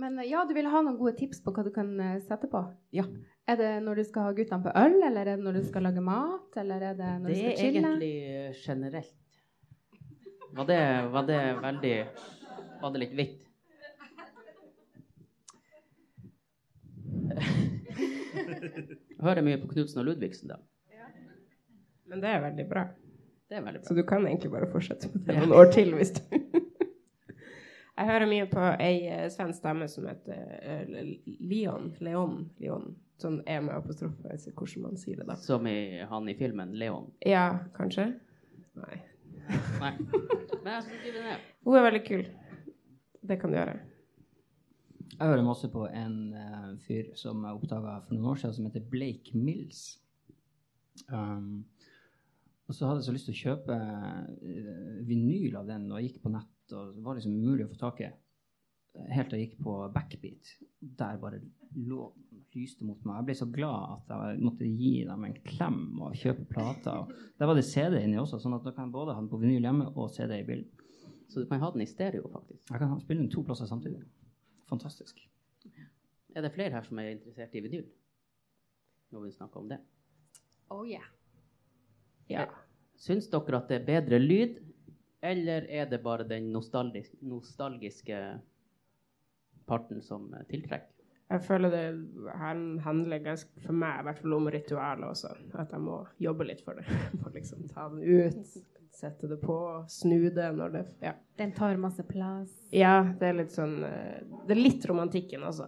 Men 0.00 0.18
uh, 0.18 0.24
ja, 0.26 0.42
du 0.48 0.52
vil 0.56 0.68
ha 0.68 0.80
noen 0.84 0.98
gode 1.00 1.14
tips 1.20 1.40
på 1.44 1.52
hva 1.54 1.64
du 1.64 1.70
kan 1.74 1.92
uh, 2.00 2.18
sette 2.24 2.48
på? 2.52 2.60
Ja. 2.96 3.04
Er 3.48 3.58
det 3.60 3.70
når 3.84 4.00
du 4.00 4.04
skal 4.08 4.28
ha 4.28 4.32
guttene 4.36 4.64
på 4.64 4.72
øl, 4.80 4.96
eller 5.04 5.20
er 5.20 5.36
det 5.36 5.44
når 5.44 5.58
du 5.58 5.64
skal 5.68 5.84
lage 5.84 6.00
mat, 6.04 6.56
eller 6.60 6.80
er 6.90 6.94
det 6.96 7.10
når 7.20 7.28
Det 7.28 7.36
du 7.36 7.40
er 7.40 7.50
skal 7.50 7.60
chille? 7.60 7.80
egentlig 7.84 8.12
eh, 8.24 8.54
generelt. 8.64 9.20
Var 10.54 10.68
det, 10.70 10.78
var 11.12 11.26
det 11.28 11.40
veldig 11.60 11.94
Var 12.80 12.92
det 12.94 13.00
litt 13.02 13.14
hvitt? 13.18 13.40
Jeg 18.34 19.20
hører 19.24 19.44
mye 19.46 19.60
på 19.62 19.70
Knutsen 19.72 20.00
og 20.02 20.08
Ludvigsen, 20.08 20.52
da. 20.52 20.60
Men 22.10 22.22
det 22.22 22.30
er 22.30 22.42
veldig 22.44 22.66
bra. 22.70 22.84
Det 23.54 23.60
er 23.60 23.66
veldig 23.68 23.84
Så 23.86 23.94
du 23.94 24.02
kan 24.02 24.24
egentlig 24.26 24.50
bare 24.50 24.66
fortsette 24.66 25.06
med 25.12 25.28
det 25.28 25.34
noen 25.38 25.52
år 25.54 25.68
til 25.70 25.92
hvis 25.94 26.10
du 26.16 26.22
Jeg 27.94 28.08
hører 28.08 28.26
mye 28.26 28.46
på 28.50 28.62
ei 28.82 29.04
eh, 29.06 29.28
svensk 29.30 29.62
dame 29.62 29.86
som 29.86 30.08
heter 30.10 30.48
eh, 30.66 31.12
Leon. 31.46 31.92
Leon. 32.02 32.32
Leon. 32.58 32.88
Sånn 33.22 33.36
er 33.46 33.60
med 33.62 33.76
apostrofe. 33.76 34.18
jeg 34.24 34.32
vet 34.32 34.48
ikke 34.50 34.64
hvordan 34.64 34.82
man 34.88 34.98
sier 34.98 35.20
det 35.20 35.26
da. 35.28 35.36
Som 35.38 35.68
i 35.70 36.02
han 36.10 36.26
i 36.26 36.34
filmen 36.34 36.72
Leon. 36.74 37.06
Ja, 37.22 37.44
kanskje? 37.76 38.08
Nei. 38.82 38.98
Nei. 39.84 39.92
Men 40.00 40.72
jeg 40.72 40.86
skal 40.88 40.98
skrive 40.98 41.14
det 41.20 41.22
ned. 41.28 41.44
Hun 41.68 41.78
er 41.78 41.86
veldig 41.86 42.02
kul. 42.08 42.24
Det 43.30 43.38
kan 43.44 43.54
du 43.54 43.60
gjøre. 43.60 43.76
Jeg 45.12 45.28
hører 45.30 45.46
masse 45.46 45.70
på 45.70 45.84
en 45.94 46.18
uh, 46.34 46.72
fyr 46.88 47.14
som 47.14 47.46
jeg 47.46 47.60
oppdaga 47.60 48.00
for 48.08 48.18
noen 48.18 48.32
år 48.32 48.42
siden, 48.42 48.58
som 48.58 48.66
heter 48.66 48.90
Blake 48.90 49.38
Mills. 49.38 49.84
Um, 51.06 51.62
og 52.64 52.76
så 52.76 52.88
hadde 52.88 53.02
jeg 53.02 53.08
så 53.08 53.14
lyst 53.14 53.26
til 53.28 53.34
å 53.34 53.42
kjøpe 53.42 53.76
eh, 53.76 55.00
vinyl 55.08 55.58
av 55.60 55.68
den, 55.68 55.90
og 55.90 55.98
jeg 56.00 56.10
gikk 56.10 56.22
på 56.24 56.32
nett, 56.32 56.54
og 56.72 56.94
det 56.96 57.02
var 57.04 57.18
liksom 57.18 57.34
umulig 57.36 57.66
å 57.66 57.72
få 57.74 57.80
tak 57.82 58.04
i. 58.06 58.12
Helt 59.10 59.32
til 59.32 59.40
jeg 59.40 59.48
gikk 59.48 59.64
på 59.66 59.74
Backbeat. 59.92 60.52
Der 61.00 61.18
bare 61.20 61.40
lå 61.74 62.06
lyste 62.54 62.86
mot 62.86 63.00
meg. 63.02 63.18
Jeg 63.18 63.26
ble 63.28 63.34
så 63.40 63.48
glad 63.50 63.96
at 63.96 64.12
jeg 64.14 64.42
måtte 64.46 64.68
gi 64.68 64.92
dem 65.08 65.26
en 65.26 65.34
klem 65.48 65.80
og 66.06 66.14
kjøpe 66.20 66.46
plater. 66.52 67.02
Og 67.02 67.40
der 67.40 67.50
var 67.50 67.58
det 67.58 67.66
CD 67.66 67.98
inni 67.98 68.20
også, 68.22 68.38
sånn 68.42 68.54
at 68.56 68.62
da 68.66 68.72
kan 68.76 68.86
jeg 68.86 68.94
både 68.94 69.16
ha 69.16 69.22
den 69.22 69.30
på 69.32 69.40
vinyl 69.42 69.66
hjemme 69.66 69.88
og 69.90 70.12
CD 70.14 70.36
i 70.38 70.46
bilen. 70.46 70.68
Så 71.28 71.42
du 71.42 71.48
kan 71.50 71.60
ha 71.60 71.72
den 71.74 71.82
i 71.82 71.88
stereo, 71.90 72.28
faktisk. 72.30 72.62
Jeg 72.70 72.78
kan 72.78 72.94
spille 73.02 73.24
den 73.24 73.32
to 73.32 73.42
plasser 73.42 73.66
samtidig. 73.66 74.04
Fantastisk. 74.70 75.18
Er 76.34 76.42
det 76.42 76.54
flere 76.54 76.74
her 76.76 76.86
som 76.86 76.98
er 77.02 77.10
interessert 77.16 77.54
i 77.58 77.62
vinyl? 77.64 77.84
Når 79.14 79.26
vi 79.26 79.34
snakker 79.34 79.60
om 79.60 79.68
det. 79.70 79.82
Oh 80.70 80.86
yeah. 80.86 81.10
Ja. 82.30 82.46
Syns 82.96 83.26
dere 83.30 83.58
at 83.58 83.68
det 83.68 83.80
er 83.82 83.86
bedre 83.88 84.18
lyd, 84.22 84.60
eller 85.24 85.66
er 85.68 85.86
det 85.90 86.02
bare 86.04 86.24
den 86.28 86.50
nostalgis 86.52 87.10
nostalgiske 87.22 88.18
parten 89.66 90.02
som 90.02 90.28
eh, 90.34 90.44
tiltrekker? 90.50 90.90
Jeg 91.32 91.40
føler 91.46 91.70
det 91.72 91.84
han- 92.36 92.78
handler 92.84 93.18
ganske, 93.24 93.48
for 93.64 93.72
meg 93.72 94.00
i 94.00 94.04
hvert 94.04 94.18
fall 94.20 94.34
om 94.36 94.48
ritualer 94.52 95.06
også. 95.08 95.30
At 95.58 95.70
jeg 95.72 95.80
må 95.80 96.02
jobbe 96.20 96.44
litt 96.46 96.60
for 96.62 96.74
det. 96.76 96.84
Må 97.22 97.32
liksom 97.32 97.64
ta 97.72 97.88
den 97.88 98.02
ut, 98.04 98.58
sette 98.94 99.26
det 99.30 99.40
på, 99.42 99.56
snu 99.90 100.28
det 100.30 100.50
når 100.54 100.72
det 100.76 100.82
Ja, 101.02 101.14
Den 101.40 101.52
tar 101.56 101.76
masse 101.80 102.04
plass. 102.06 102.52
ja 102.72 103.02
det 103.18 103.26
er 103.32 103.38
litt 103.40 103.50
sånn 103.56 103.80
eh, 103.84 104.20
Det 104.46 104.54
er 104.54 104.60
litt 104.60 104.84
romantikken 104.86 105.42
også. 105.48 105.66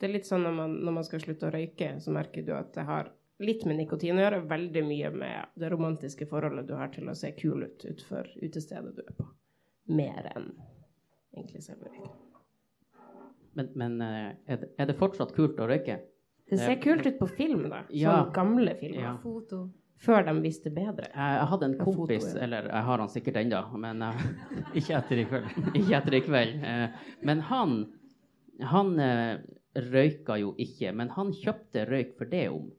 Det 0.00 0.08
er 0.08 0.12
litt 0.12 0.26
sånn 0.28 0.42
når 0.44 0.52
man, 0.58 0.74
når 0.84 0.92
man 0.98 1.04
skal 1.06 1.20
slutte 1.22 1.48
å 1.48 1.54
røyke, 1.54 1.94
så 2.00 2.10
merker 2.12 2.42
du 2.44 2.52
at 2.56 2.72
det 2.74 2.84
har 2.88 3.08
litt 3.40 3.64
med 3.68 3.80
nikotin 3.80 4.18
å 4.18 4.24
gjøre, 4.24 4.42
veldig 4.50 4.82
mye 4.84 5.10
med 5.14 5.60
det 5.60 5.70
romantiske 5.72 6.28
forholdet 6.28 6.68
du 6.68 6.74
har 6.76 6.92
til 6.94 7.08
å 7.08 7.16
se 7.16 7.32
kul 7.38 7.64
ut 7.64 7.84
utenfor 7.86 8.28
utestedet 8.44 8.92
du 8.96 9.02
er 9.04 9.14
på. 9.16 9.28
Mer 9.90 10.28
enn 10.34 10.52
egentlig 11.34 11.64
selve 11.64 11.88
røyken. 11.90 12.16
Men, 13.58 13.68
men 13.74 14.00
eh, 14.04 14.30
er, 14.46 14.62
det, 14.62 14.70
er 14.78 14.90
det 14.90 14.96
fortsatt 14.98 15.34
kult 15.34 15.58
å 15.60 15.68
røyke? 15.70 15.98
Det 16.50 16.58
ser 16.58 16.80
kult 16.82 17.06
ut 17.06 17.18
på 17.18 17.28
film, 17.30 17.68
da. 17.70 17.84
Ja. 17.94 18.16
Sånn 18.18 18.32
gamle 18.34 18.74
filmer. 18.78 19.04
Ja. 19.04 19.14
Foto. 19.22 19.68
Før 20.00 20.24
de 20.24 20.34
visste 20.40 20.72
bedre. 20.72 21.10
Jeg, 21.12 21.46
hadde 21.50 21.66
en 21.68 21.76
kompis, 21.78 22.24
foto, 22.24 22.38
ja. 22.38 22.44
eller 22.46 22.68
jeg 22.70 22.86
har 22.88 23.02
han 23.02 23.10
sikkert 23.12 23.38
ennå, 23.42 23.60
men 23.82 24.04
uh, 24.06 24.22
Ikke 24.78 24.96
etter 24.98 25.20
i 25.20 25.26
kveld. 25.28 25.56
ikke 25.78 25.96
etter 25.98 26.16
i 26.16 26.22
kveld. 26.24 26.64
Uh, 26.64 27.16
men 27.28 27.42
han, 27.50 27.74
han 28.72 28.94
uh, 28.96 29.34
røyka 29.90 30.40
jo 30.40 30.54
ikke, 30.58 30.94
men 30.96 31.12
han 31.14 31.34
kjøpte 31.36 31.84
røyk 31.90 32.16
for 32.18 32.32
det 32.32 32.46
om. 32.50 32.70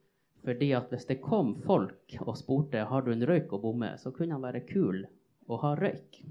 Fordi 0.45 0.71
at 0.73 0.89
hvis 0.89 1.05
det 1.09 1.19
kom 1.21 1.53
folk 1.65 2.15
og 2.23 2.33
spurte 2.39 2.85
har 2.89 3.03
du 3.05 3.11
en 3.13 3.27
røyk 3.29 3.51
å 3.53 3.61
bomme, 3.61 3.93
så 4.01 4.13
kunne 4.15 4.37
han 4.37 4.45
være 4.45 4.63
kul 4.65 5.03
og 5.47 5.61
ha 5.65 5.75
røyk. 5.77 6.21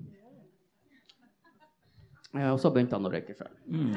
Og 2.31 2.59
så 2.63 2.71
begynte 2.71 2.99
han 2.99 3.07
å 3.07 3.13
røyke 3.13 3.35
sjøl. 3.39 3.55
Mm. 3.71 3.95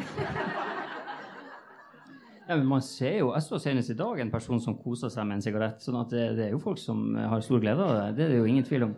Ja, 2.44 2.58
men 2.58 2.66
man 2.68 2.82
ser 2.84 3.20
jo, 3.22 3.32
Jeg 3.32 3.46
så 3.46 3.60
senest 3.62 3.94
i 3.94 3.98
dag 3.98 4.20
en 4.20 4.32
person 4.34 4.60
som 4.62 4.76
kosa 4.76 5.10
seg 5.10 5.26
med 5.30 5.38
en 5.38 5.46
sigarett. 5.46 5.82
sånn 5.82 6.02
at 6.02 6.12
det, 6.12 6.26
det 6.38 6.48
er 6.48 6.56
jo 6.56 6.62
folk 6.62 6.82
som 6.82 7.16
har 7.16 7.42
stor 7.46 7.62
glede 7.64 7.86
av 7.86 7.94
det. 7.96 8.08
Det 8.18 8.26
er 8.26 8.34
det 8.34 8.40
jo 8.42 8.50
ingen 8.52 8.68
tvil 8.68 8.90
om. 8.90 8.96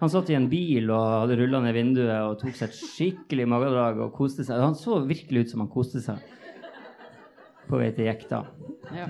Han 0.00 0.10
satt 0.12 0.28
i 0.28 0.36
en 0.36 0.48
bil 0.50 0.90
og 0.90 1.04
hadde 1.22 1.38
rulla 1.40 1.62
ned 1.64 1.76
vinduet 1.76 2.16
og 2.18 2.40
tok 2.40 2.56
seg 2.58 2.68
et 2.68 2.76
skikkelig 2.76 3.46
magedrag 3.48 4.00
og 4.04 4.12
koste 4.16 4.44
seg. 4.44 4.60
Han 4.60 4.76
så 4.76 4.98
virkelig 5.06 5.46
ut 5.46 5.54
som 5.54 5.62
han 5.64 5.72
koste 5.72 6.02
seg 6.04 6.20
på 7.66 7.80
vei 7.80 7.92
til 7.94 8.10
jekta. 8.10 8.42
Ja. 8.94 9.08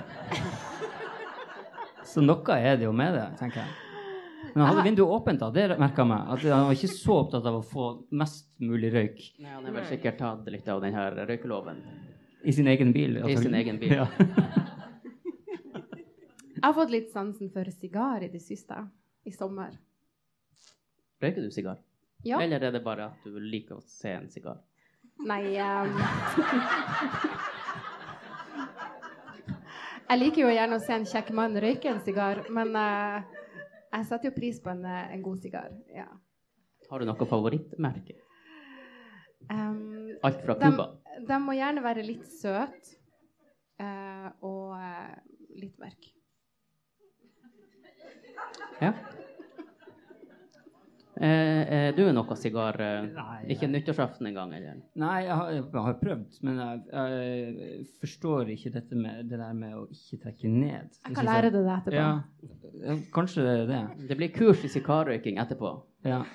Så 2.16 2.22
noe 2.24 2.54
er 2.56 2.78
det 2.80 2.86
jo 2.86 2.94
med 2.96 3.12
det, 3.12 3.26
tenker 3.36 3.60
jeg. 3.60 3.72
Men 4.54 4.62
han 4.62 4.70
hadde 4.70 4.84
vinduet 4.86 5.10
åpent, 5.18 5.42
da. 5.42 5.50
Det 5.52 5.76
merka 5.76 6.00
jeg 6.00 6.08
meg. 6.08 6.28
At 6.32 6.44
han 6.48 6.62
var 6.64 6.76
ikke 6.78 6.88
så 6.94 7.16
opptatt 7.20 7.48
av 7.50 7.58
å 7.58 7.64
få 7.66 7.88
mest 8.16 8.46
mulig 8.62 8.88
røyk 8.94 9.18
Nei, 9.42 9.50
han 9.52 9.66
har 9.66 9.74
vel 9.74 9.84
sikkert 9.90 10.16
tatt 10.22 10.48
litt 10.54 10.70
av 10.72 10.80
den 10.80 10.96
her 10.96 11.18
røykeloven. 11.28 11.82
i 12.40 12.54
sin 12.56 12.70
egen 12.72 12.94
bil. 12.94 13.18
I 13.20 13.36
sin 13.36 13.54
egen 13.58 13.76
bil. 13.82 13.92
Ja. 13.98 14.06
Jeg 16.56 16.64
har 16.64 16.74
fått 16.78 16.94
litt 16.94 17.10
sansen 17.12 17.50
for 17.52 17.68
sigar 17.70 18.24
i 18.24 18.30
det 18.32 18.40
siste. 18.40 18.78
I 19.28 19.34
sommer. 19.34 19.76
Røyker 21.20 21.44
du 21.44 21.50
sigar? 21.52 21.76
Ja. 22.24 22.40
Eller 22.40 22.64
er 22.64 22.72
det 22.72 22.80
bare 22.84 23.10
at 23.10 23.28
du 23.28 23.36
liker 23.36 23.76
å 23.76 23.84
se 23.84 24.14
en 24.16 24.30
sigar? 24.32 24.62
Nei 25.26 25.42
ehm, 25.60 25.92
Jeg 30.06 30.20
liker 30.20 30.44
jo 30.44 30.50
gjerne 30.54 30.76
å 30.78 30.82
se 30.82 30.94
en 30.94 31.06
kjekk 31.08 31.32
mann 31.34 31.58
røyke 31.58 31.90
en 31.90 31.98
sigar, 32.04 32.44
men 32.54 32.68
uh, 32.78 33.24
jeg 33.90 34.06
setter 34.06 34.30
jo 34.30 34.34
pris 34.36 34.60
på 34.62 34.70
en, 34.70 34.84
eh, 34.86 35.14
en 35.16 35.22
god 35.24 35.40
sigar. 35.42 35.72
Ja. 35.90 36.06
Har 36.90 37.02
du 37.02 37.08
noe 37.08 37.26
favorittmerke? 37.26 38.14
Um, 39.50 40.12
Alt 40.26 40.42
fra 40.44 40.54
de, 40.60 40.70
Cuba? 40.70 40.86
de 41.26 41.38
må 41.42 41.56
gjerne 41.58 41.82
være 41.82 42.04
litt 42.06 42.26
søte 42.30 42.96
uh, 43.82 44.30
og 44.46 44.76
uh, 44.78 45.14
litt 45.58 45.74
mørke. 45.82 46.14
Ja. 48.82 48.92
Eh, 51.15 51.15
er 51.26 51.92
du 51.96 52.02
noe 52.12 52.36
sigar? 52.38 52.76
Eh, 52.80 53.06
Nei, 53.14 53.36
ikke 53.54 53.68
nyttårsaften 53.70 54.26
engang, 54.30 54.52
eller? 54.56 54.80
Nei, 55.00 55.16
jeg 55.26 55.34
har, 55.38 55.50
jeg 55.56 55.84
har 55.86 55.96
prøvd, 56.00 56.38
men 56.46 56.58
jeg, 56.62 56.80
jeg 56.92 57.86
forstår 58.02 58.50
ikke 58.54 58.72
dette 58.74 58.98
med 59.00 59.28
det 59.30 59.38
der 59.40 59.52
med 59.56 59.74
å 59.78 59.84
ikke 59.92 60.18
trekke 60.24 60.50
ned. 60.52 60.96
Jeg 61.06 61.16
kan 61.18 61.28
lære 61.30 61.50
det 61.54 61.62
etterpå. 61.64 61.96
Ja, 61.96 62.10
ja, 62.86 62.96
kanskje 63.14 63.44
det 63.46 63.54
er 63.60 63.66
det. 63.72 63.82
Det 64.10 64.18
blir 64.20 64.32
kurs 64.36 64.64
i 64.66 64.72
sigarrøyking 64.72 65.38
etterpå. 65.42 65.72
Ja. 66.06 66.22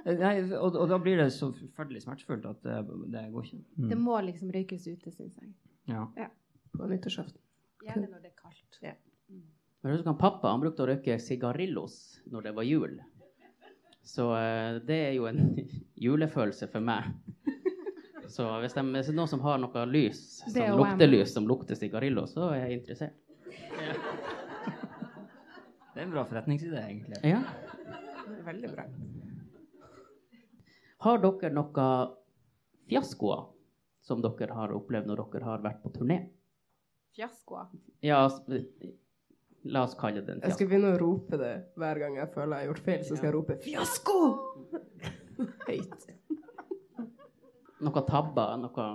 Nei, 0.00 0.34
og, 0.56 0.76
og 0.80 0.86
da 0.88 0.96
blir 1.02 1.18
det 1.20 1.26
så 1.36 1.50
forferdelig 1.52 2.00
smertefullt 2.06 2.46
at 2.48 2.62
det, 2.64 2.78
det 3.12 3.26
går 3.34 3.44
ikke. 3.50 3.58
Det 3.76 3.96
Mm. 3.98 4.04
må 4.06 4.16
liksom 4.24 4.50
røykes 4.54 4.86
ute, 4.88 5.12
syns 5.12 5.36
jeg. 5.36 5.50
Ja. 5.92 6.06
På 6.72 6.86
nyttårsaften. 6.88 7.40
Gjerne 7.84 8.08
når 8.08 8.22
det 8.24 8.30
er 8.32 8.38
kaldt. 8.40 8.80
Men 9.80 9.94
husker 9.94 10.12
Pappa 10.20 10.50
han 10.52 10.60
brukte 10.60 10.84
å 10.84 10.88
røyke 10.90 11.14
sigarillos 11.20 11.94
når 12.32 12.48
det 12.48 12.54
var 12.56 12.66
jul. 12.68 12.98
Så 14.10 14.26
eh, 14.36 14.80
det 14.86 14.98
er 15.08 15.12
jo 15.14 15.28
en 15.30 15.42
julefølelse 16.06 16.66
for 16.72 16.82
meg. 16.82 17.10
Så 18.34 18.46
hvis, 18.62 18.74
de, 18.76 18.82
hvis 18.94 19.08
det 19.08 19.14
er 19.14 19.18
noen 19.18 19.30
som 19.30 19.42
har 19.42 19.58
noe 19.58 19.84
lys, 19.90 20.20
som 20.42 20.54
Det 20.54 20.62
er 20.66 20.76
lukter 20.78 21.10
lys, 21.10 21.32
som 21.34 21.48
lukter 21.50 21.78
sigarillo, 21.78 22.26
så 22.30 22.52
er 22.54 22.60
jeg 22.60 22.80
interessert. 22.80 23.16
Det 25.90 25.98
er 25.98 26.04
en 26.04 26.12
bra 26.14 26.22
forretningsidé, 26.28 26.78
egentlig. 26.78 27.18
Ja. 27.26 27.40
Veldig 28.46 28.70
bra. 28.70 28.84
Har 31.02 31.18
dere 31.24 31.50
noen 31.56 32.14
fiaskoer 32.86 33.48
som 34.06 34.22
dere 34.22 34.54
har 34.54 34.76
opplevd 34.78 35.10
når 35.10 35.24
dere 35.34 35.50
har 35.50 35.66
vært 35.66 35.82
på 35.82 35.90
turné? 35.98 36.20
Fiaskoer. 37.16 37.66
Ja, 38.06 38.22
la 39.64 39.84
oss 39.84 39.96
kalle 39.98 40.22
det 40.24 40.36
en 40.36 40.44
Jeg 40.46 40.56
skal 40.56 40.70
begynne 40.70 40.94
å 40.94 41.00
rope 41.00 41.36
det 41.40 41.52
hver 41.80 42.00
gang 42.00 42.16
jeg 42.16 42.32
føler 42.34 42.56
jeg 42.56 42.66
har 42.66 42.70
gjort 42.72 42.86
feil. 42.86 43.04
Så 43.04 43.18
skal 43.18 43.28
jeg 43.28 43.36
rope 43.36 43.58
'fiasko!' 43.60 44.20
høyt. 45.68 46.08
Noen 47.80 48.06
tabber? 48.08 48.56
Noe 48.60 48.88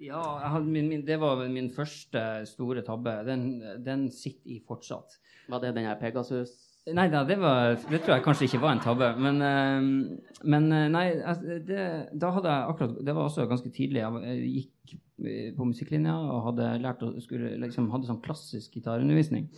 Ja, 0.00 0.20
jeg 0.42 0.52
hadde 0.56 0.68
min, 0.68 0.88
min, 0.90 1.02
det 1.06 1.18
var 1.20 1.40
min 1.48 1.70
første 1.72 2.20
store 2.48 2.84
tabbe. 2.86 3.18
Den, 3.28 3.48
den 3.84 4.08
sitter 4.12 4.56
i 4.56 4.62
fortsatt. 4.66 5.18
Var 5.48 5.60
det 5.60 5.74
den 5.76 5.88
her 5.88 5.98
Pegasus? 6.00 6.54
Nei 6.84 7.06
da, 7.08 7.22
det, 7.24 7.38
var, 7.40 7.78
det 7.88 8.02
tror 8.04 8.18
jeg 8.18 8.24
kanskje 8.26 8.44
ikke 8.48 8.60
var 8.60 8.74
en 8.74 8.82
tabbe. 8.84 9.06
Men, 9.16 9.38
eh, 9.40 10.40
men 10.44 10.66
eh, 10.72 10.88
nei, 10.92 11.06
altså, 11.24 11.60
det, 11.64 11.86
da 12.20 12.32
hadde 12.36 12.52
jeg 12.52 12.72
akkurat 12.72 12.98
Det 13.06 13.14
var 13.16 13.30
også 13.30 13.46
ganske 13.48 13.72
tidlig. 13.72 14.02
Jeg, 14.02 14.50
gikk 14.58 14.96
eh, 15.24 15.54
på 15.56 15.68
musikklinja 15.68 16.16
og 16.34 16.50
hadde 16.50 16.74
lært 16.84 17.06
å 17.06 17.14
skulle, 17.24 17.54
liksom, 17.62 17.88
hadde 17.94 18.10
sånn 18.10 18.20
klassisk 18.24 18.76
gitarundervisning. 18.76 19.48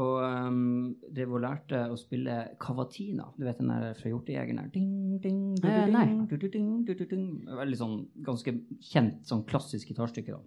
Og 0.00 0.16
um, 0.18 0.96
drev 1.14 1.36
og 1.36 1.42
lærte 1.44 1.84
å 1.86 1.98
spille 1.98 2.34
cavatina. 2.62 3.28
Du 3.38 3.44
vet 3.46 3.60
den 3.60 3.70
der 3.70 3.94
fra 3.94 4.10
du, 5.60 5.68
Eh, 5.70 5.84
nei. 5.92 6.08
ding, 6.08 6.24
du, 6.26 6.34
du, 6.36 6.48
ding, 6.50 6.72
du, 6.88 6.94
du, 6.98 7.04
ding. 7.06 7.28
Veldig 7.46 7.78
sånn 7.78 8.00
ganske 8.26 8.56
kjent 8.82 9.22
sånn 9.28 9.44
klassisk 9.46 9.92
gitarstykke, 9.92 10.34
da. 10.34 10.42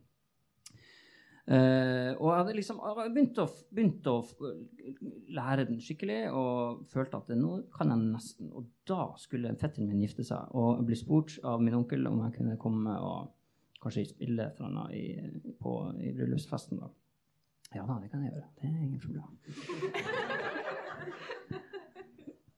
Uh, 1.48 2.12
og 2.20 2.26
jeg 2.28 2.40
hadde 2.42 2.54
liksom 2.58 2.80
begynt 3.14 3.38
å, 3.40 3.46
begynt 3.72 4.08
å 4.12 4.18
lære 5.32 5.64
den 5.70 5.78
skikkelig 5.80 6.26
og 6.36 6.82
følte 6.92 7.22
at 7.22 7.32
nå 7.40 7.62
kan 7.72 7.94
jeg 7.94 8.04
nesten. 8.04 8.52
Og 8.52 8.68
da 8.90 9.14
skulle 9.22 9.56
fetteren 9.56 9.88
min 9.88 10.04
gifte 10.04 10.28
seg 10.28 10.52
og 10.60 10.84
bli 10.90 11.00
spurt 11.00 11.38
av 11.48 11.64
min 11.64 11.78
onkel 11.80 12.04
om 12.12 12.20
jeg 12.26 12.36
kunne 12.42 12.60
komme 12.60 13.00
og 13.00 13.32
kanskje 13.80 14.10
spille 14.12 14.44
et 14.44 14.60
eller 14.60 14.74
annet 14.74 14.98
i, 15.00 15.54
på, 15.62 15.78
i 16.04 16.12
bryllupsfesten. 16.18 16.84
da. 16.84 16.92
Ja 17.76 17.84
da, 17.84 17.98
det 18.02 18.10
kan 18.12 18.24
jeg 18.24 18.32
gjøre. 18.32 18.48
Det 18.58 18.70
er 18.70 18.84
ingen 18.86 19.00
problem. 19.04 19.32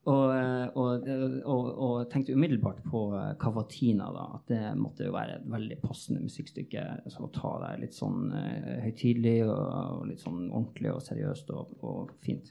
Og, 0.08 0.30
eh, 0.32 0.66
og, 0.80 1.08
og, 1.44 1.66
og 1.84 1.96
tenkte 2.10 2.32
umiddelbart 2.32 2.80
på 2.88 3.02
eh, 3.18 3.34
Cavatina, 3.40 4.08
da, 4.14 4.22
at 4.38 4.48
det 4.48 4.60
måtte 4.80 5.04
jo 5.06 5.12
være 5.12 5.36
et 5.36 5.50
veldig 5.52 5.76
passende 5.82 6.22
musikkstykke. 6.24 6.84
Så 7.12 7.26
å 7.26 7.32
ta 7.34 7.52
det 7.66 7.74
litt 7.82 7.96
sånn 7.96 8.30
uh, 8.32 8.78
høytidelig 8.86 9.42
og, 9.50 10.06
litt 10.08 10.24
sånn 10.24 10.46
ordentlig 10.48 10.94
og 10.94 11.04
seriøst 11.04 11.52
og 11.52 12.14
fint. 12.24 12.48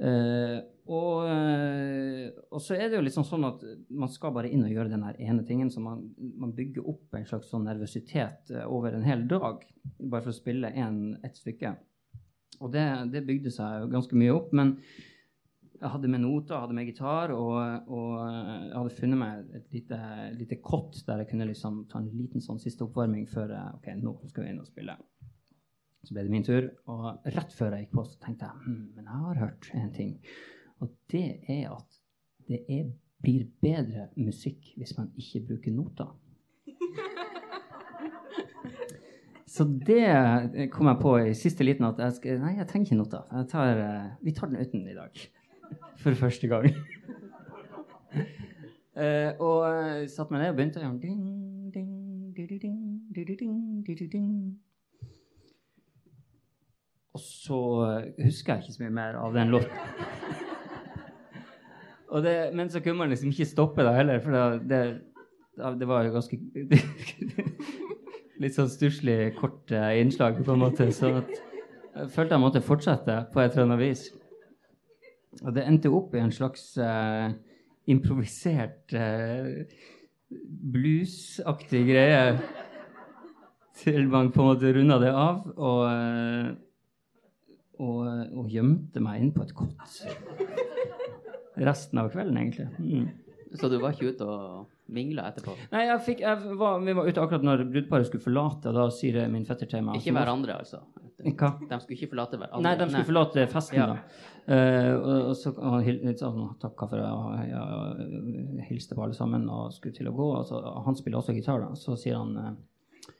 Uh, 0.00 0.62
og, 0.90 1.26
uh, 1.28 2.30
og 2.50 2.62
så 2.64 2.78
er 2.78 2.88
det 2.88 2.96
jo 2.96 3.04
liksom 3.04 3.26
sånn, 3.28 3.44
at 3.50 3.62
man 3.92 4.10
skal 4.10 4.32
bare 4.34 4.48
inn 4.48 4.64
og 4.64 4.72
gjøre 4.72 4.92
den 4.92 5.04
ene 5.10 5.44
tingen. 5.48 5.70
Så 5.72 5.82
man, 5.84 6.06
man 6.16 6.54
bygger 6.56 6.88
opp 6.88 7.18
en 7.18 7.28
slags 7.28 7.52
sånn 7.52 7.68
nervøsitet 7.68 8.54
over 8.64 8.96
en 8.96 9.06
hel 9.06 9.26
dag 9.30 9.62
bare 10.00 10.24
for 10.24 10.32
å 10.32 10.40
spille 10.40 10.72
ett 10.72 11.38
stykke. 11.38 11.76
Og 12.60 12.72
det, 12.74 12.84
det 13.14 13.24
bygde 13.28 13.52
seg 13.54 13.88
ganske 13.92 14.18
mye 14.18 14.34
opp. 14.36 14.52
men 14.56 14.76
jeg 15.80 15.88
hadde 15.94 16.08
med 16.12 16.20
noter, 16.20 16.60
hadde 16.60 16.76
med 16.76 16.88
gitar, 16.90 17.32
og, 17.32 17.54
og 17.88 18.16
jeg 18.20 18.74
hadde 18.74 18.96
funnet 18.98 19.20
meg 19.20 19.54
et 19.56 19.70
lite, 19.72 20.00
lite, 20.36 20.58
kott 20.60 20.98
der 21.06 21.22
jeg 21.22 21.30
kunne 21.30 21.48
liksom 21.48 21.86
ta 21.88 22.02
en 22.02 22.10
liten 22.12 22.44
sånn 22.44 22.60
siste 22.60 22.84
oppvarming 22.84 23.24
før 23.30 23.54
jeg, 23.54 23.78
ok, 23.78 23.88
nå 24.02 24.12
skal 24.28 24.44
vi 24.44 24.52
inn 24.52 24.60
og 24.60 24.68
spille. 24.68 24.98
Så 26.04 26.14
ble 26.14 26.24
det 26.24 26.32
min 26.32 26.44
tur, 26.46 26.70
og 26.88 27.26
rett 27.34 27.52
før 27.52 27.74
jeg 27.76 27.86
gikk 27.86 27.98
på, 27.98 28.04
så 28.08 28.16
tenkte 28.24 28.48
jeg 28.48 28.64
hm, 28.64 28.84
men 28.96 29.04
jeg 29.04 29.24
har 29.26 29.40
hørt 29.42 29.70
en 29.76 29.92
ting. 29.92 30.14
Og 30.80 30.92
det 31.12 31.26
er 31.52 31.66
at 31.74 32.00
det 32.48 32.62
er, 32.72 32.86
blir 33.20 33.44
bedre 33.62 34.08
musikk 34.16 34.72
hvis 34.80 34.96
man 34.96 35.10
ikke 35.20 35.44
bruker 35.50 35.74
noter. 35.76 36.08
Så 39.50 39.64
det 39.66 40.70
kom 40.70 40.86
jeg 40.86 40.98
på 41.02 41.12
i 41.18 41.34
siste 41.34 41.64
liten 41.66 41.84
at 41.88 41.98
jeg 41.98 42.12
skal, 42.16 42.38
nei, 42.38 42.52
jeg 42.60 42.68
trenger 42.70 42.86
ikke 42.86 42.98
noter. 43.00 43.44
Tar, 43.50 43.80
vi 44.22 44.32
tar 44.32 44.46
den 44.46 44.62
uten 44.62 44.86
i 44.86 44.94
dag 44.94 45.22
for 46.02 46.14
første 46.14 46.48
gang. 46.48 46.68
uh, 48.94 49.30
og 49.48 49.58
uh, 49.66 50.06
satte 50.08 50.30
meg 50.30 50.44
ned 50.44 50.52
og 50.52 50.60
begynte 50.60 50.80
å 50.80 50.84
gjøre 50.86 51.02
ding, 51.02 51.20
ding, 51.74 51.90
ding, 52.38 52.60
ding, 54.14 54.60
Og 57.16 57.22
så 57.24 57.58
uh, 57.58 58.24
husker 58.24 58.54
jeg 58.54 58.64
ikke 58.64 58.76
så 58.76 58.84
mye 58.84 58.96
mer 59.00 59.18
av 59.20 59.34
den 59.34 59.52
låten. 59.54 59.76
men 62.58 62.70
så 62.70 62.80
kunne 62.82 62.98
man 62.98 63.10
liksom 63.10 63.30
ikke 63.30 63.46
stoppe 63.46 63.86
da 63.86 63.94
heller, 63.94 64.20
for 64.22 64.58
det, 64.66 64.80
det 65.78 65.88
var 65.88 66.04
jo 66.06 66.16
ganske 66.16 66.38
Litt 68.40 68.56
sånn 68.56 68.70
stusslig, 68.72 69.34
kort 69.36 69.68
innslag, 69.68 70.38
på 70.40 70.54
en 70.54 70.62
måte. 70.62 70.86
Så 70.96 71.10
jeg 71.12 72.08
følte 72.14 72.32
jeg 72.32 72.40
måtte 72.40 72.62
fortsette 72.64 73.16
på 73.34 73.42
et 73.42 73.52
eller 73.52 73.66
annet 73.66 73.82
vis. 73.82 74.06
Og 75.44 75.52
det 75.54 75.66
endte 75.66 75.92
opp 75.94 76.14
i 76.14 76.22
en 76.22 76.32
slags 76.34 76.72
uh, 76.80 77.30
improvisert 77.90 78.94
uh, 78.96 79.62
bluesaktig 80.74 81.84
greie 81.88 82.24
til 83.80 84.08
man 84.10 84.32
på 84.34 84.42
en 84.42 84.50
måte 84.50 84.72
runda 84.76 84.98
det 85.02 85.12
av 85.14 85.46
og, 85.54 85.84
uh, 85.86 86.50
og, 87.80 88.04
og, 88.36 88.44
gjemte 88.52 89.02
meg 89.02 89.24
inn 89.24 89.32
på 89.34 89.44
et 89.44 89.54
kott 89.56 90.02
resten 91.60 92.00
av 92.00 92.10
kvelden, 92.12 92.38
egentlig. 92.40 92.68
Mm. 92.78 93.08
Så 93.58 93.68
du 93.68 93.80
var 93.82 93.96
ikke 93.96 94.12
ute 94.14 94.26
og 94.26 94.68
mingla 94.94 95.26
etterpå? 95.30 95.54
Nei, 95.72 95.84
jeg 95.88 96.02
fikk, 96.06 96.24
jeg 96.24 96.56
var, 96.58 96.80
vi 96.84 96.94
var 96.96 97.08
ute 97.08 97.22
akkurat 97.22 97.46
når 97.46 97.64
brudeparet 97.66 98.08
skulle 98.08 98.24
forlate, 98.24 98.70
og 98.70 98.78
da 98.78 98.86
sier 98.94 99.24
min 99.32 99.46
fetter 99.48 99.70
til 99.70 99.84
meg 99.86 100.00
Ikke 100.00 100.14
hverandre, 100.14 100.60
altså? 100.62 100.82
Hva? 101.20 101.50
De 101.68 101.78
skulle 101.82 101.98
ikke 101.98 102.12
forlate 102.14 102.38
hverandre? 102.40 102.62
Nei, 102.64 102.76
de 102.78 102.86
skulle 102.86 103.02
Nei. 103.02 103.08
forlate 103.10 103.46
festen, 103.52 103.80
ja. 103.80 103.88
da. 103.90 104.28
Uh, 104.50 104.94
og, 104.96 105.10
og, 105.30 105.34
så 105.38 105.52
og, 105.52 105.90
sånn, 106.18 106.40
takka 106.62 106.88
for 106.90 107.02
at 107.04 107.50
jeg, 107.50 108.06
jeg 108.56 108.68
hilste 108.70 108.96
på 108.98 109.04
alle 109.04 109.18
sammen 109.18 109.44
og 109.52 109.74
skulle 109.76 109.94
til 109.98 110.08
å 110.10 110.14
gå. 110.16 110.30
Og 110.40 110.48
så, 110.48 110.62
han 110.86 110.98
spiller 110.98 111.20
også 111.20 111.36
gitar, 111.36 111.60
da. 111.66 111.74
Så 111.78 111.98
sier 112.00 112.18
han 112.18 112.32
uh, 112.38 113.12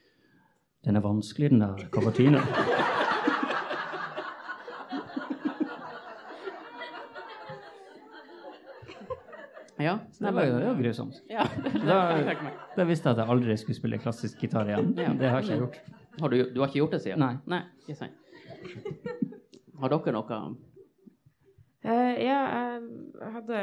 Den 0.86 0.96
er 0.96 1.04
vanskelig, 1.04 1.52
den 1.52 1.66
der 1.66 1.90
cavatina. 1.92 2.42
Ja, 9.81 9.99
det 10.18 10.33
var 10.37 10.49
jo, 10.49 10.57
det 10.59 10.66
var 10.68 10.81
grusomt. 10.83 11.20
Ja, 11.37 11.47
da, 11.87 11.99
da, 12.76 12.85
visste 12.89 13.11
jeg 13.11 13.16
at 13.16 13.22
jeg 13.22 13.35
aldri 13.37 13.57
skulle 13.61 13.78
spille 13.78 14.01
klassisk 14.03 14.43
gitar 14.45 14.68
igjen. 14.68 14.93
Ja. 14.99 15.12
Det 15.16 15.31
har 15.31 15.41
jeg 15.41 15.51
ikke 15.51 15.62
gjort. 15.64 16.01
Har 16.20 16.33
du, 16.33 16.41
du, 16.51 16.59
har 16.61 16.68
ikke 16.68 16.83
gjort 16.83 16.97
det 16.97 17.05
siden? 17.07 17.22
Nei. 17.22 17.37
Nei 17.49 17.62
ikke 17.87 18.01
sant. 18.03 18.18
Har 19.81 19.95
dere 19.95 20.12
noe 20.16 20.43
Uh, 21.81 22.12
ja, 22.20 22.41
jeg 23.16 23.28
hadde 23.33 23.61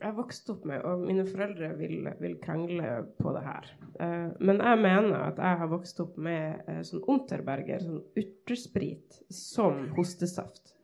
Jeg 0.00 0.14
vokste 0.16 0.54
opp 0.54 0.62
med, 0.64 0.80
og 0.80 1.02
mine 1.04 1.26
foreldre 1.28 1.74
vil, 1.76 2.06
vil 2.16 2.38
krangle 2.40 2.92
på 3.18 3.34
det 3.36 3.42
her. 3.44 3.66
Uh, 4.00 4.30
men 4.40 4.62
jeg 4.64 4.80
mener 4.80 5.26
at 5.26 5.42
jeg 5.44 5.58
har 5.60 5.68
vokst 5.68 6.00
opp 6.00 6.16
med 6.16 6.62
uh, 6.70 6.78
sånn 6.88 7.04
Unterberger, 7.04 7.84
sånn 7.84 8.00
urtesprit, 8.16 9.20
som 9.28 9.90
hostesaft. 9.98 10.76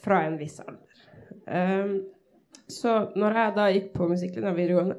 fra 0.00 0.18
en 0.24 0.38
viss 0.40 0.54
alder. 0.62 1.00
Så 2.72 2.94
når 3.18 3.38
jeg 3.38 3.56
da 3.56 3.66
gikk 3.72 3.90
på 3.96 4.08
musikklinja 4.10 4.54
videregående, 4.56 4.98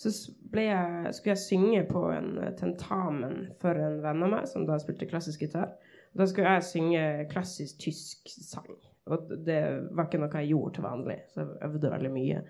så 0.00 0.10
jeg, 0.56 1.12
skulle 1.12 1.34
jeg 1.34 1.42
synge 1.42 1.80
på 1.90 2.06
en 2.14 2.30
tentamen 2.56 3.50
for 3.60 3.76
en 3.76 3.98
venn 4.00 4.24
av 4.24 4.32
meg, 4.32 4.46
som 4.48 4.64
da 4.68 4.78
spilte 4.80 5.08
klassisk 5.10 5.44
gitar. 5.44 5.74
Da 6.16 6.26
skulle 6.26 6.54
jeg 6.56 6.66
synge 6.66 7.02
klassisk 7.30 7.82
tysk 7.84 8.32
sang. 8.32 8.70
Og 9.10 9.28
det 9.46 9.60
var 9.92 10.08
ikke 10.08 10.22
noe 10.22 10.40
jeg 10.40 10.52
gjorde 10.54 10.76
til 10.76 10.86
vanlig, 10.86 11.18
så 11.32 11.42
jeg 11.42 11.68
øvde 11.68 11.92
veldig 11.92 12.12
mye. 12.14 12.40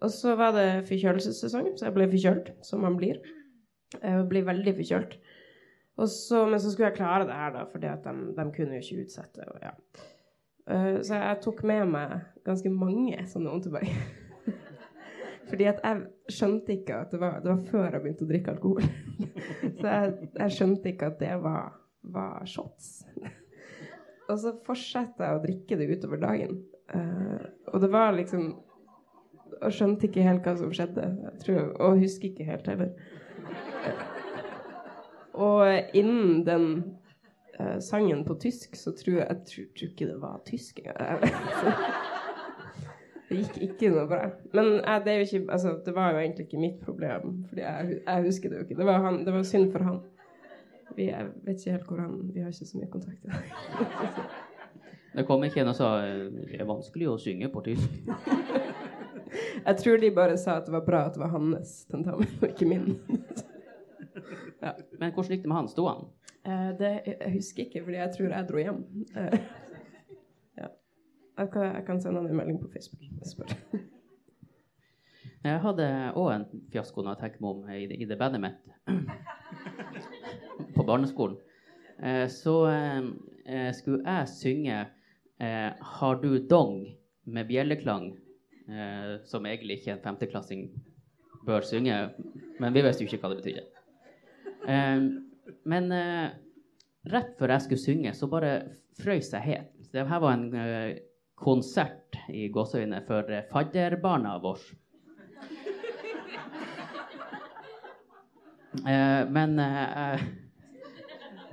Og 0.00 0.12
så 0.14 0.32
var 0.40 0.54
det 0.56 0.86
forkjølelsessesong, 0.88 1.74
så 1.76 1.88
jeg 1.88 1.96
ble 1.96 2.08
forkjølt, 2.14 2.54
som 2.64 2.84
man 2.86 2.96
blir. 2.96 3.20
Jeg 4.00 4.24
blir 4.30 4.46
veldig 4.48 4.74
forkjølt. 4.78 5.18
Men 6.00 6.08
så 6.08 6.70
skulle 6.70 6.88
jeg 6.88 6.96
klare 6.96 7.26
det 7.28 7.36
her, 7.36 7.52
da, 7.58 7.66
for 7.68 7.82
de, 7.82 7.90
de, 8.38 8.46
kunne 8.56 8.78
jo 8.78 8.80
ikke 8.80 9.04
utsette. 9.04 9.44
Og, 9.52 9.58
ja. 9.60 9.74
Uh, 10.68 10.98
så 11.06 11.20
jeg 11.20 11.40
tok 11.44 11.62
med 11.68 11.92
meg 11.94 12.16
ganske 12.46 12.72
mange 12.72 13.20
sånne 13.30 13.52
Unterberg. 13.54 13.90
Fordi 15.50 15.66
at 15.66 15.80
jeg 15.82 16.34
skjønte 16.36 16.74
ikke 16.76 17.02
at 17.04 17.12
det 17.14 17.20
var, 17.20 17.38
det 17.42 17.50
var 17.50 17.62
før 17.70 17.86
jeg 17.88 18.02
begynte 18.04 18.26
å 18.26 18.30
drikke 18.30 18.54
alkohol. 18.54 18.88
så 19.80 19.94
jeg, 19.94 20.30
jeg, 20.38 20.56
skjønte 20.56 20.92
ikke 20.92 21.10
at 21.10 21.20
det 21.22 21.32
var, 21.42 21.72
var 22.16 22.44
shots. 22.48 23.00
Og 24.30 24.36
så 24.38 24.54
fortsatte 24.66 25.26
jeg 25.26 25.38
å 25.38 25.42
drikke 25.42 25.78
det 25.80 25.88
utover 25.90 26.22
dagen. 26.22 26.60
Uh, 26.90 27.42
og 27.70 27.84
det 27.84 27.88
var 27.92 28.16
liksom 28.16 28.48
Og 29.60 29.74
skjønte 29.74 30.08
ikke 30.08 30.24
helt 30.26 30.46
hva 30.46 30.56
som 30.58 30.72
skjedde. 30.74 31.04
Tror, 31.42 31.72
og 31.82 32.00
husker 32.02 32.30
ikke 32.30 32.46
helt 32.48 32.70
heller. 32.70 32.94
Uh, 33.84 34.06
og 35.40 35.96
innen 35.96 36.44
den 36.46 36.64
uh, 37.60 37.76
sangen 37.84 38.24
på 38.24 38.38
tysk, 38.40 38.76
så 38.76 38.94
tror 38.96 39.20
jeg 39.20 39.26
Jeg 39.28 39.44
tror, 39.52 39.68
tror 39.76 39.92
ikke 39.92 40.10
det 40.10 40.18
var 40.22 40.40
tysk 40.48 40.80
det 43.30 43.38
gikk 43.38 43.58
ikke 43.62 43.90
noe 43.94 44.06
bra. 44.10 44.24
Men 44.56 44.80
det, 45.04 45.12
ikke, 45.26 45.44
altså, 45.54 45.76
det, 45.84 45.94
var 45.94 46.14
jo 46.14 46.22
egentlig 46.22 46.48
ikke 46.48 46.62
mitt 46.62 46.80
problem, 46.82 47.44
Fordi 47.48 47.62
jeg, 47.62 48.00
jeg 48.06 48.24
husker 48.24 48.50
det 48.50 48.56
jo 48.58 48.64
ikke. 48.66 48.78
Det 48.80 48.86
var, 48.86 49.04
han, 49.04 49.20
det 49.26 49.34
var 49.34 49.44
synd 49.46 49.70
for 49.72 49.86
han. 49.86 50.00
Vi 50.96 51.06
jeg 51.06 51.28
vet 51.46 51.60
ikke 51.60 51.76
helt 51.76 51.86
hvor 51.86 52.00
han 52.02 52.14
Vi 52.34 52.40
har 52.40 52.50
ikke 52.50 52.66
så 52.66 52.78
mye 52.78 52.90
kontakt. 52.90 53.22
det 55.14 55.26
kom 55.26 55.44
ikke 55.46 55.62
en 55.62 55.70
og 55.72 55.78
sa 55.78 55.90
det 56.02 56.58
er 56.58 56.66
vanskelig 56.68 57.10
å 57.10 57.18
synge 57.22 57.50
på 57.52 57.62
tysk. 57.68 58.00
jeg 59.68 59.76
tror 59.82 60.02
de 60.02 60.10
bare 60.14 60.38
sa 60.40 60.58
at 60.58 60.66
det 60.66 60.74
var 60.74 60.86
bra 60.86 61.04
at 61.06 61.14
det 61.14 61.22
var 61.22 61.34
hans 61.34 61.84
tentamen, 61.90 62.34
og 62.40 62.48
ikke 62.48 62.66
min. 62.70 62.96
ja. 64.64 64.74
Men 64.98 65.14
hvordan 65.14 65.36
gikk 65.36 65.46
det 65.46 65.52
med 65.52 65.58
han? 65.60 65.70
Sto 65.70 65.86
han? 65.86 66.08
Eh, 66.46 66.78
det, 66.78 66.90
jeg 67.06 67.32
husker 67.34 67.64
ikke, 67.64 67.82
fordi 67.84 67.96
jeg 67.96 68.12
tror 68.16 68.32
jeg 68.32 68.48
dro 68.48 68.58
hjem. 68.58 68.80
Eh, 69.16 69.38
ja. 70.60 70.68
jeg, 71.38 71.50
kan, 71.52 71.62
jeg, 71.62 71.82
kan, 71.86 72.00
sende 72.00 72.20
en 72.20 72.36
melding 72.36 72.60
på 72.62 72.70
Facebook. 72.72 73.02
Jeg 73.02 73.32
spør. 73.34 73.56
Jeg 75.44 75.60
hadde 75.64 75.84
òg 76.20 76.34
en 76.34 76.42
fiasko 76.72 77.00
når 77.00 77.14
jeg 77.14 77.20
tenker 77.22 77.40
meg 77.40 77.50
om 77.54 77.68
i, 77.72 77.84
i 78.04 78.08
det 78.08 78.18
bandet 78.20 78.42
mitt 78.44 78.58
på 80.76 80.84
barneskolen. 80.84 81.38
Eh, 81.96 82.26
så 82.28 82.56
skulle 83.72 84.04
jeg 84.04 84.28
synge 84.28 84.86
'Har 85.40 86.20
du 86.20 86.46
dong?' 86.46 86.96
med 87.24 87.46
bjelleklang, 87.46 88.18
som 89.24 89.46
egentlig 89.46 89.78
ikke 89.78 89.92
en 89.92 90.02
femteklassing 90.02 90.70
bør 91.46 91.60
synge, 91.60 92.10
men 92.60 92.74
vi 92.74 92.82
visste 92.82 93.04
jo 93.04 93.08
ikke 93.08 93.20
hva 93.22 93.34
det 93.34 93.42
betydde. 93.42 93.64
Men 95.70 95.90
uh, 95.94 96.28
rett 97.12 97.32
før 97.38 97.54
jeg 97.54 97.66
skulle 97.66 97.84
synge, 97.84 98.14
så 98.16 98.28
bare 98.30 98.54
frøys 99.00 99.32
jeg 99.34 99.46
helt. 99.46 99.72
Det 99.90 100.06
her 100.06 100.22
var 100.22 100.36
en 100.36 100.98
konsert 101.40 102.18
i 102.30 102.46
gåseøyne 102.52 103.00
for 103.08 103.26
fadderbarna 103.50 104.36
våre. 104.42 104.76
Men 109.34 109.58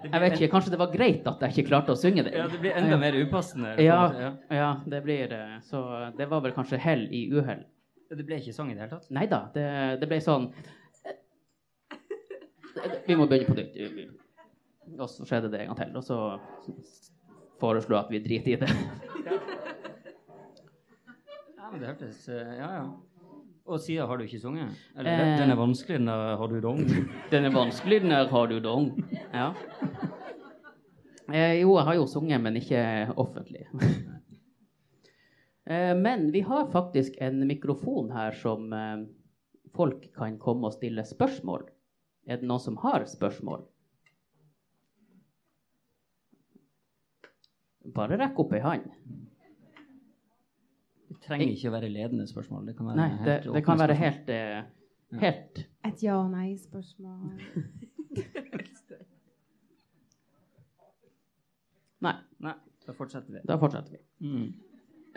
jeg 0.05 0.21
vet 0.21 0.35
ikke, 0.35 0.49
kanskje 0.51 0.73
det 0.73 0.79
var 0.79 0.91
greit 0.93 1.25
at 1.29 1.41
jeg 1.43 1.55
ikke 1.55 1.69
klarte 1.71 1.95
å 1.95 1.99
synge 1.99 2.27
det. 2.27 2.35
Ja, 2.37 2.45
det 2.51 2.59
blir 2.61 2.77
enda 2.77 2.99
mer 3.01 3.17
upassende. 3.17 3.73
Ja, 3.81 4.35
ja. 4.53 4.69
det 4.85 5.01
blir 5.05 5.33
Så 5.65 5.81
det 6.17 6.29
var 6.29 6.43
vel 6.45 6.53
kanskje 6.55 6.79
hell 6.81 7.07
i 7.09 7.27
uhell. 7.33 7.65
Det 8.07 8.23
ble 8.23 8.39
ikke 8.39 8.53
sang 8.55 8.69
i 8.71 8.75
det 8.75 8.85
hele 8.85 8.93
tatt? 8.93 9.09
Nei 9.11 9.25
da, 9.27 9.41
det, 9.55 9.65
det 10.01 10.07
ble 10.07 10.19
sånn 10.23 10.51
Vi 13.07 13.15
må 13.15 13.25
begynne 13.27 13.47
på 13.47 13.55
nytt. 13.57 13.77
Og 14.99 15.09
så 15.11 15.25
skjedde 15.27 15.49
det 15.51 15.61
en 15.61 15.67
gang 15.73 15.77
til, 15.81 15.95
og 15.99 16.03
så 16.03 16.17
foreslo 17.59 17.95
jeg 17.97 18.05
at 18.05 18.11
vi 18.13 18.19
driter 18.23 18.53
i 18.53 18.59
det. 18.61 18.69
Ja, 21.57 21.71
men 21.71 21.81
det 21.81 21.89
hørtes 21.91 22.27
eh, 22.29 22.53
Ja, 22.59 22.69
ja. 22.79 22.85
Og 23.67 23.81
siden 23.83 24.07
har 24.07 24.15
du 24.15 24.23
ikke 24.23 24.39
sunget? 24.39 24.69
Eller 24.95 25.11
Eh. 25.11 25.37
den 25.41 25.51
er 25.51 25.55
vanskelig, 25.59 25.97
den 25.99 26.07
er- 26.07 26.37
har 26.39 26.47
du 26.47 26.61
dong? 26.63 26.77
Den 27.31 27.45
er 27.45 27.51
vanskelig, 27.51 28.01
den 28.01 28.11
her 28.11 28.27
har 28.31 28.47
du 28.47 28.59
dong. 28.63 28.93
Ja. 29.33 29.49
Eh, 31.33 31.59
jo, 31.61 31.73
jeg 31.75 31.83
har 31.85 31.95
jo 31.95 32.05
sunget, 32.07 32.39
men 32.41 32.55
ikke 32.55 33.11
offentlig. 33.17 33.65
eh, 35.67 35.93
men 35.97 36.31
vi 36.31 36.39
har 36.47 36.69
faktisk 36.71 37.17
en 37.21 37.41
mikrofon 37.47 38.11
her 38.15 38.31
som 38.31 38.71
eh, 38.73 39.03
folk 39.75 40.07
kan 40.15 40.37
komme 40.39 40.67
og 40.67 40.73
stille 40.73 41.03
spørsmål. 41.03 41.67
Er 42.27 42.37
det 42.41 42.47
noen 42.49 42.59
som 42.59 42.75
har 42.83 43.05
spørsmål? 43.07 43.61
Bare 47.95 48.17
rekk 48.19 48.39
opp 48.43 48.51
ei 48.57 48.59
hånd. 48.63 48.87
Det 51.07 51.17
trenger 51.23 51.53
ikke 51.53 51.69
å 51.69 51.75
være 51.77 51.89
ledende 51.91 52.25
spørsmål. 52.27 52.65
Det 52.67 52.75
kan 52.77 52.89
være 52.89 52.99
Nei, 52.99 53.09
det, 53.23 53.35
helt 53.45 53.53
det 53.55 53.61
kan 53.63 53.79
være 53.79 53.95
helt, 53.95 54.27
eh, 54.29 54.63
helt 55.21 55.53
Et 55.87 56.03
ja- 56.03 56.17
og 56.19 56.31
nei-spørsmål. 56.33 57.39
Nei, 62.05 62.15
Nei, 62.43 62.53
da 62.85 62.93
fortsetter 62.93 63.33
vi. 63.33 63.39
da 63.47 63.57
fortsetter 63.57 63.91
vi. 63.95 63.99
Mm. 64.27 64.47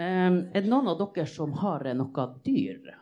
Um, 0.00 0.36
er 0.54 0.60
det 0.62 0.70
noen 0.70 0.88
av 0.88 0.96
dere 1.02 1.26
som 1.28 1.52
har 1.60 1.84
eh, 1.90 1.96
noe 1.98 2.26
dyr? 2.46 2.94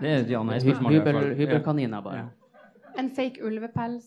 Det 0.00 0.10
er 0.10 0.18
et 0.24 0.30
ja-nei-spørsmål. 0.30 0.92
Hybel, 0.92 1.18
hybelkaniner, 1.38 2.02
bare. 2.04 2.16
Ja. 2.16 2.28
En 3.00 3.10
fake 3.16 3.44
ulvepels, 3.44 4.06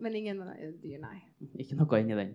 men 0.00 0.16
ingen 0.16 0.42
dyr, 0.82 1.00
nei. 1.00 1.18
Ikke 1.60 1.78
noe 1.80 2.00
inni 2.02 2.18
den. 2.18 2.34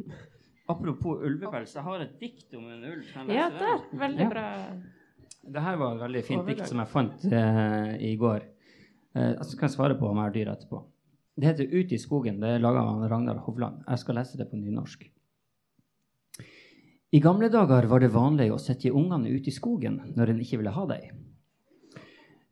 Apropos 0.72 1.22
ulvepels, 1.22 1.74
jeg 1.76 1.84
har 1.86 2.02
et 2.02 2.14
dikt 2.20 2.54
om 2.58 2.66
en 2.72 2.84
ulv. 2.90 3.10
Ja, 3.30 3.48
det? 3.52 3.60
der. 3.60 3.84
Veldig 4.00 4.24
Ja. 4.24 4.28
bra. 4.32 4.46
Det 5.46 5.62
her 5.62 5.76
var 5.78 5.94
et 5.94 6.00
veldig 6.02 6.22
fint 6.26 6.46
dikt 6.48 6.66
som 6.66 6.80
jeg 6.82 6.90
fant 6.90 7.26
uh, 7.30 7.92
i 8.02 8.16
går. 8.18 8.42
Eh, 9.14 9.28
jeg 9.36 9.46
skal 9.52 9.70
svare 9.70 9.94
på 9.94 10.08
om 10.08 10.18
jeg 10.18 10.26
har 10.26 10.32
dyr 10.34 10.50
etterpå. 10.50 10.80
Det 11.36 11.46
heter 11.46 11.68
'Ut 11.70 11.92
i 11.92 11.98
skogen'. 12.00 12.40
Det 12.40 12.48
er 12.48 12.58
laga 12.58 12.80
av 12.80 13.04
Ragnar 13.10 13.38
Hovland. 13.44 13.84
Jeg 13.88 13.98
skal 13.98 14.14
lese 14.14 14.38
det 14.38 14.50
på 14.50 14.56
nynorsk. 14.56 15.04
I 17.12 17.20
gamle 17.20 17.48
dager 17.48 17.86
var 17.86 18.00
det 18.00 18.10
vanlig 18.10 18.50
å 18.50 18.58
sette 18.58 18.90
ungene 18.90 19.30
ut 19.30 19.46
i 19.46 19.50
skogen 19.54 20.00
når 20.16 20.30
en 20.30 20.40
ikke 20.40 20.58
ville 20.58 20.70
ha 20.74 20.86
dem. 20.86 21.25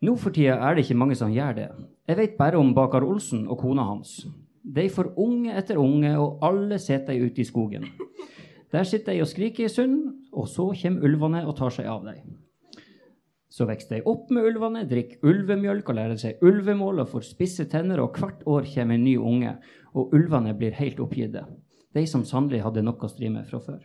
Nå 0.05 0.17
for 0.21 0.35
tida 0.35 0.59
er 0.61 0.75
det 0.75 0.85
ikke 0.85 0.99
mange 1.01 1.17
som 1.17 1.33
gjør 1.33 1.55
det. 1.57 1.69
Jeg 2.09 2.19
vet 2.19 2.37
bare 2.37 2.61
om 2.61 2.75
Bakar 2.77 3.05
Olsen 3.07 3.47
og 3.49 3.63
kona 3.63 3.87
hans. 3.89 4.25
De 4.65 4.85
får 4.93 5.15
unge 5.21 5.53
etter 5.57 5.81
unge, 5.81 6.11
og 6.21 6.43
alle 6.45 6.79
setter 6.83 7.15
de 7.15 7.29
ut 7.29 7.39
i 7.39 7.47
skogen. 7.49 7.87
Der 8.73 8.85
sitter 8.89 9.15
de 9.15 9.23
og 9.23 9.31
skriker 9.31 9.65
i 9.65 9.73
sund, 9.73 10.01
og 10.33 10.49
så 10.51 10.67
kommer 10.81 11.07
ulvene 11.09 11.45
og 11.47 11.57
tar 11.57 11.73
seg 11.73 11.89
av 11.89 12.05
dem. 12.05 12.37
Så 13.55 13.69
vokser 13.69 14.01
de 14.01 14.09
opp 14.11 14.33
med 14.35 14.49
ulvene, 14.49 14.83
drikker 14.91 15.25
ulvemjølk 15.31 15.89
og 15.89 15.99
lærer 16.01 16.21
seg 16.21 16.43
ulvemål 16.43 17.05
og 17.05 17.13
får 17.13 17.29
spisse 17.29 17.69
tenner, 17.71 18.03
og 18.03 18.19
hvert 18.19 18.43
år 18.51 18.67
kommer 18.75 18.99
en 18.99 19.07
ny 19.07 19.15
unge, 19.17 19.57
og 19.95 20.17
ulvene 20.17 20.57
blir 20.59 20.75
helt 20.81 21.01
oppgitte. 21.01 21.47
De 21.95 22.07
som 22.11 22.27
sannelig 22.27 22.65
hadde 22.65 22.83
nok 22.83 23.07
å 23.07 23.13
stri 23.13 23.31
med 23.31 23.47
fra 23.47 23.63
før. 23.63 23.79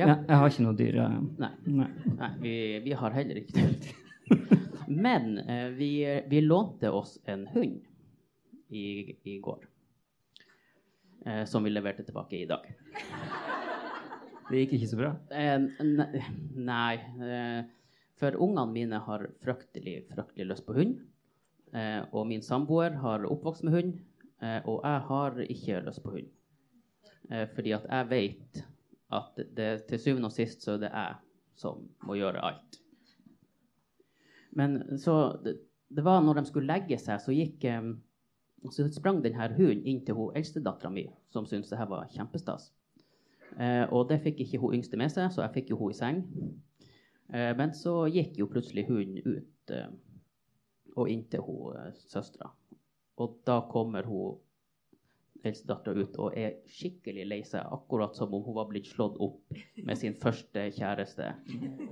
Ja. 0.00 0.06
Ja, 0.08 0.16
jeg 0.28 0.36
har 0.40 0.50
ikke 0.52 0.64
noe 0.64 0.76
dyr. 0.78 0.96
eh. 1.02 1.16
Nei, 1.42 1.50
Nei. 1.80 1.88
nei 2.16 2.30
vi, 2.42 2.54
vi 2.86 2.92
har 2.96 3.12
heller 3.16 3.40
ikke 3.42 3.64
det. 3.66 3.94
Men 5.06 5.38
eh, 5.42 5.68
vi, 5.76 5.90
vi 6.30 6.40
lånte 6.42 6.90
oss 6.94 7.18
en 7.30 7.44
hund 7.52 7.80
i, 8.70 8.84
i 9.28 9.36
går. 9.44 9.66
Eh, 11.26 11.44
som 11.44 11.64
vi 11.66 11.70
leverte 11.74 12.02
tilbake 12.06 12.38
i 12.40 12.46
dag. 12.48 12.64
Det 14.50 14.64
gikk 14.64 14.72
ikke 14.78 14.88
så 14.90 14.98
bra. 14.98 15.10
Eh, 15.36 15.58
ne- 15.84 16.24
nei. 16.56 16.94
Eh, 17.22 17.60
for 18.20 18.34
ungene 18.42 18.66
mine 18.74 18.98
har 19.06 19.22
fryktelig, 19.44 20.00
fryktelig 20.10 20.48
lyst 20.50 20.66
på 20.66 20.74
hund. 20.76 20.96
Eh, 21.72 22.00
og 22.10 22.26
min 22.28 22.42
samboer 22.42 22.96
har 23.04 23.24
oppvokst 23.30 23.64
med 23.68 23.76
hund. 23.76 23.98
Og 24.64 24.78
jeg 24.80 25.00
har 25.10 25.34
ikke 25.44 25.82
lyst 25.84 26.00
på 26.02 26.14
hund. 26.14 26.28
Fordi 27.54 27.72
at 27.76 27.84
jeg 27.86 28.06
vet 28.10 28.60
at 29.10 29.40
det, 29.56 29.70
til 29.88 30.00
syvende 30.02 30.30
og 30.30 30.34
sist 30.34 30.62
så 30.64 30.76
er 30.76 30.84
det 30.84 30.92
jeg 30.92 31.16
som 31.60 31.82
må 32.06 32.16
gjøre 32.16 32.44
alt. 32.46 32.78
Men 34.56 34.98
så 34.98 35.16
det, 35.44 35.58
det 35.90 36.04
var 36.06 36.22
når 36.24 36.40
de 36.40 36.46
skulle 36.48 36.70
legge 36.70 36.98
seg, 36.98 37.20
så 37.22 37.34
gikk 37.34 37.66
eh, 37.68 37.90
så 38.68 38.86
sprang 38.92 39.22
denne 39.24 39.48
hunden 39.56 39.86
inn 39.88 40.02
til 40.04 40.18
hun 40.18 40.36
eldstedattera 40.36 40.92
mi, 40.92 41.06
som 41.32 41.46
syntes 41.48 41.72
det 41.72 41.78
her 41.80 41.88
var 41.90 42.10
kjempestas. 42.12 42.70
Eh, 43.56 43.86
og 43.88 44.10
det 44.10 44.20
fikk 44.24 44.42
ikke 44.44 44.60
hun 44.62 44.76
yngste 44.78 45.00
med 45.00 45.12
seg, 45.12 45.30
så 45.32 45.44
jeg 45.46 45.54
fikk 45.56 45.72
jo 45.72 45.80
hun 45.80 45.94
i 45.94 45.96
seng. 45.96 46.22
Eh, 47.32 47.52
men 47.56 47.74
så 47.76 48.04
gikk 48.12 48.38
jo 48.40 48.50
plutselig 48.50 48.86
hunden 48.90 49.22
ut 49.24 49.74
eh, 49.74 49.90
og 50.96 51.10
inn 51.10 51.24
til 51.30 51.44
hun 51.46 51.78
eh, 51.78 51.92
søstera. 52.10 52.50
Og 53.20 53.40
da 53.46 53.60
kommer 53.70 54.06
hun 54.08 54.38
eldstedattera 55.46 56.04
ut 56.04 56.18
og 56.20 56.36
er 56.38 56.56
skikkelig 56.70 57.26
lei 57.28 57.40
seg, 57.46 57.64
akkurat 57.72 58.16
som 58.16 58.34
om 58.36 58.42
hun 58.44 58.56
var 58.58 58.68
blitt 58.70 58.90
slått 58.90 59.18
opp 59.22 59.60
med 59.86 59.98
sin 59.98 60.16
første 60.20 60.66
kjæreste. 60.76 61.30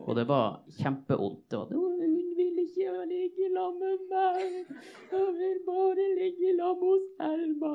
Og 0.05 0.17
det 0.19 0.27
var 0.29 0.61
kjempevondt. 0.79 1.57
Hun 1.73 1.97
vil 2.39 2.61
ikke 2.65 2.97
ligge 3.11 3.49
sammen 3.55 3.81
med 3.83 4.05
meg. 4.13 4.75
Hun 5.13 5.39
vil 5.39 5.63
bare 5.69 6.11
ligge 6.19 6.53
sammen 6.59 6.85
hos 6.85 7.07
Elma. 7.29 7.75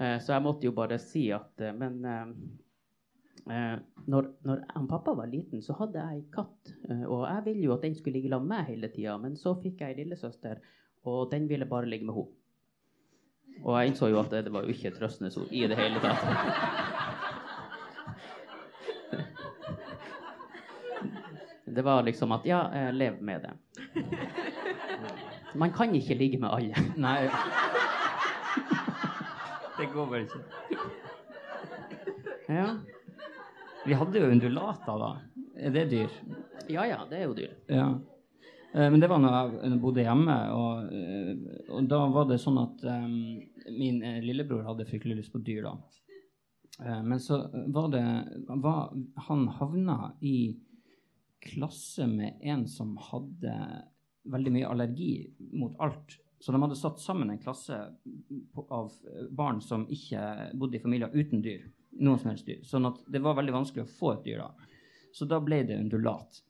Eh, 0.00 0.18
så 0.24 0.34
jeg 0.34 0.44
måtte 0.46 0.68
jo 0.68 0.74
bare 0.76 0.96
si 1.02 1.26
at 1.34 1.60
eh, 1.60 1.74
Men 1.76 2.00
eh, 2.08 3.76
når, 4.10 4.28
når 4.46 4.66
pappa 4.88 5.14
var 5.18 5.30
liten, 5.30 5.62
så 5.62 5.76
hadde 5.78 6.00
jeg 6.00 6.18
ei 6.18 6.26
katt. 6.34 6.74
Og 7.06 7.24
jeg 7.26 7.46
ville 7.46 7.66
jo 7.68 7.74
at 7.76 7.86
den 7.86 7.96
skulle 7.98 8.18
ligge 8.18 8.30
sammen 8.32 8.48
med 8.48 8.56
meg 8.56 8.68
hele 8.74 8.90
tida, 8.92 9.16
men 9.20 9.36
så 9.38 9.54
fikk 9.62 9.82
jeg 9.82 9.94
ei 9.94 10.04
lillesøster, 10.04 10.60
og 11.08 11.30
den 11.32 11.48
ville 11.50 11.68
bare 11.68 11.88
ligge 11.88 12.06
med 12.08 12.16
henne. 12.16 12.39
Og 13.64 13.76
jeg 13.76 13.90
innså 13.90 14.08
jo 14.08 14.20
at 14.20 14.30
det, 14.32 14.44
det 14.46 14.52
var 14.52 14.64
jo 14.64 14.72
ikke 14.72 14.90
trøstende 14.96 15.30
ord 15.36 15.50
i 15.52 15.66
det 15.68 15.76
hele 15.76 16.00
tatt. 16.00 16.24
Det 21.70 21.82
var 21.86 22.02
liksom 22.02 22.32
at 22.34 22.46
ja, 22.48 22.64
eh, 22.74 22.88
lev 22.94 23.20
med 23.22 23.44
det. 23.44 23.52
Man 25.54 25.72
kan 25.72 25.94
ikke 25.94 26.14
ligge 26.14 26.38
med 26.38 26.50
alle. 26.50 26.74
Nei. 26.96 27.28
Det 29.78 29.86
går 29.92 30.06
bare 30.06 30.20
ikke. 30.20 30.40
Ja, 32.50 32.66
Vi 33.86 33.94
hadde 33.94 34.18
jo 34.18 34.26
undulater, 34.30 34.98
da. 34.98 35.10
Er 35.56 35.70
det 35.70 35.90
dyr? 35.90 36.08
ja, 36.68 36.84
ja 36.84 36.98
det 37.10 37.18
er 37.18 37.24
jo 37.24 37.34
dyr. 37.34 37.54
Ja. 37.68 37.86
Eh, 38.72 38.90
Men 38.90 39.00
det 39.00 39.08
var 39.10 39.18
når 39.18 39.36
jeg 39.64 39.80
bodde 39.82 40.04
hjemme, 40.04 40.36
og, 40.54 40.92
eh, 40.94 41.62
og 41.74 41.88
da 41.90 42.00
var 42.12 42.28
det 42.30 42.38
sånn 42.42 42.60
at 42.62 42.84
um, 42.86 43.16
min 43.74 44.02
eh, 44.06 44.20
lillebror 44.22 44.66
hadde 44.68 44.86
fryktelig 44.88 45.20
lyst 45.20 45.34
på 45.34 45.42
dyr, 45.44 45.66
da. 45.66 45.76
Men 46.80 47.18
så 47.20 47.42
var 47.68 47.90
det 47.92 48.02
var, 48.48 48.94
Han 49.26 49.42
havna 49.52 50.14
i 50.24 50.54
klasse 51.44 52.06
med 52.08 52.38
en 52.40 52.62
som 52.72 52.94
hadde 52.96 53.52
veldig 54.32 54.52
mye 54.54 54.70
allergi 54.70 55.10
mot 55.60 55.74
alt. 55.76 56.14
Så 56.40 56.54
de 56.54 56.62
hadde 56.62 56.78
satt 56.80 57.02
sammen 57.02 57.28
en 57.28 57.42
klasse 57.42 57.76
av 57.76 58.96
barn 59.28 59.60
som 59.60 59.84
ikke 59.92 60.54
bodde 60.56 60.78
i 60.78 60.80
familier 60.80 61.12
uten 61.12 61.44
dyr. 61.44 61.66
Noen 62.00 62.22
som 62.22 62.30
helst 62.30 62.48
dyr. 62.48 62.64
Sånn 62.64 62.88
at 62.88 63.02
det 63.12 63.20
var 63.20 63.36
veldig 63.36 63.58
vanskelig 63.58 63.84
å 63.84 63.92
få 63.98 64.14
et 64.14 64.24
dyr 64.30 64.40
da. 64.46 64.48
Så 65.12 65.28
da 65.28 65.42
ble 65.44 65.60
det 65.68 65.76
undulat. 65.82 66.40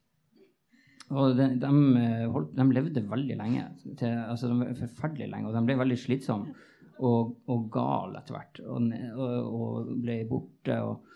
Og 1.11 1.35
de, 1.35 1.47
de, 1.59 1.71
eh, 1.99 2.27
holdt, 2.31 2.53
de 2.55 2.67
levde 2.71 3.03
veldig 3.11 3.37
lenge. 3.41 3.65
Til, 3.99 4.19
altså 4.31 4.51
de 4.51 4.75
forferdelig 4.79 5.31
lenge. 5.33 5.49
Og 5.51 5.57
de 5.57 5.63
ble 5.67 5.79
veldig 5.81 5.99
slitsomme 5.99 6.55
og, 7.01 7.33
og 7.51 7.71
gale 7.73 8.21
etter 8.21 8.37
hvert. 8.37 8.61
Og, 8.63 8.93
og, 9.17 9.57
og 9.57 9.89
ble 10.05 10.21
borte 10.31 10.77
og, 10.87 11.09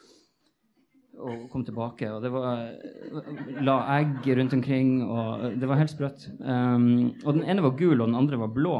og 1.23 1.45
kom 1.53 1.63
tilbake. 1.67 2.11
Og 2.11 2.25
det 2.25 2.33
var 2.35 2.65
La 3.63 3.77
egg 4.01 4.27
rundt 4.41 4.57
omkring. 4.59 4.97
Og 5.07 5.47
det 5.61 5.71
var 5.71 5.79
helt 5.79 5.95
sprøtt. 5.95 6.27
Um, 6.41 7.15
og 7.23 7.37
den 7.37 7.47
ene 7.47 7.65
var 7.65 7.79
gul, 7.79 8.01
og 8.01 8.09
den 8.09 8.19
andre 8.19 8.41
var 8.43 8.55
blå. 8.57 8.77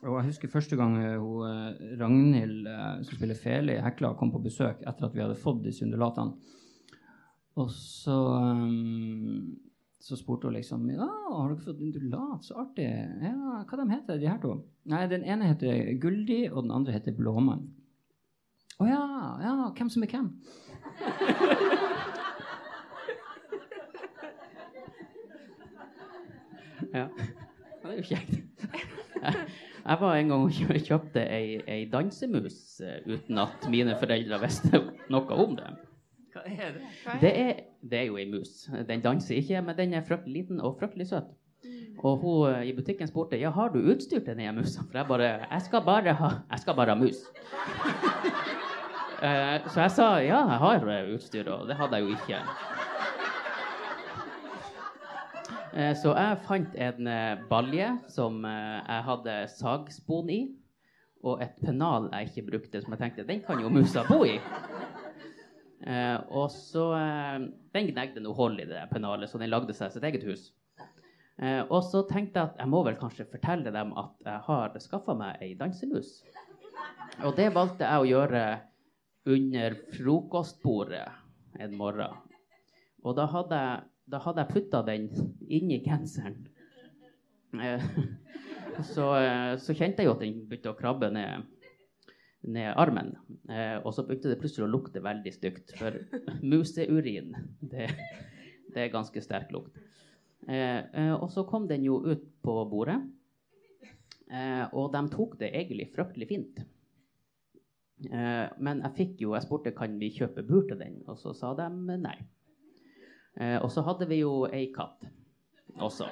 Og 0.00 0.14
jeg 0.14 0.30
husker 0.30 0.48
første 0.48 0.78
gang 0.80 0.94
eh, 0.96 1.18
hun, 1.20 1.42
eh, 1.44 1.96
Ragnhild, 2.00 2.68
som 3.04 3.18
spiller 3.18 3.36
fele 3.36 3.74
i 3.74 3.82
Hekla, 3.84 4.14
kom 4.16 4.30
på 4.32 4.40
besøk 4.40 4.78
etter 4.88 5.10
at 5.10 5.12
vi 5.12 5.20
hadde 5.20 5.36
fått 5.36 5.60
disse 5.66 5.84
undulatene. 5.84 6.38
Og 7.60 7.68
så, 7.74 8.16
um, 8.40 9.50
så 10.00 10.16
spurte 10.16 10.48
hun 10.48 10.56
liksom 10.56 10.86
Ja, 10.90 11.08
har 11.28 11.50
dere 11.52 11.64
fått 11.64 11.82
undulat? 11.84 12.44
Så 12.46 12.56
artig. 12.62 12.88
Ja, 13.22 13.60
hva 13.68 13.80
de 13.80 13.90
heter 13.92 14.20
de 14.20 14.30
her 14.30 14.40
to? 14.42 14.54
Nei, 14.90 15.04
den 15.12 15.26
ene 15.28 15.50
heter 15.52 15.92
Guldi, 16.00 16.42
og 16.50 16.64
den 16.64 16.74
andre 16.74 16.96
heter 16.96 17.16
Blåmann. 17.16 17.68
Å 18.80 18.88
ja, 18.88 19.04
ja, 19.44 19.54
hvem 19.76 19.92
som 19.92 20.06
er 20.06 20.14
hvem? 20.14 20.32
Ja. 26.90 27.06
Det 27.82 27.90
er 27.90 27.96
jo 27.96 28.02
kjekt. 28.02 28.32
Jeg, 29.20 29.96
var 30.00 30.16
en 30.16 30.32
gang 30.32 30.42
og 30.44 30.80
kjøpte 30.88 31.22
ei, 31.22 31.60
ei 31.70 31.84
dansemus 31.92 32.80
eh, 32.84 33.00
uten 33.06 33.38
at 33.40 33.66
mine 33.72 33.94
foreldre 34.00 34.40
visste 34.42 34.80
noe 35.12 35.38
om 35.44 35.54
det. 35.58 35.68
Hva 36.34 36.44
er 36.46 36.74
det? 36.76 36.90
Det 37.22 37.32
er, 37.44 37.62
det 37.82 37.98
er 37.98 38.08
jo 38.08 38.18
ei 38.20 38.28
mus. 38.30 38.68
Den 38.88 39.02
danser 39.04 39.38
ikke, 39.40 39.62
men 39.64 39.76
den 39.76 39.94
er 39.94 40.04
fryktelig 40.06 40.42
liten 40.42 40.60
og 40.60 40.78
fryktelig 40.80 41.08
søt. 41.10 41.30
Og 42.00 42.16
hun 42.22 42.54
eh, 42.54 42.70
i 42.70 42.76
butikken 42.76 43.08
spurte 43.08 43.38
ja, 43.40 43.50
har 43.52 43.72
du 43.72 43.80
utstyr 43.80 44.20
til 44.20 44.32
denne 44.32 44.52
musa. 44.56 44.84
For 44.88 45.00
jeg 45.00 45.08
bare 45.08 45.30
jeg 45.50 45.66
skal 45.66 45.84
bare 45.84 46.14
ha, 46.16 46.30
jeg 46.50 46.64
skal 46.64 46.76
bare 46.76 46.94
ha 46.94 47.00
mus. 47.00 47.20
Eh, 49.20 49.66
så 49.68 49.82
jeg 49.82 49.92
sa 49.92 50.04
ja, 50.24 50.38
jeg 50.48 50.58
har 50.62 50.86
eh, 50.88 51.08
utstyr, 51.12 51.48
og 51.52 51.66
det 51.68 51.74
hadde 51.76 51.98
jeg 51.98 52.06
jo 52.06 52.14
ikke. 52.14 52.38
Eh, 55.74 55.90
så 56.00 56.14
jeg 56.16 56.38
fant 56.46 56.78
en 56.86 57.10
balje 57.50 57.90
som 58.08 58.40
jeg 58.48 59.04
hadde 59.10 59.34
sagspon 59.58 60.32
i, 60.32 60.40
og 61.20 61.44
et 61.44 61.52
pennal 61.60 62.08
jeg 62.14 62.30
ikke 62.30 62.46
brukte, 62.48 62.80
som 62.80 62.96
jeg 62.96 63.02
tenkte 63.02 63.28
den 63.28 63.44
kan 63.44 63.60
jo 63.60 63.68
musa 63.68 64.06
bo 64.08 64.22
i. 64.24 64.38
Eh, 65.80 66.16
og 66.28 66.50
så 66.52 66.90
eh, 66.92 67.36
Den 67.72 67.86
gnegde 67.88 68.20
noe 68.20 68.36
hold 68.36 68.60
i 68.60 68.68
det 68.68 68.82
pennalet, 68.90 69.30
så 69.30 69.40
den 69.40 69.52
lagde 69.52 69.76
seg 69.76 69.94
sitt 69.94 70.04
eget 70.04 70.26
hus. 70.28 70.50
Eh, 71.40 71.62
og 71.62 71.80
så 71.86 72.02
tenkte 72.08 72.36
jeg 72.36 72.50
at 72.50 72.58
jeg 72.60 72.68
må 72.68 72.82
vel 72.84 72.98
kanskje 73.00 73.28
fortelle 73.30 73.72
dem 73.72 73.94
at 73.96 74.26
jeg 74.26 74.44
har 74.48 74.76
skaffa 74.84 75.16
meg 75.16 75.40
ei 75.40 75.54
dansemus. 75.56 76.18
Og 77.24 77.32
det 77.38 77.48
valgte 77.56 77.88
jeg 77.88 78.02
å 78.02 78.10
gjøre 78.10 78.42
under 79.30 79.76
frokostbordet 79.94 81.06
en 81.60 81.76
morgen. 81.76 82.18
Og 83.04 83.16
da 83.16 83.24
hadde 83.32 83.60
jeg, 83.64 83.86
da 84.12 84.20
jeg 84.26 84.50
putta 84.50 84.82
den 84.84 85.08
inni 85.48 85.80
genseren. 85.84 86.42
Eh, 87.56 87.88
så, 88.92 89.08
så 89.60 89.76
kjente 89.76 90.04
jeg 90.04 90.10
jo 90.10 90.18
at 90.18 90.26
den 90.26 90.44
begynte 90.44 90.74
å 90.74 90.76
krabbe 90.76 91.08
ned, 91.14 91.48
ned 92.48 92.72
armen. 92.80 93.14
Eh, 93.50 93.76
og 93.84 93.92
så 93.94 94.04
begynte 94.06 94.30
det 94.32 94.40
plutselig 94.40 94.66
å 94.66 94.72
lukte 94.72 95.02
veldig 95.04 95.32
stygt, 95.34 95.74
for 95.78 95.96
museurin, 96.52 97.34
det, 97.60 97.90
det 98.72 98.84
er 98.86 98.92
ganske 98.94 99.22
sterk 99.24 99.52
lukt. 99.54 99.76
Eh, 100.48 100.80
eh, 100.80 101.14
og 101.14 101.28
så 101.32 101.44
kom 101.48 101.68
den 101.68 101.84
jo 101.84 102.00
ut 102.06 102.24
på 102.44 102.56
bordet, 102.70 102.98
eh, 104.30 104.64
og 104.72 104.92
de 104.94 105.04
tok 105.12 105.38
det 105.42 105.52
egentlig 105.52 105.90
fryktelig 105.94 106.30
fint. 106.30 106.62
Eh, 108.08 108.46
men 108.64 108.80
jeg 108.86 108.96
fikk 108.96 109.24
jo, 109.26 109.34
jeg 109.36 109.44
spurte 109.44 109.76
kan 109.76 109.98
vi 110.00 110.12
kjøpe 110.14 110.44
bur 110.46 110.64
til 110.68 110.80
den, 110.80 111.02
og 111.06 111.20
så 111.20 111.34
sa 111.36 111.52
de 111.58 111.68
nei. 112.00 112.16
Eh, 113.40 113.58
og 113.60 113.68
så 113.72 113.84
hadde 113.86 114.08
vi 114.10 114.22
jo 114.22 114.46
ei 114.48 114.70
katt 114.74 115.04
også. 115.78 116.08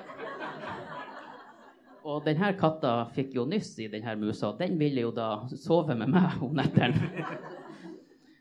Og 2.08 2.24
denne 2.24 2.54
katta 2.56 2.92
fikk 3.12 3.34
jo 3.36 3.44
nyss 3.48 3.74
i 3.84 3.88
denne 3.92 4.14
musa. 4.16 4.54
Den 4.56 4.78
ville 4.80 5.02
jo 5.04 5.10
da 5.12 5.44
sove 5.60 5.96
med 5.98 6.12
meg 6.14 6.42
om 6.44 6.56
nettene. 6.56 7.08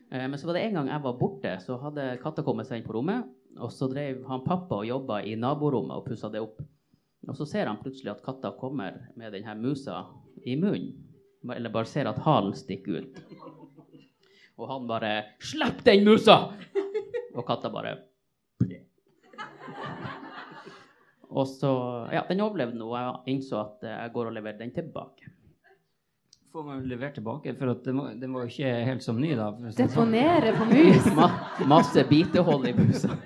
Eh, 0.08 0.22
Men 0.24 0.38
så 0.40 0.46
var 0.48 0.56
det 0.56 0.62
en 0.64 0.78
gang 0.78 0.86
jeg 0.88 1.02
var 1.04 1.16
borte, 1.20 1.50
så 1.60 1.74
hadde 1.82 2.04
katta 2.22 2.40
kommet 2.40 2.64
seg 2.64 2.78
inn 2.78 2.86
på 2.86 2.94
rommet. 2.96 3.26
Og 3.60 3.68
så 3.68 3.84
drev 3.92 4.22
han 4.24 4.40
pappa 4.40 4.78
og 4.78 4.86
jobba 4.88 5.18
i 5.20 5.34
naborommet 5.36 5.98
og 5.98 6.06
pussa 6.06 6.30
det 6.32 6.40
opp. 6.40 6.62
Og 7.28 7.36
så 7.36 7.44
ser 7.44 7.68
han 7.68 7.76
plutselig 7.82 8.14
at 8.14 8.22
katta 8.24 8.54
kommer 8.56 8.96
med 9.20 9.36
denne 9.36 9.52
musa 9.60 10.06
i 10.48 10.56
munnen. 10.56 10.94
Eller 11.52 11.68
bare 11.68 11.92
ser 11.92 12.08
at 12.08 12.24
halen 12.24 12.56
stikker 12.56 13.02
ut. 13.02 13.20
Og 14.56 14.72
han 14.72 14.88
bare 14.88 15.12
'Slipp 15.44 15.84
den 15.84 16.08
musa!' 16.08 16.54
Og 17.36 17.44
katta 17.44 17.68
bare 17.68 17.98
Og 21.30 21.48
så 21.48 21.72
Ja, 22.12 22.22
den 22.28 22.40
overlevde 22.40 22.78
nå. 22.78 22.92
Jeg 22.96 23.34
innså 23.34 23.60
at 23.60 23.84
eh, 23.84 23.98
jeg 24.04 24.14
går 24.14 24.30
og 24.30 24.38
leverer 24.38 24.58
den 24.62 24.72
tilbake. 24.76 25.34
Får 26.52 26.64
man 26.64 26.86
levert 26.88 27.14
tilbake? 27.14 27.52
For 27.58 27.70
at 27.74 27.84
den, 27.84 27.98
var, 28.00 28.14
den 28.16 28.32
var 28.32 28.46
jo 28.46 28.48
ikke 28.54 28.70
helt 28.88 29.04
som 29.04 29.20
ny, 29.20 29.34
da. 29.36 29.50
sånn. 29.52 29.74
Deponere 29.76 30.54
på 30.56 30.68
mus. 30.70 31.10
Ma 31.18 31.28
masse 31.68 32.04
bitehold 32.08 32.70
i 32.70 32.72
musa. 32.78 33.18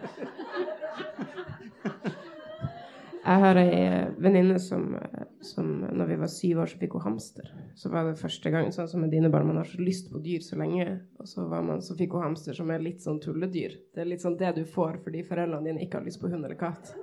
Jeg 3.22 3.38
har 3.44 3.58
ei 3.60 3.68
eh, 3.78 4.08
venninne 4.18 4.56
som, 4.58 4.96
eh, 4.98 5.28
som 5.46 5.68
når 5.94 6.08
vi 6.10 6.16
var 6.24 6.30
syv 6.32 6.64
år, 6.64 6.72
så 6.72 6.80
fikk 6.80 6.96
hun 6.98 7.04
hamster. 7.04 7.52
Så 7.78 7.92
var 7.92 8.08
det 8.08 8.18
første 8.18 8.50
gang, 8.50 8.72
sånn 8.74 8.90
som 8.90 9.04
med 9.04 9.14
dine 9.14 9.30
barn, 9.30 9.46
man 9.46 9.60
har 9.60 9.70
så 9.70 9.78
lyst 9.78 10.10
på 10.10 10.18
dyr 10.24 10.42
så 10.42 10.58
lenge. 10.58 10.88
Og 11.22 11.30
så, 11.30 11.46
var 11.46 11.62
man, 11.62 11.78
så 11.86 11.94
fikk 11.94 12.18
hun 12.18 12.26
hamster 12.26 12.58
som 12.58 12.74
er 12.74 12.82
litt 12.82 13.06
sånn 13.06 13.22
tulledyr. 13.22 13.78
Det 13.94 14.02
er 14.02 14.10
litt 14.10 14.26
sånn 14.26 14.36
det 14.40 14.50
du 14.58 14.64
får 14.66 14.98
fordi 15.06 15.22
foreldrene 15.28 15.70
dine 15.70 15.86
ikke 15.86 16.00
har 16.00 16.10
lyst 16.10 16.20
på 16.20 16.32
hund 16.34 16.42
eller 16.42 16.58
katt. 16.58 16.96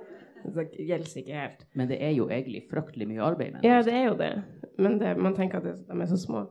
Det 0.44 0.66
gjelder 0.78 1.20
ikke 1.20 1.42
helt. 1.42 1.66
Men 1.74 1.88
det 1.90 1.98
er 2.02 2.12
jo 2.16 2.28
egentlig 2.30 2.64
fryktelig 2.70 3.08
mye 3.10 3.22
arbeid 3.24 3.60
Ja, 3.66 3.80
det 3.86 3.94
er 3.94 4.04
jo 4.08 4.16
det. 4.18 4.32
Men 4.78 4.98
det, 5.00 5.16
man 5.18 5.36
tenker 5.36 5.60
at 5.60 5.68
det, 5.68 5.76
de 5.88 6.00
er 6.00 6.10
så 6.10 6.18
små. 6.20 6.46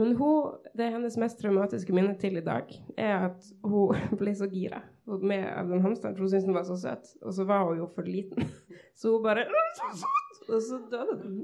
Men 0.00 0.14
hun, 0.16 0.54
det 0.76 0.86
er 0.86 0.94
hennes 0.94 1.18
mest 1.20 1.40
traumatiske 1.42 1.92
minne 1.94 2.14
til 2.20 2.38
i 2.40 2.44
dag, 2.44 2.64
er 2.96 3.16
at 3.28 3.40
hun 3.64 3.96
ble 4.20 4.34
så 4.36 4.46
gira 4.50 4.80
med 5.06 5.44
av 5.50 5.68
den 5.68 5.82
hamsteren, 5.84 6.14
for 6.16 6.22
hun 6.24 6.30
syntes 6.32 6.48
den 6.48 6.56
var 6.56 6.66
så 6.68 6.76
søt. 6.80 7.04
Og 7.22 7.30
så 7.36 7.42
var 7.48 7.60
hun 7.68 7.78
jo 7.82 7.86
for 7.94 8.08
liten. 8.08 8.42
Så 8.98 9.04
hun 9.14 9.22
bare 9.24 9.42
så 9.78 9.86
søt!» 10.02 10.28
Og 10.52 10.62
så 10.62 10.78
døde 10.90 11.14
den. 11.22 11.32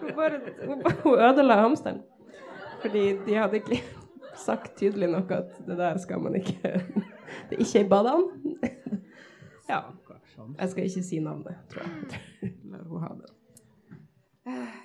hun, 0.00 0.10
bare, 0.16 0.38
hun, 0.66 0.78
hun 1.04 1.14
ødela 1.14 1.54
hamsteren. 1.60 2.00
Fordi 2.82 3.04
de 3.26 3.34
hadde 3.34 3.56
ikke 3.60 3.78
sagt 4.36 4.76
tydelig 4.76 5.08
nok 5.12 5.30
at 5.30 5.44
det 5.66 5.78
der 5.78 5.98
skal 5.98 6.20
man 6.20 6.34
ikke 6.34 6.80
Det 7.50 7.56
er 7.56 7.58
ikke 7.58 7.84
i 7.84 7.88
badene. 7.88 8.22
Ja. 9.68 9.80
Jeg 10.58 10.72
skal 10.72 10.88
ikke 10.88 11.04
si 11.06 11.20
navnet, 11.22 11.62
tror 11.70 11.86
jeg. 11.86 12.22
La 12.72 12.82
hun 12.88 13.04
ha 13.04 13.12
det. 13.20 13.30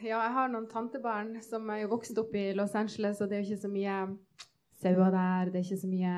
Ja, 0.05 0.19
jeg 0.21 0.34
har 0.36 0.51
noen 0.53 0.67
tantebarn 0.69 1.39
som 1.41 1.65
er 1.73 1.82
jo 1.84 1.93
vokst 1.95 2.17
opp 2.21 2.36
i 2.38 2.51
Los 2.53 2.75
Angeles, 2.78 3.21
og 3.21 3.30
det 3.30 3.38
er 3.38 3.41
jo 3.41 3.47
ikke 3.49 3.63
så 3.63 3.71
mye 3.73 3.95
sauer 4.78 5.09
der. 5.15 5.49
Det 5.49 5.59
er 5.59 5.65
ikke 5.65 5.82
så 5.82 5.89
mye 5.89 6.17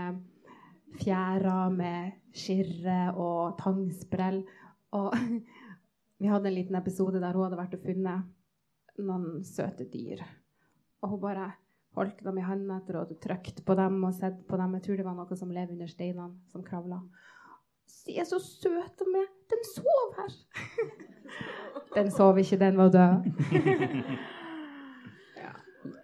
fjærer 1.00 1.72
med 1.76 2.18
skirre 2.36 3.00
og 3.16 3.56
tangsprell. 3.62 4.44
Og 4.98 5.16
vi 6.20 6.28
hadde 6.28 6.52
en 6.52 6.58
liten 6.58 6.78
episode 6.80 7.22
der 7.22 7.38
hun 7.38 7.48
hadde 7.48 7.62
vært 7.62 7.80
og 7.80 7.88
funnet 7.88 9.00
noen 9.00 9.44
søte 9.48 9.88
dyr. 9.88 10.26
Og 11.00 11.16
hun 11.16 11.24
bare 11.24 11.52
holdt 11.96 12.22
dem 12.26 12.38
i 12.40 12.46
hånda 12.46 12.80
etter 12.82 13.00
og 13.00 13.16
trykt 13.24 13.64
på 13.66 13.76
dem 13.80 14.04
og 14.04 14.16
sett 14.18 14.44
på 14.48 14.60
dem. 14.60 14.76
Jeg 14.78 14.86
tror 14.86 15.00
det 15.00 15.08
var 15.08 15.18
noe 15.18 15.40
som 15.40 15.52
lever 15.54 15.76
under 15.76 15.92
steinene, 15.92 16.36
som 16.52 16.66
kravla. 16.66 17.00
Er 18.10 18.26
så 18.26 18.40
om 18.68 19.12
med 19.14 19.28
Den 19.50 19.64
sov 19.76 20.16
her! 20.18 20.34
Den 21.96 22.12
sov 22.12 22.38
ikke, 22.38 22.58
den 22.58 22.78
var 22.78 22.90
død. 22.94 23.24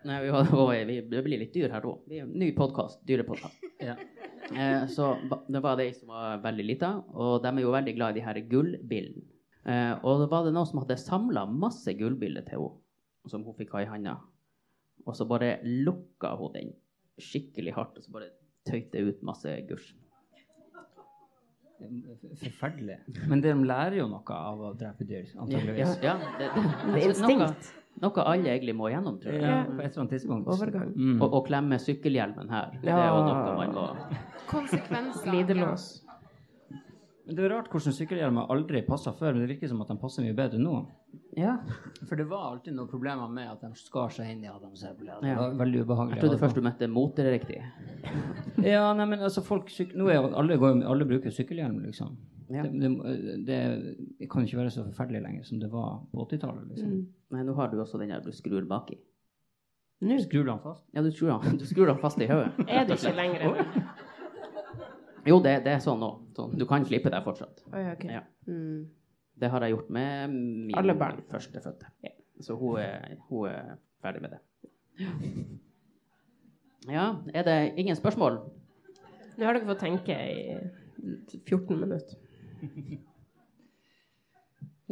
Nei, 0.05 0.21
vi, 0.23 0.29
var, 0.29 0.47
var, 0.51 0.85
vi, 0.85 1.01
det 1.01 1.21
blir 1.25 1.41
litt 1.41 1.53
dyr 1.53 1.69
her 1.73 1.85
òg. 1.85 2.05
Ny 2.09 2.51
podkast. 2.57 3.01
Dyrepodkast. 3.05 3.65
Ja. 3.81 3.95
Eh, 4.53 4.85
så 4.89 5.15
det 5.49 5.61
var 5.61 5.77
de 5.77 5.87
som 5.97 6.13
var 6.13 6.41
veldig 6.43 6.65
lita, 6.65 6.91
og 7.13 7.41
de 7.43 7.49
er 7.49 7.63
jo 7.65 7.73
veldig 7.73 7.95
glad 7.97 8.13
i 8.13 8.19
de 8.19 8.25
her 8.25 8.39
gullbillene. 8.49 9.25
Eh, 9.65 9.93
og 10.05 10.21
da 10.21 10.29
var 10.29 10.45
det 10.45 10.53
noen 10.53 10.69
som 10.69 10.81
hadde 10.83 10.97
samla 11.01 11.45
masse 11.49 11.93
gullbiller 11.97 12.45
til 12.45 12.61
henne, 12.61 12.81
som 13.29 13.45
hun 13.45 13.57
fikk 13.57 13.73
ha 13.73 13.81
i 13.81 13.89
handa. 13.89 14.19
Og 15.05 15.17
så 15.17 15.25
bare 15.29 15.57
lukka 15.65 16.35
hun 16.37 16.53
den 16.53 16.73
skikkelig 17.21 17.73
hardt, 17.77 17.97
og 17.97 18.05
så 18.05 18.13
bare 18.13 18.33
tøyte 18.69 19.01
ut 19.05 19.25
masse 19.25 19.53
gusj. 19.69 19.93
Forferdelig. 22.39 22.97
Men 23.27 23.41
de 23.43 23.53
lærer 23.67 23.97
jo 23.99 24.05
noe 24.11 24.37
av 24.37 24.61
å 24.61 24.73
drepe 24.79 25.07
dyr, 25.07 25.25
Ja, 25.33 25.41
antageligvis. 25.43 25.97
ja, 26.03 26.13
det, 26.39 26.47
det, 26.55 26.63
Det 26.93 27.01
er 27.03 27.07
altså, 27.09 27.31
noe, 27.31 27.49
noe 28.05 28.25
alle 28.31 28.53
egentlig 28.55 28.75
må 28.75 28.89
gjennom, 28.93 29.19
tror 29.23 29.33
jeg. 29.35 29.43
Ja, 29.43 29.57
på 29.67 29.75
et 29.81 29.89
eller 29.89 30.03
annet 30.05 30.15
tidspunkt. 30.15 30.47
Overgang. 30.55 30.93
Mm. 30.95 31.19
Og, 31.21 31.27
og 31.39 31.45
klemme 31.49 31.79
sykkelhjelmen 31.83 32.49
her. 32.53 32.73
Det 32.83 32.95
er 32.95 33.07
jo 33.11 33.21
noe 33.27 33.53
man 33.59 33.75
må 33.75 33.85
Konsekvenser. 34.49 35.29
Glidelås. 35.29 36.04
Men 37.25 37.35
Det 37.35 37.43
er 37.45 37.49
rart 37.55 37.69
hvordan 37.73 37.93
sykkelhjelmer 37.97 38.51
aldri 38.53 38.83
passa 38.85 39.11
før, 39.17 39.33
men 39.33 39.41
det 39.41 39.55
virker 39.55 39.69
som 39.71 39.79
at 39.81 39.89
de 39.89 39.95
passer 39.97 40.21
mye 40.25 40.35
bedre 40.37 40.59
nå. 40.61 40.75
Ja. 41.37 41.55
For 42.05 42.15
det 42.19 42.27
var 42.29 42.51
alltid 42.51 42.75
noen 42.77 42.89
problemer 42.91 43.31
med 43.33 43.49
at 43.49 43.63
de 43.65 43.71
skar 43.79 44.13
seg 44.13 44.29
inn 44.35 44.43
i 44.45 44.51
Adamseplet. 44.51 45.21
Det 45.23 45.31
Ja. 45.31 45.39
var 45.39 45.55
veldig 45.63 45.81
ubehagelig. 45.87 46.15
Jeg 46.19 46.23
trodde 46.25 46.39
først 46.43 46.55
du 46.55 46.61
mente 46.61 46.87
moteriktig. 46.87 47.61
Ja, 48.65 48.93
nei, 48.97 49.05
men 49.05 49.19
altså 49.19 49.41
folk 49.45 49.69
syk... 49.69 49.91
Nå 49.97 50.07
er 50.09 50.23
alle, 50.33 50.55
går, 50.57 50.79
alle 50.89 51.05
bruker 51.05 51.29
sykkelhjelm, 51.33 51.81
liksom. 51.85 52.15
Ja. 52.49 52.61
Det, 52.63 52.71
det, 52.79 53.45
det, 53.45 53.57
det 54.19 54.29
kan 54.31 54.45
ikke 54.45 54.57
være 54.57 54.71
så 54.73 54.85
forferdelig 54.85 55.21
lenger 55.25 55.43
som 55.45 55.59
det 55.59 55.69
var 55.73 55.99
på 56.13 56.23
80-tallet. 56.29 56.63
Liksom. 56.71 56.93
Mm. 56.93 57.03
Nei, 57.35 57.43
nå 57.43 57.53
har 57.57 57.69
du 57.73 57.81
også 57.81 57.99
den 58.01 58.13
der 58.13 58.21
du 58.25 58.31
skrur 58.33 58.65
baki. 58.69 58.97
Nå 60.05 60.17
Skrur 60.21 60.43
du 60.45 60.51
den 60.51 60.59
fast? 60.61 60.83
Ja, 60.93 61.01
du 61.01 61.09
skrur 61.11 61.31
den, 61.41 61.57
du 61.61 61.65
skrur 61.65 61.87
den 61.89 61.97
fast 62.01 62.21
i 62.21 62.27
hodet. 62.29 62.51
er 62.67 62.85
det 62.85 62.97
ikke 62.99 63.15
lenger. 63.17 63.65
Jo, 65.25 65.39
det, 65.41 65.55
det 65.65 65.73
er 65.73 65.81
sånn 65.83 65.99
nå. 66.01 66.11
Sånn, 66.37 66.53
du 66.59 66.65
kan 66.69 66.85
slippe 66.85 67.09
deg 67.09 67.25
fortsatt. 67.25 67.63
Oi, 67.71 67.81
okay. 67.95 68.11
Ja. 68.19 68.21
Mm. 68.49 68.85
Det 69.35 69.49
har 69.51 69.65
jeg 69.65 69.73
gjort 69.73 69.89
med 69.91 70.35
min 70.35 70.77
Alle 70.79 70.95
barn. 70.95 71.23
førstefødte. 71.31 71.89
Så 72.45 72.55
hun 72.59 72.77
er, 72.79 73.17
hun 73.29 73.49
er 73.49 73.75
ferdig 74.03 74.21
med 74.23 74.35
det. 74.35 74.41
Ja, 76.91 77.07
er 77.33 77.43
det 77.47 77.57
ingen 77.81 77.97
spørsmål? 77.97 78.37
Nå 79.35 79.47
har 79.47 79.57
dere 79.57 79.67
fått 79.67 79.81
tenke 79.83 80.15
i 80.15 80.55
14 81.49 81.79
minutter. 81.81 82.19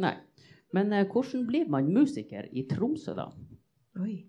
Nei. 0.02 0.14
Men 0.74 0.92
eh, 0.92 1.06
hvordan 1.06 1.46
blir 1.46 1.68
man 1.70 1.86
musiker 1.94 2.48
i 2.50 2.64
Tromsø, 2.68 3.14
da? 3.14 3.28
Oi. 4.02 4.24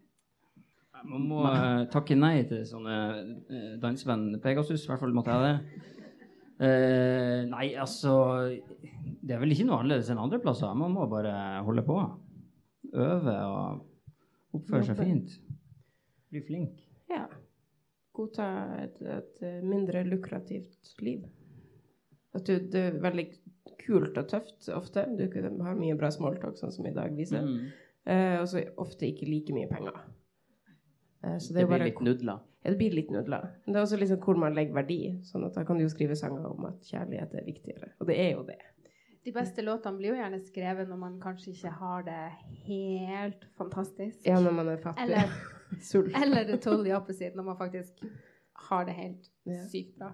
Man 1.09 1.27
må 1.29 1.41
uh, 1.45 1.85
takke 1.93 2.17
nei 2.17 2.39
til 2.49 2.63
sånne 2.67 2.95
uh, 3.49 3.73
dansevenn 3.81 4.39
Pegasus. 4.43 4.85
I 4.85 4.91
hvert 4.91 5.03
fall 5.03 5.15
måtte 5.15 5.35
jeg 5.35 5.45
det. 5.45 5.91
Uh, 6.55 7.41
nei, 7.51 7.65
altså 7.75 8.13
Det 9.19 9.35
er 9.35 9.41
vel 9.41 9.51
ikke 9.51 9.65
noe 9.67 9.81
annerledes 9.81 10.11
enn 10.11 10.21
andre 10.21 10.39
plasser. 10.43 10.71
Man 10.77 10.95
må 10.95 11.07
bare 11.11 11.35
holde 11.67 11.83
på. 11.87 11.99
Øve 12.95 13.35
og 13.49 14.55
oppføre 14.55 14.85
seg 14.87 15.01
fint. 15.01 15.39
Bli 16.31 16.41
flink. 16.45 16.83
Ja. 17.11 17.25
Godta 18.15 18.45
et, 18.79 19.01
et 19.01 19.41
eh, 19.43 19.63
mindre 19.65 20.05
lukrativt 20.07 20.93
liv. 21.03 21.25
At 22.35 22.47
du, 22.47 22.53
det 22.71 22.83
er 22.89 23.01
veldig 23.03 23.25
kult 23.83 24.17
og 24.19 24.29
tøft 24.31 24.69
ofte. 24.71 25.03
Du 25.17 25.25
har 25.65 25.75
mye 25.75 25.97
bra 25.99 26.11
smalltalk, 26.13 26.55
sånn 26.59 26.73
som 26.75 26.87
i 26.87 26.93
dag 26.95 27.15
viser. 27.15 27.43
Mm. 27.43 27.73
Uh, 28.05 28.35
og 28.39 28.47
så 28.51 28.61
ofte 28.79 29.07
ikke 29.09 29.27
like 29.27 29.55
mye 29.55 29.67
penger. 29.67 29.97
Eh, 31.25 31.37
så 31.41 31.53
det, 31.53 31.59
Det 31.63 31.65
blir 31.67 31.73
bare 31.77 31.87
litt 31.89 32.01
nudler. 32.05 32.39
Ja, 32.65 32.71
det 32.71 32.77
blir 32.79 32.93
litt 32.97 33.11
nudler. 33.13 33.49
Men 33.65 33.73
det 33.73 33.79
er 33.81 33.85
også 33.87 33.97
liksom 34.01 34.21
hvor 34.25 34.37
man 34.41 34.55
legger 34.57 34.77
verdi. 34.77 34.99
Sånn 35.25 35.45
at 35.47 35.57
da 35.57 35.63
kan 35.65 35.77
du 35.77 35.85
jo 35.85 35.91
skrive 35.93 36.15
sanger 36.17 36.45
om 36.49 36.65
at 36.69 36.85
kjærlighet 36.89 37.33
er 37.41 37.45
viktigere. 37.45 37.91
Og 37.99 38.07
det 38.09 38.17
er 38.21 38.31
jo 38.35 38.43
det. 38.47 38.59
De 39.25 39.31
beste 39.33 39.63
låtene 39.65 39.97
blir 39.97 40.11
jo 40.13 40.17
gjerne 40.19 40.37
skrevet 40.45 40.89
når 40.89 40.99
man 41.01 41.15
kanskje 41.21 41.51
ikke 41.55 41.71
har 41.79 42.03
det 42.05 42.17
helt 42.67 43.45
fantastisk. 43.57 44.19
Ja, 44.27 44.37
når 44.41 44.53
man 44.59 44.67
er 44.69 44.77
fattig. 44.83 45.07
Eller, 45.07 45.33
Sult. 45.89 46.11
eller 46.21 46.45
det 46.45 46.59
totally 46.61 46.91
opposite, 46.93 47.33
når 47.35 47.47
man 47.49 47.57
faktisk 47.57 48.05
har 48.69 48.85
det 48.85 48.93
helt 48.99 49.31
Ja. 49.49 49.63
sykt 49.69 49.97
bra. 49.97 50.11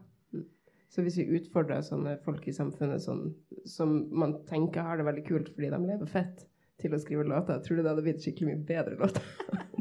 Så 0.91 1.03
hvis 1.05 1.18
vi 1.22 1.28
utfordrer 1.39 1.84
sånne 1.88 2.18
folk 2.24 2.47
i 2.47 2.51
samfunnet 2.55 2.99
sånn, 3.03 3.34
som 3.66 3.93
man 4.12 4.34
tenker 4.47 4.84
har 4.84 4.97
det 4.99 5.05
veldig 5.07 5.24
kult 5.28 5.51
fordi 5.55 5.70
de 5.72 5.78
lever 5.88 6.09
fett, 6.12 6.41
til 6.82 6.91
å 6.95 6.99
skrive 6.99 7.24
låter, 7.24 7.59
tror 7.64 7.78
du 7.78 7.84
det 7.84 7.91
hadde 7.93 8.03
blitt 8.03 8.24
skikkelig 8.24 8.47
mye 8.49 8.66
bedre 8.68 8.97
låter? 8.99 9.24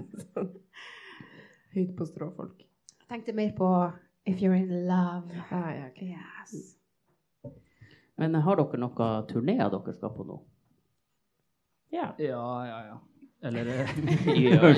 Høyt 1.75 1.93
på 1.99 2.07
strå-folk. 2.09 2.65
Jeg 2.99 3.09
tenkte 3.13 3.35
mer 3.37 3.51
på 3.55 3.69
If 4.27 4.41
You're 4.43 4.57
In 4.59 4.89
Love. 4.89 5.31
Ah, 5.51 5.71
ja, 5.71 5.87
okay. 5.91 6.15
Yes. 6.15 6.77
Men 8.19 8.35
har 8.35 8.59
dere 8.59 8.81
noen 8.83 9.29
turneer 9.31 9.71
dere 9.73 9.95
skal 9.95 10.13
på 10.17 10.27
nå? 10.27 10.41
ja. 11.95 12.11
Ja, 12.19 12.43
ja, 12.67 12.81
ja. 12.87 12.99
Eller 13.43 13.67
eh, 13.67 13.95
Ja, 14.45 14.73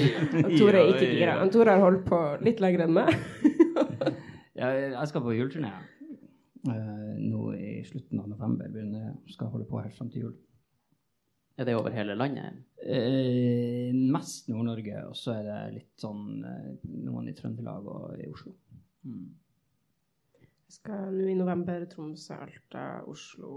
Tore 0.58 0.82
er 0.82 0.92
ikke 0.92 1.08
gira. 1.08 1.38
Han 1.40 1.50
Tore 1.50 1.74
har 1.74 1.82
holdt 1.82 2.04
på 2.06 2.20
litt 2.44 2.60
lenger 2.60 2.86
enn 2.86 2.94
meg. 3.00 3.16
Ja, 4.52 4.68
jeg 4.68 5.08
skal 5.08 5.22
på 5.24 5.32
juleturné 5.32 5.70
uh, 6.68 7.14
nå 7.18 7.54
i 7.56 7.80
slutten 7.88 8.20
av 8.20 8.28
november. 8.28 8.68
Begynner, 8.70 9.14
skal 9.32 9.48
holde 9.50 9.64
på 9.66 9.80
her 9.80 9.88
fram 9.96 10.10
til 10.12 10.26
jul. 10.26 10.34
Er 11.56 11.68
det 11.68 11.76
over 11.76 11.92
hele 11.92 12.14
landet? 12.16 12.62
Eh, 12.80 13.92
mest 13.92 14.48
Nord-Norge, 14.48 15.04
og 15.10 15.16
så 15.18 15.36
er 15.36 15.44
det 15.46 15.58
litt 15.76 16.00
sånn 16.00 16.40
eh, 16.48 16.72
noen 17.04 17.28
i 17.28 17.34
Trøndelag 17.36 17.88
og 17.92 18.16
i 18.16 18.28
Oslo. 18.32 18.54
Mm. 19.04 19.28
Jeg 20.40 20.78
skal 20.78 21.12
nå 21.12 21.28
i 21.28 21.36
november 21.36 21.84
Tromsø, 21.90 22.38
Alta, 22.46 22.86
Oslo 23.10 23.52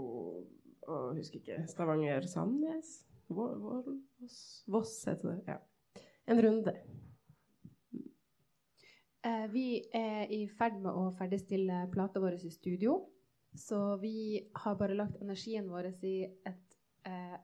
og 0.86 1.16
husker 1.16 1.40
ikke 1.40 1.64
Stavanger, 1.70 2.26
Sandnes? 2.30 3.00
Voss, 3.28 4.62
Voss 4.70 4.92
heter 5.08 5.32
det. 5.32 5.56
Ja. 5.56 6.04
En 6.30 6.42
runde. 6.42 6.74
Eh, 9.26 9.46
vi 9.50 9.66
er 9.94 10.30
i 10.30 10.44
ferd 10.58 10.78
med 10.82 10.92
å 10.94 11.08
ferdigstille 11.18 11.86
plata 11.94 12.22
vår 12.22 12.38
i 12.46 12.52
studio. 12.54 13.00
Så 13.56 13.96
vi 13.98 14.44
har 14.54 14.76
bare 14.78 14.94
lagt 14.98 15.18
energien 15.22 15.66
vår 15.72 15.88
i, 16.04 16.16
et, 16.46 16.76
eh, 17.08 17.38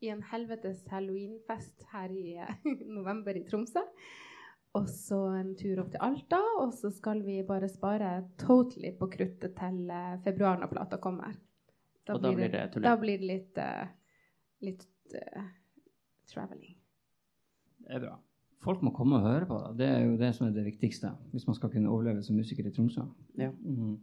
i 0.00 0.08
en 0.12 0.22
helvetes 0.30 0.82
halloweenfest 0.88 1.84
her 1.92 2.12
i 2.14 2.34
eh, 2.40 2.66
november 2.96 3.36
i 3.36 3.44
Tromsø. 3.48 3.84
Og 4.78 4.86
så 4.88 5.18
en 5.34 5.54
tur 5.58 5.80
opp 5.82 5.90
til 5.90 6.02
Alta, 6.06 6.38
og 6.62 6.72
så 6.78 6.92
skal 6.94 7.24
vi 7.26 7.40
bare 7.46 7.68
spare 7.68 8.12
totally 8.38 8.92
på 8.98 9.10
kruttet 9.10 9.56
til 9.58 9.90
eh, 9.90 10.18
februar 10.24 10.60
når 10.60 10.70
plata 10.72 11.00
kommer. 11.02 11.34
Og 12.10 12.22
da 12.22 12.32
blir 12.34 12.50
det 12.50 12.62
turné. 12.74 12.84
Da 12.86 12.96
blir 12.98 13.20
det 13.20 13.26
litt, 13.28 13.58
uh, 13.60 13.90
litt 14.66 15.14
uh, 15.14 15.44
traveling. 16.26 16.74
Det 17.84 17.92
er 17.98 18.02
bra. 18.02 18.16
Folk 18.64 18.82
må 18.82 18.90
komme 18.96 19.20
og 19.20 19.26
høre 19.28 19.46
på 19.48 19.58
det. 19.60 19.68
Det 19.78 19.88
er 19.88 20.00
jo 20.04 20.16
det 20.20 20.30
som 20.36 20.48
er 20.48 20.56
det 20.56 20.64
viktigste 20.66 21.12
hvis 21.32 21.46
man 21.46 21.56
skal 21.56 21.70
kunne 21.72 21.92
overleve 21.92 22.24
som 22.26 22.36
musiker 22.36 22.66
i 22.66 22.72
Tromsø. 22.74 23.04
Ja. 23.38 23.52
Mm. 23.52 23.98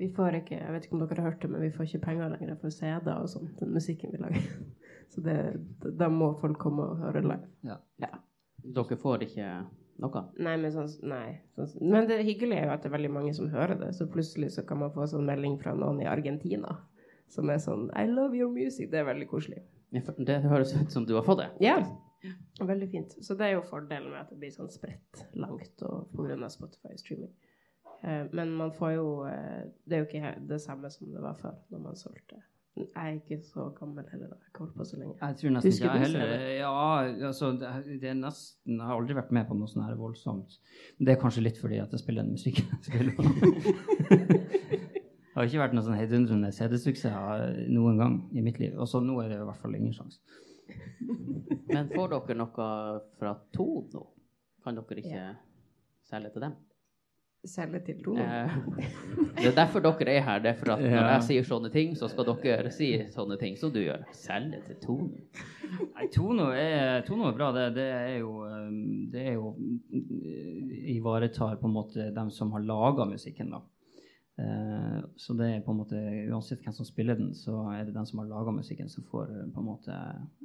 Vi 0.00 0.08
får 0.16 0.38
ikke, 0.38 0.56
jeg 0.56 0.72
vet 0.72 0.86
ikke 0.86 0.96
om 0.96 1.02
dere 1.04 1.20
har 1.20 1.28
hørt 1.28 1.42
det, 1.44 1.50
men 1.52 1.60
vi 1.60 1.72
får 1.74 1.88
ikke 1.88 2.06
penger 2.06 2.30
lenger 2.32 2.56
for 2.62 2.72
CD 2.72 3.10
og 3.12 3.26
sånn, 3.28 3.50
den 3.58 3.74
musikken 3.74 4.14
vi 4.14 4.22
lager. 4.22 4.46
Så 5.12 5.20
det, 5.26 5.36
da 6.00 6.08
må 6.12 6.30
folk 6.40 6.56
komme 6.62 6.86
og 6.86 7.02
høre 7.02 7.20
live. 7.26 7.50
Ja. 7.66 7.76
Dere 8.64 8.96
får 9.00 9.26
ikke 9.26 9.50
noe? 10.00 10.22
Nei, 10.40 10.54
men 10.62 10.72
sånn, 10.72 10.88
nei. 11.10 11.26
Sånn, 11.58 11.90
men 11.92 12.08
det 12.08 12.22
hyggelige 12.24 12.62
er 12.62 12.70
jo 12.70 12.76
at 12.76 12.84
det 12.84 12.88
er 12.88 12.94
veldig 12.96 13.12
mange 13.18 13.34
som 13.36 13.50
hører 13.52 13.76
det, 13.80 13.90
så 13.98 14.06
plutselig 14.08 14.52
så 14.54 14.64
kan 14.68 14.80
man 14.80 14.94
få 14.94 15.08
sånn 15.10 15.26
melding 15.28 15.58
fra 15.60 15.74
noen 15.76 16.00
i 16.00 16.08
Argentina 16.08 16.78
som 17.30 17.50
er 17.52 17.60
sånn 17.62 17.90
I 17.98 18.06
love 18.10 18.38
your 18.38 18.50
music. 18.52 18.88
Det 18.90 19.02
er 19.02 19.06
veldig 19.10 19.28
koselig. 19.30 19.60
Det 19.90 20.40
høres 20.46 20.72
ut 20.78 20.92
som 20.94 21.04
du 21.06 21.16
har 21.18 21.26
fått 21.26 21.42
det. 21.42 21.50
Ja. 21.66 21.76
Veldig 22.60 22.88
fint. 22.92 23.14
Så 23.24 23.36
det 23.36 23.48
er 23.48 23.56
jo 23.58 23.62
fordelen 23.68 24.10
med 24.12 24.22
at 24.22 24.32
det 24.32 24.40
blir 24.40 24.52
sånn 24.54 24.70
spredt 24.72 25.22
langt 25.38 25.84
og 25.86 26.10
på 26.14 26.26
grunn 26.26 26.44
men 28.32 28.52
man 28.56 28.72
får 28.72 28.94
jo 28.94 29.08
eh, 29.28 29.66
Det 29.84 29.96
er 29.96 29.98
jo 30.04 30.06
ikke 30.08 30.34
det 30.48 30.60
samme 30.62 30.90
som 30.90 31.10
det 31.12 31.20
var 31.22 31.34
før, 31.40 31.58
når 31.70 31.82
man 31.84 31.96
solgte. 32.00 32.38
Jeg 32.80 32.88
er 32.96 33.16
ikke 33.18 33.40
så 33.44 33.66
gammel 33.76 34.06
heller. 34.12 34.30
Jeg 34.30 34.52
har 34.54 34.58
holdt 34.62 34.76
på 34.78 34.84
så 34.88 34.96
lenge. 34.96 35.16
Jeg 35.20 35.36
tror 35.40 35.50
nesten 35.56 35.72
ikke 35.74 35.90
jeg 35.90 36.00
heller? 36.06 36.34
Ja, 36.54 36.70
altså, 37.28 37.50
det, 37.60 37.68
er- 38.08 38.14
nesten 38.16 38.78
Jeg 38.78 38.86
har 38.86 38.94
aldri 38.96 39.16
vært 39.18 39.32
med 39.36 39.48
på 39.48 39.56
noe 39.58 39.68
sånn 39.68 39.84
her 39.84 39.98
voldsomt. 39.98 40.56
Men 40.98 41.08
det 41.08 41.14
er 41.14 41.20
kanskje 41.20 41.44
litt 41.44 41.58
fordi 41.60 41.80
at 41.82 41.92
jeg 41.92 42.00
spiller 42.04 42.24
den 42.24 42.38
musikken 42.38 42.70
jeg 42.70 42.82
spiller. 42.88 43.14
det 44.40 45.34
har 45.34 45.50
ikke 45.50 45.62
vært 45.64 45.76
noen 45.76 45.86
sånn 45.90 45.98
heidundrende 45.98 46.52
CD-suksess 46.56 47.68
noen 47.74 48.00
gang 48.00 48.16
i 48.32 48.44
mitt 48.46 48.62
liv. 48.62 48.78
Og 48.78 48.88
så 48.88 49.02
nå 49.04 49.18
er 49.24 49.34
det 49.34 49.42
i 49.42 49.44
hvert 49.50 49.60
fall 49.60 49.76
ingen 49.76 49.92
sjanse. 49.96 50.22
Men 51.70 51.90
får 51.90 52.14
dere 52.14 52.38
noe 52.38 52.70
fra 53.18 53.34
to 53.52 53.68
nå? 53.92 54.06
Kan 54.64 54.78
dere 54.78 55.02
ikke 55.02 55.28
selge 56.08 56.32
til 56.34 56.48
dem? 56.48 56.56
Selge 57.48 57.80
til 57.86 58.02
Tono. 58.04 58.20
Eh, 58.20 58.56
det 59.38 59.46
er 59.48 59.54
derfor 59.56 59.80
dere 59.80 60.12
er 60.12 60.24
her. 60.26 60.42
Det 60.44 60.50
er 60.50 60.58
for 60.58 60.74
at 60.74 60.82
når 60.82 61.06
jeg 61.06 61.22
sier 61.28 61.46
sånne 61.48 61.70
ting, 61.72 61.94
så 61.96 62.10
skal 62.12 62.28
dere 62.28 62.72
si 62.74 62.90
sånne 63.14 63.38
ting 63.40 63.56
som 63.56 63.72
du 63.72 63.80
gjør. 63.80 64.04
Selge 64.12 64.60
til 64.66 64.76
Tono. 64.82 65.22
Nei, 65.94 66.08
Tono 66.12 66.50
er, 66.52 67.00
Tono 67.06 67.30
er 67.30 67.38
bra. 67.38 67.48
Det, 67.56 67.66
det 67.78 67.86
er 67.96 68.16
jo, 68.18 68.34
um, 68.44 69.06
det 69.12 69.22
er 69.30 69.38
jo 69.38 69.54
uh, 69.56 70.74
Ivaretar 70.92 71.56
på 71.62 71.70
en 71.70 71.76
måte 71.78 72.10
dem 72.16 72.32
som 72.34 72.52
har 72.52 72.66
laga 72.66 73.08
musikken, 73.08 73.54
da. 73.56 73.62
Eh, 74.40 74.98
så 75.20 75.36
det 75.36 75.48
er 75.52 75.64
på 75.64 75.72
en 75.74 75.80
måte 75.82 75.98
Uansett 76.30 76.62
hvem 76.64 76.72
som 76.76 76.86
spiller 76.88 77.18
den, 77.18 77.32
så 77.36 77.58
er 77.74 77.84
det 77.84 77.96
den 77.96 78.08
som 78.08 78.22
har 78.22 78.28
laga 78.30 78.52
musikken, 78.56 78.92
som 78.92 79.06
får 79.08 79.32
uh, 79.32 79.46
på 79.54 79.64
en 79.64 79.70
måte 79.70 79.96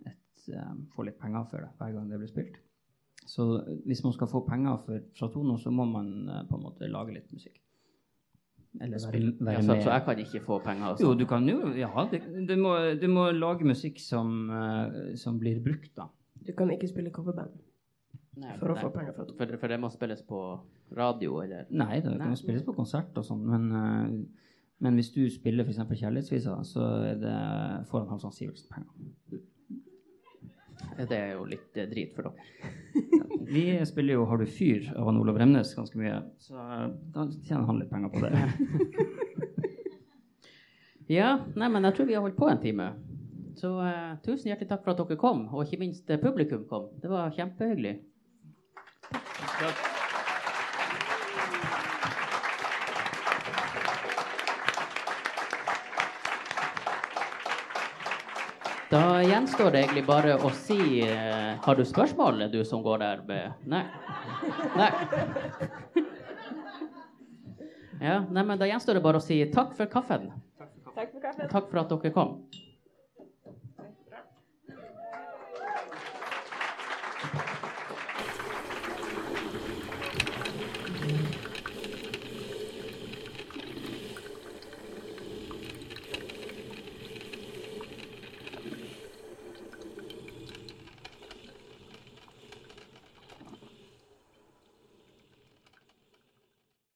et, 0.08 0.48
får 0.96 1.10
litt 1.10 1.20
penger 1.20 1.48
for 1.52 1.64
det 1.64 1.74
hver 1.76 1.94
gang 1.96 2.08
det 2.08 2.22
blir 2.22 2.32
spilt. 2.32 2.62
Så 3.26 3.46
hvis 3.86 4.04
man 4.06 4.14
skal 4.14 4.30
få 4.30 4.44
penger 4.48 4.82
for, 4.86 5.06
fra 5.18 5.30
Tono, 5.34 5.58
så 5.58 5.72
må 5.74 5.86
man 5.90 6.10
uh, 6.30 6.42
på 6.50 6.60
en 6.60 6.66
måte 6.68 6.90
lage 6.92 7.16
litt 7.16 7.32
musikk. 7.34 7.58
Eller 8.82 9.00
være, 9.00 9.20
Ja, 9.24 9.46
være 9.46 9.62
så, 9.64 9.76
så 9.84 9.92
jeg 9.94 10.04
kan 10.06 10.20
ikke 10.20 10.42
få 10.44 10.58
penger? 10.64 10.86
Altså. 10.90 11.06
Jo, 11.06 11.14
du 11.16 11.26
kan 11.30 11.46
jo 11.48 11.72
Ja, 11.78 12.08
det, 12.12 12.22
du, 12.50 12.56
må, 12.60 12.74
du 13.02 13.08
må 13.08 13.30
lage 13.32 13.68
musikk 13.68 14.02
som, 14.04 14.50
eh, 14.52 15.14
som 15.16 15.40
blir 15.40 15.62
brukt, 15.64 15.94
da. 15.96 16.10
Du 16.46 16.52
kan 16.58 16.72
ikke 16.74 16.90
spille 16.92 17.14
coverband 17.16 17.56
Nei, 18.36 18.52
for 18.60 18.74
å 18.74 18.76
nei. 18.76 18.82
få 18.84 18.90
penger 18.92 19.16
fra 19.16 19.24
Tono. 19.30 19.38
For, 19.40 19.58
for 19.62 19.72
det 19.72 19.80
må 19.80 19.92
spilles 19.94 20.26
på 20.28 20.42
radio, 20.98 21.38
eller? 21.46 21.70
Nei, 21.72 22.02
det 22.04 22.18
kan 22.20 22.34
Nei. 22.34 22.40
spilles 22.40 22.66
på 22.68 22.76
konsert 22.76 23.16
og 23.16 23.24
sånn, 23.24 23.46
men, 23.48 23.70
eh, 23.80 24.44
men 24.84 25.00
hvis 25.00 25.14
du 25.16 25.24
spiller 25.32 25.64
f.eks. 25.64 25.80
Kjærlighetsvisa, 25.96 26.58
så 26.68 26.90
er 27.14 27.22
det, 27.24 27.38
får 27.88 28.04
han 28.04 28.12
Hans 28.12 28.42
Sivertsen 28.42 28.76
penger. 28.76 29.46
Det 30.96 31.18
er 31.18 31.34
jo 31.36 31.46
litt 31.50 31.78
eh, 31.78 31.90
drit 31.92 32.16
for 32.16 32.30
dere. 32.30 32.36
Vi 33.46 33.68
spiller 33.86 34.18
jo 34.18 34.26
'Har 34.26 34.42
du 34.42 34.46
fyr' 34.46 34.88
av 34.96 35.06
han 35.06 35.20
Olav 35.22 35.38
Remnes 35.38 35.76
ganske 35.76 36.00
mye, 36.00 36.22
så 36.40 36.56
eh, 36.56 36.88
da 37.14 37.28
tjener 37.46 37.66
han 37.70 37.80
litt 37.80 37.92
penger 37.92 38.10
på 38.10 38.24
det. 38.26 38.34
Ja, 41.08 41.36
nei, 41.54 41.68
men 41.70 41.86
jeg 41.86 41.94
tror 41.96 42.08
vi 42.10 42.16
har 42.18 42.24
holdt 42.26 42.38
på 42.38 42.48
en 42.50 42.62
time. 42.62 42.88
Så 43.56 43.70
uh, 43.78 44.16
tusen 44.26 44.50
hjertelig 44.50 44.72
takk 44.72 44.82
for 44.84 44.96
at 44.96 45.04
dere 45.04 45.20
kom, 45.22 45.46
og 45.54 45.62
ikke 45.64 45.84
minst 45.84 46.10
eh, 46.10 46.22
publikum 46.22 46.66
kom. 46.70 46.90
Det 47.02 47.12
var 47.12 47.34
kjempehyggelig. 47.36 48.00
Da 58.96 59.24
gjenstår 59.24 59.72
det 59.72 59.80
egentlig 59.82 60.06
bare 60.08 60.38
å 60.40 60.50
si 60.56 60.78
eh, 61.04 61.58
Har 61.66 61.76
du 61.76 61.82
spørsmål, 61.84 62.46
du 62.52 62.62
som 62.64 62.80
går 62.84 63.02
der 63.02 63.24
med 63.28 63.66
Nei. 63.68 63.82
Nei. 64.80 64.88
Ja, 68.00 68.22
nei, 68.30 68.44
men 68.44 68.56
Da 68.62 68.70
gjenstår 68.70 68.96
det 68.96 69.02
bare 69.04 69.20
å 69.20 69.26
si 69.26 69.42
takk 69.52 69.74
for 69.76 69.92
kaffen. 69.92 70.30
Takk 70.96 71.12
for 71.12 71.20
kaffen. 71.26 71.50
Takk 71.52 71.68
for 71.74 71.82
at 71.82 71.92
dere 71.92 72.14
kom. 72.16 72.38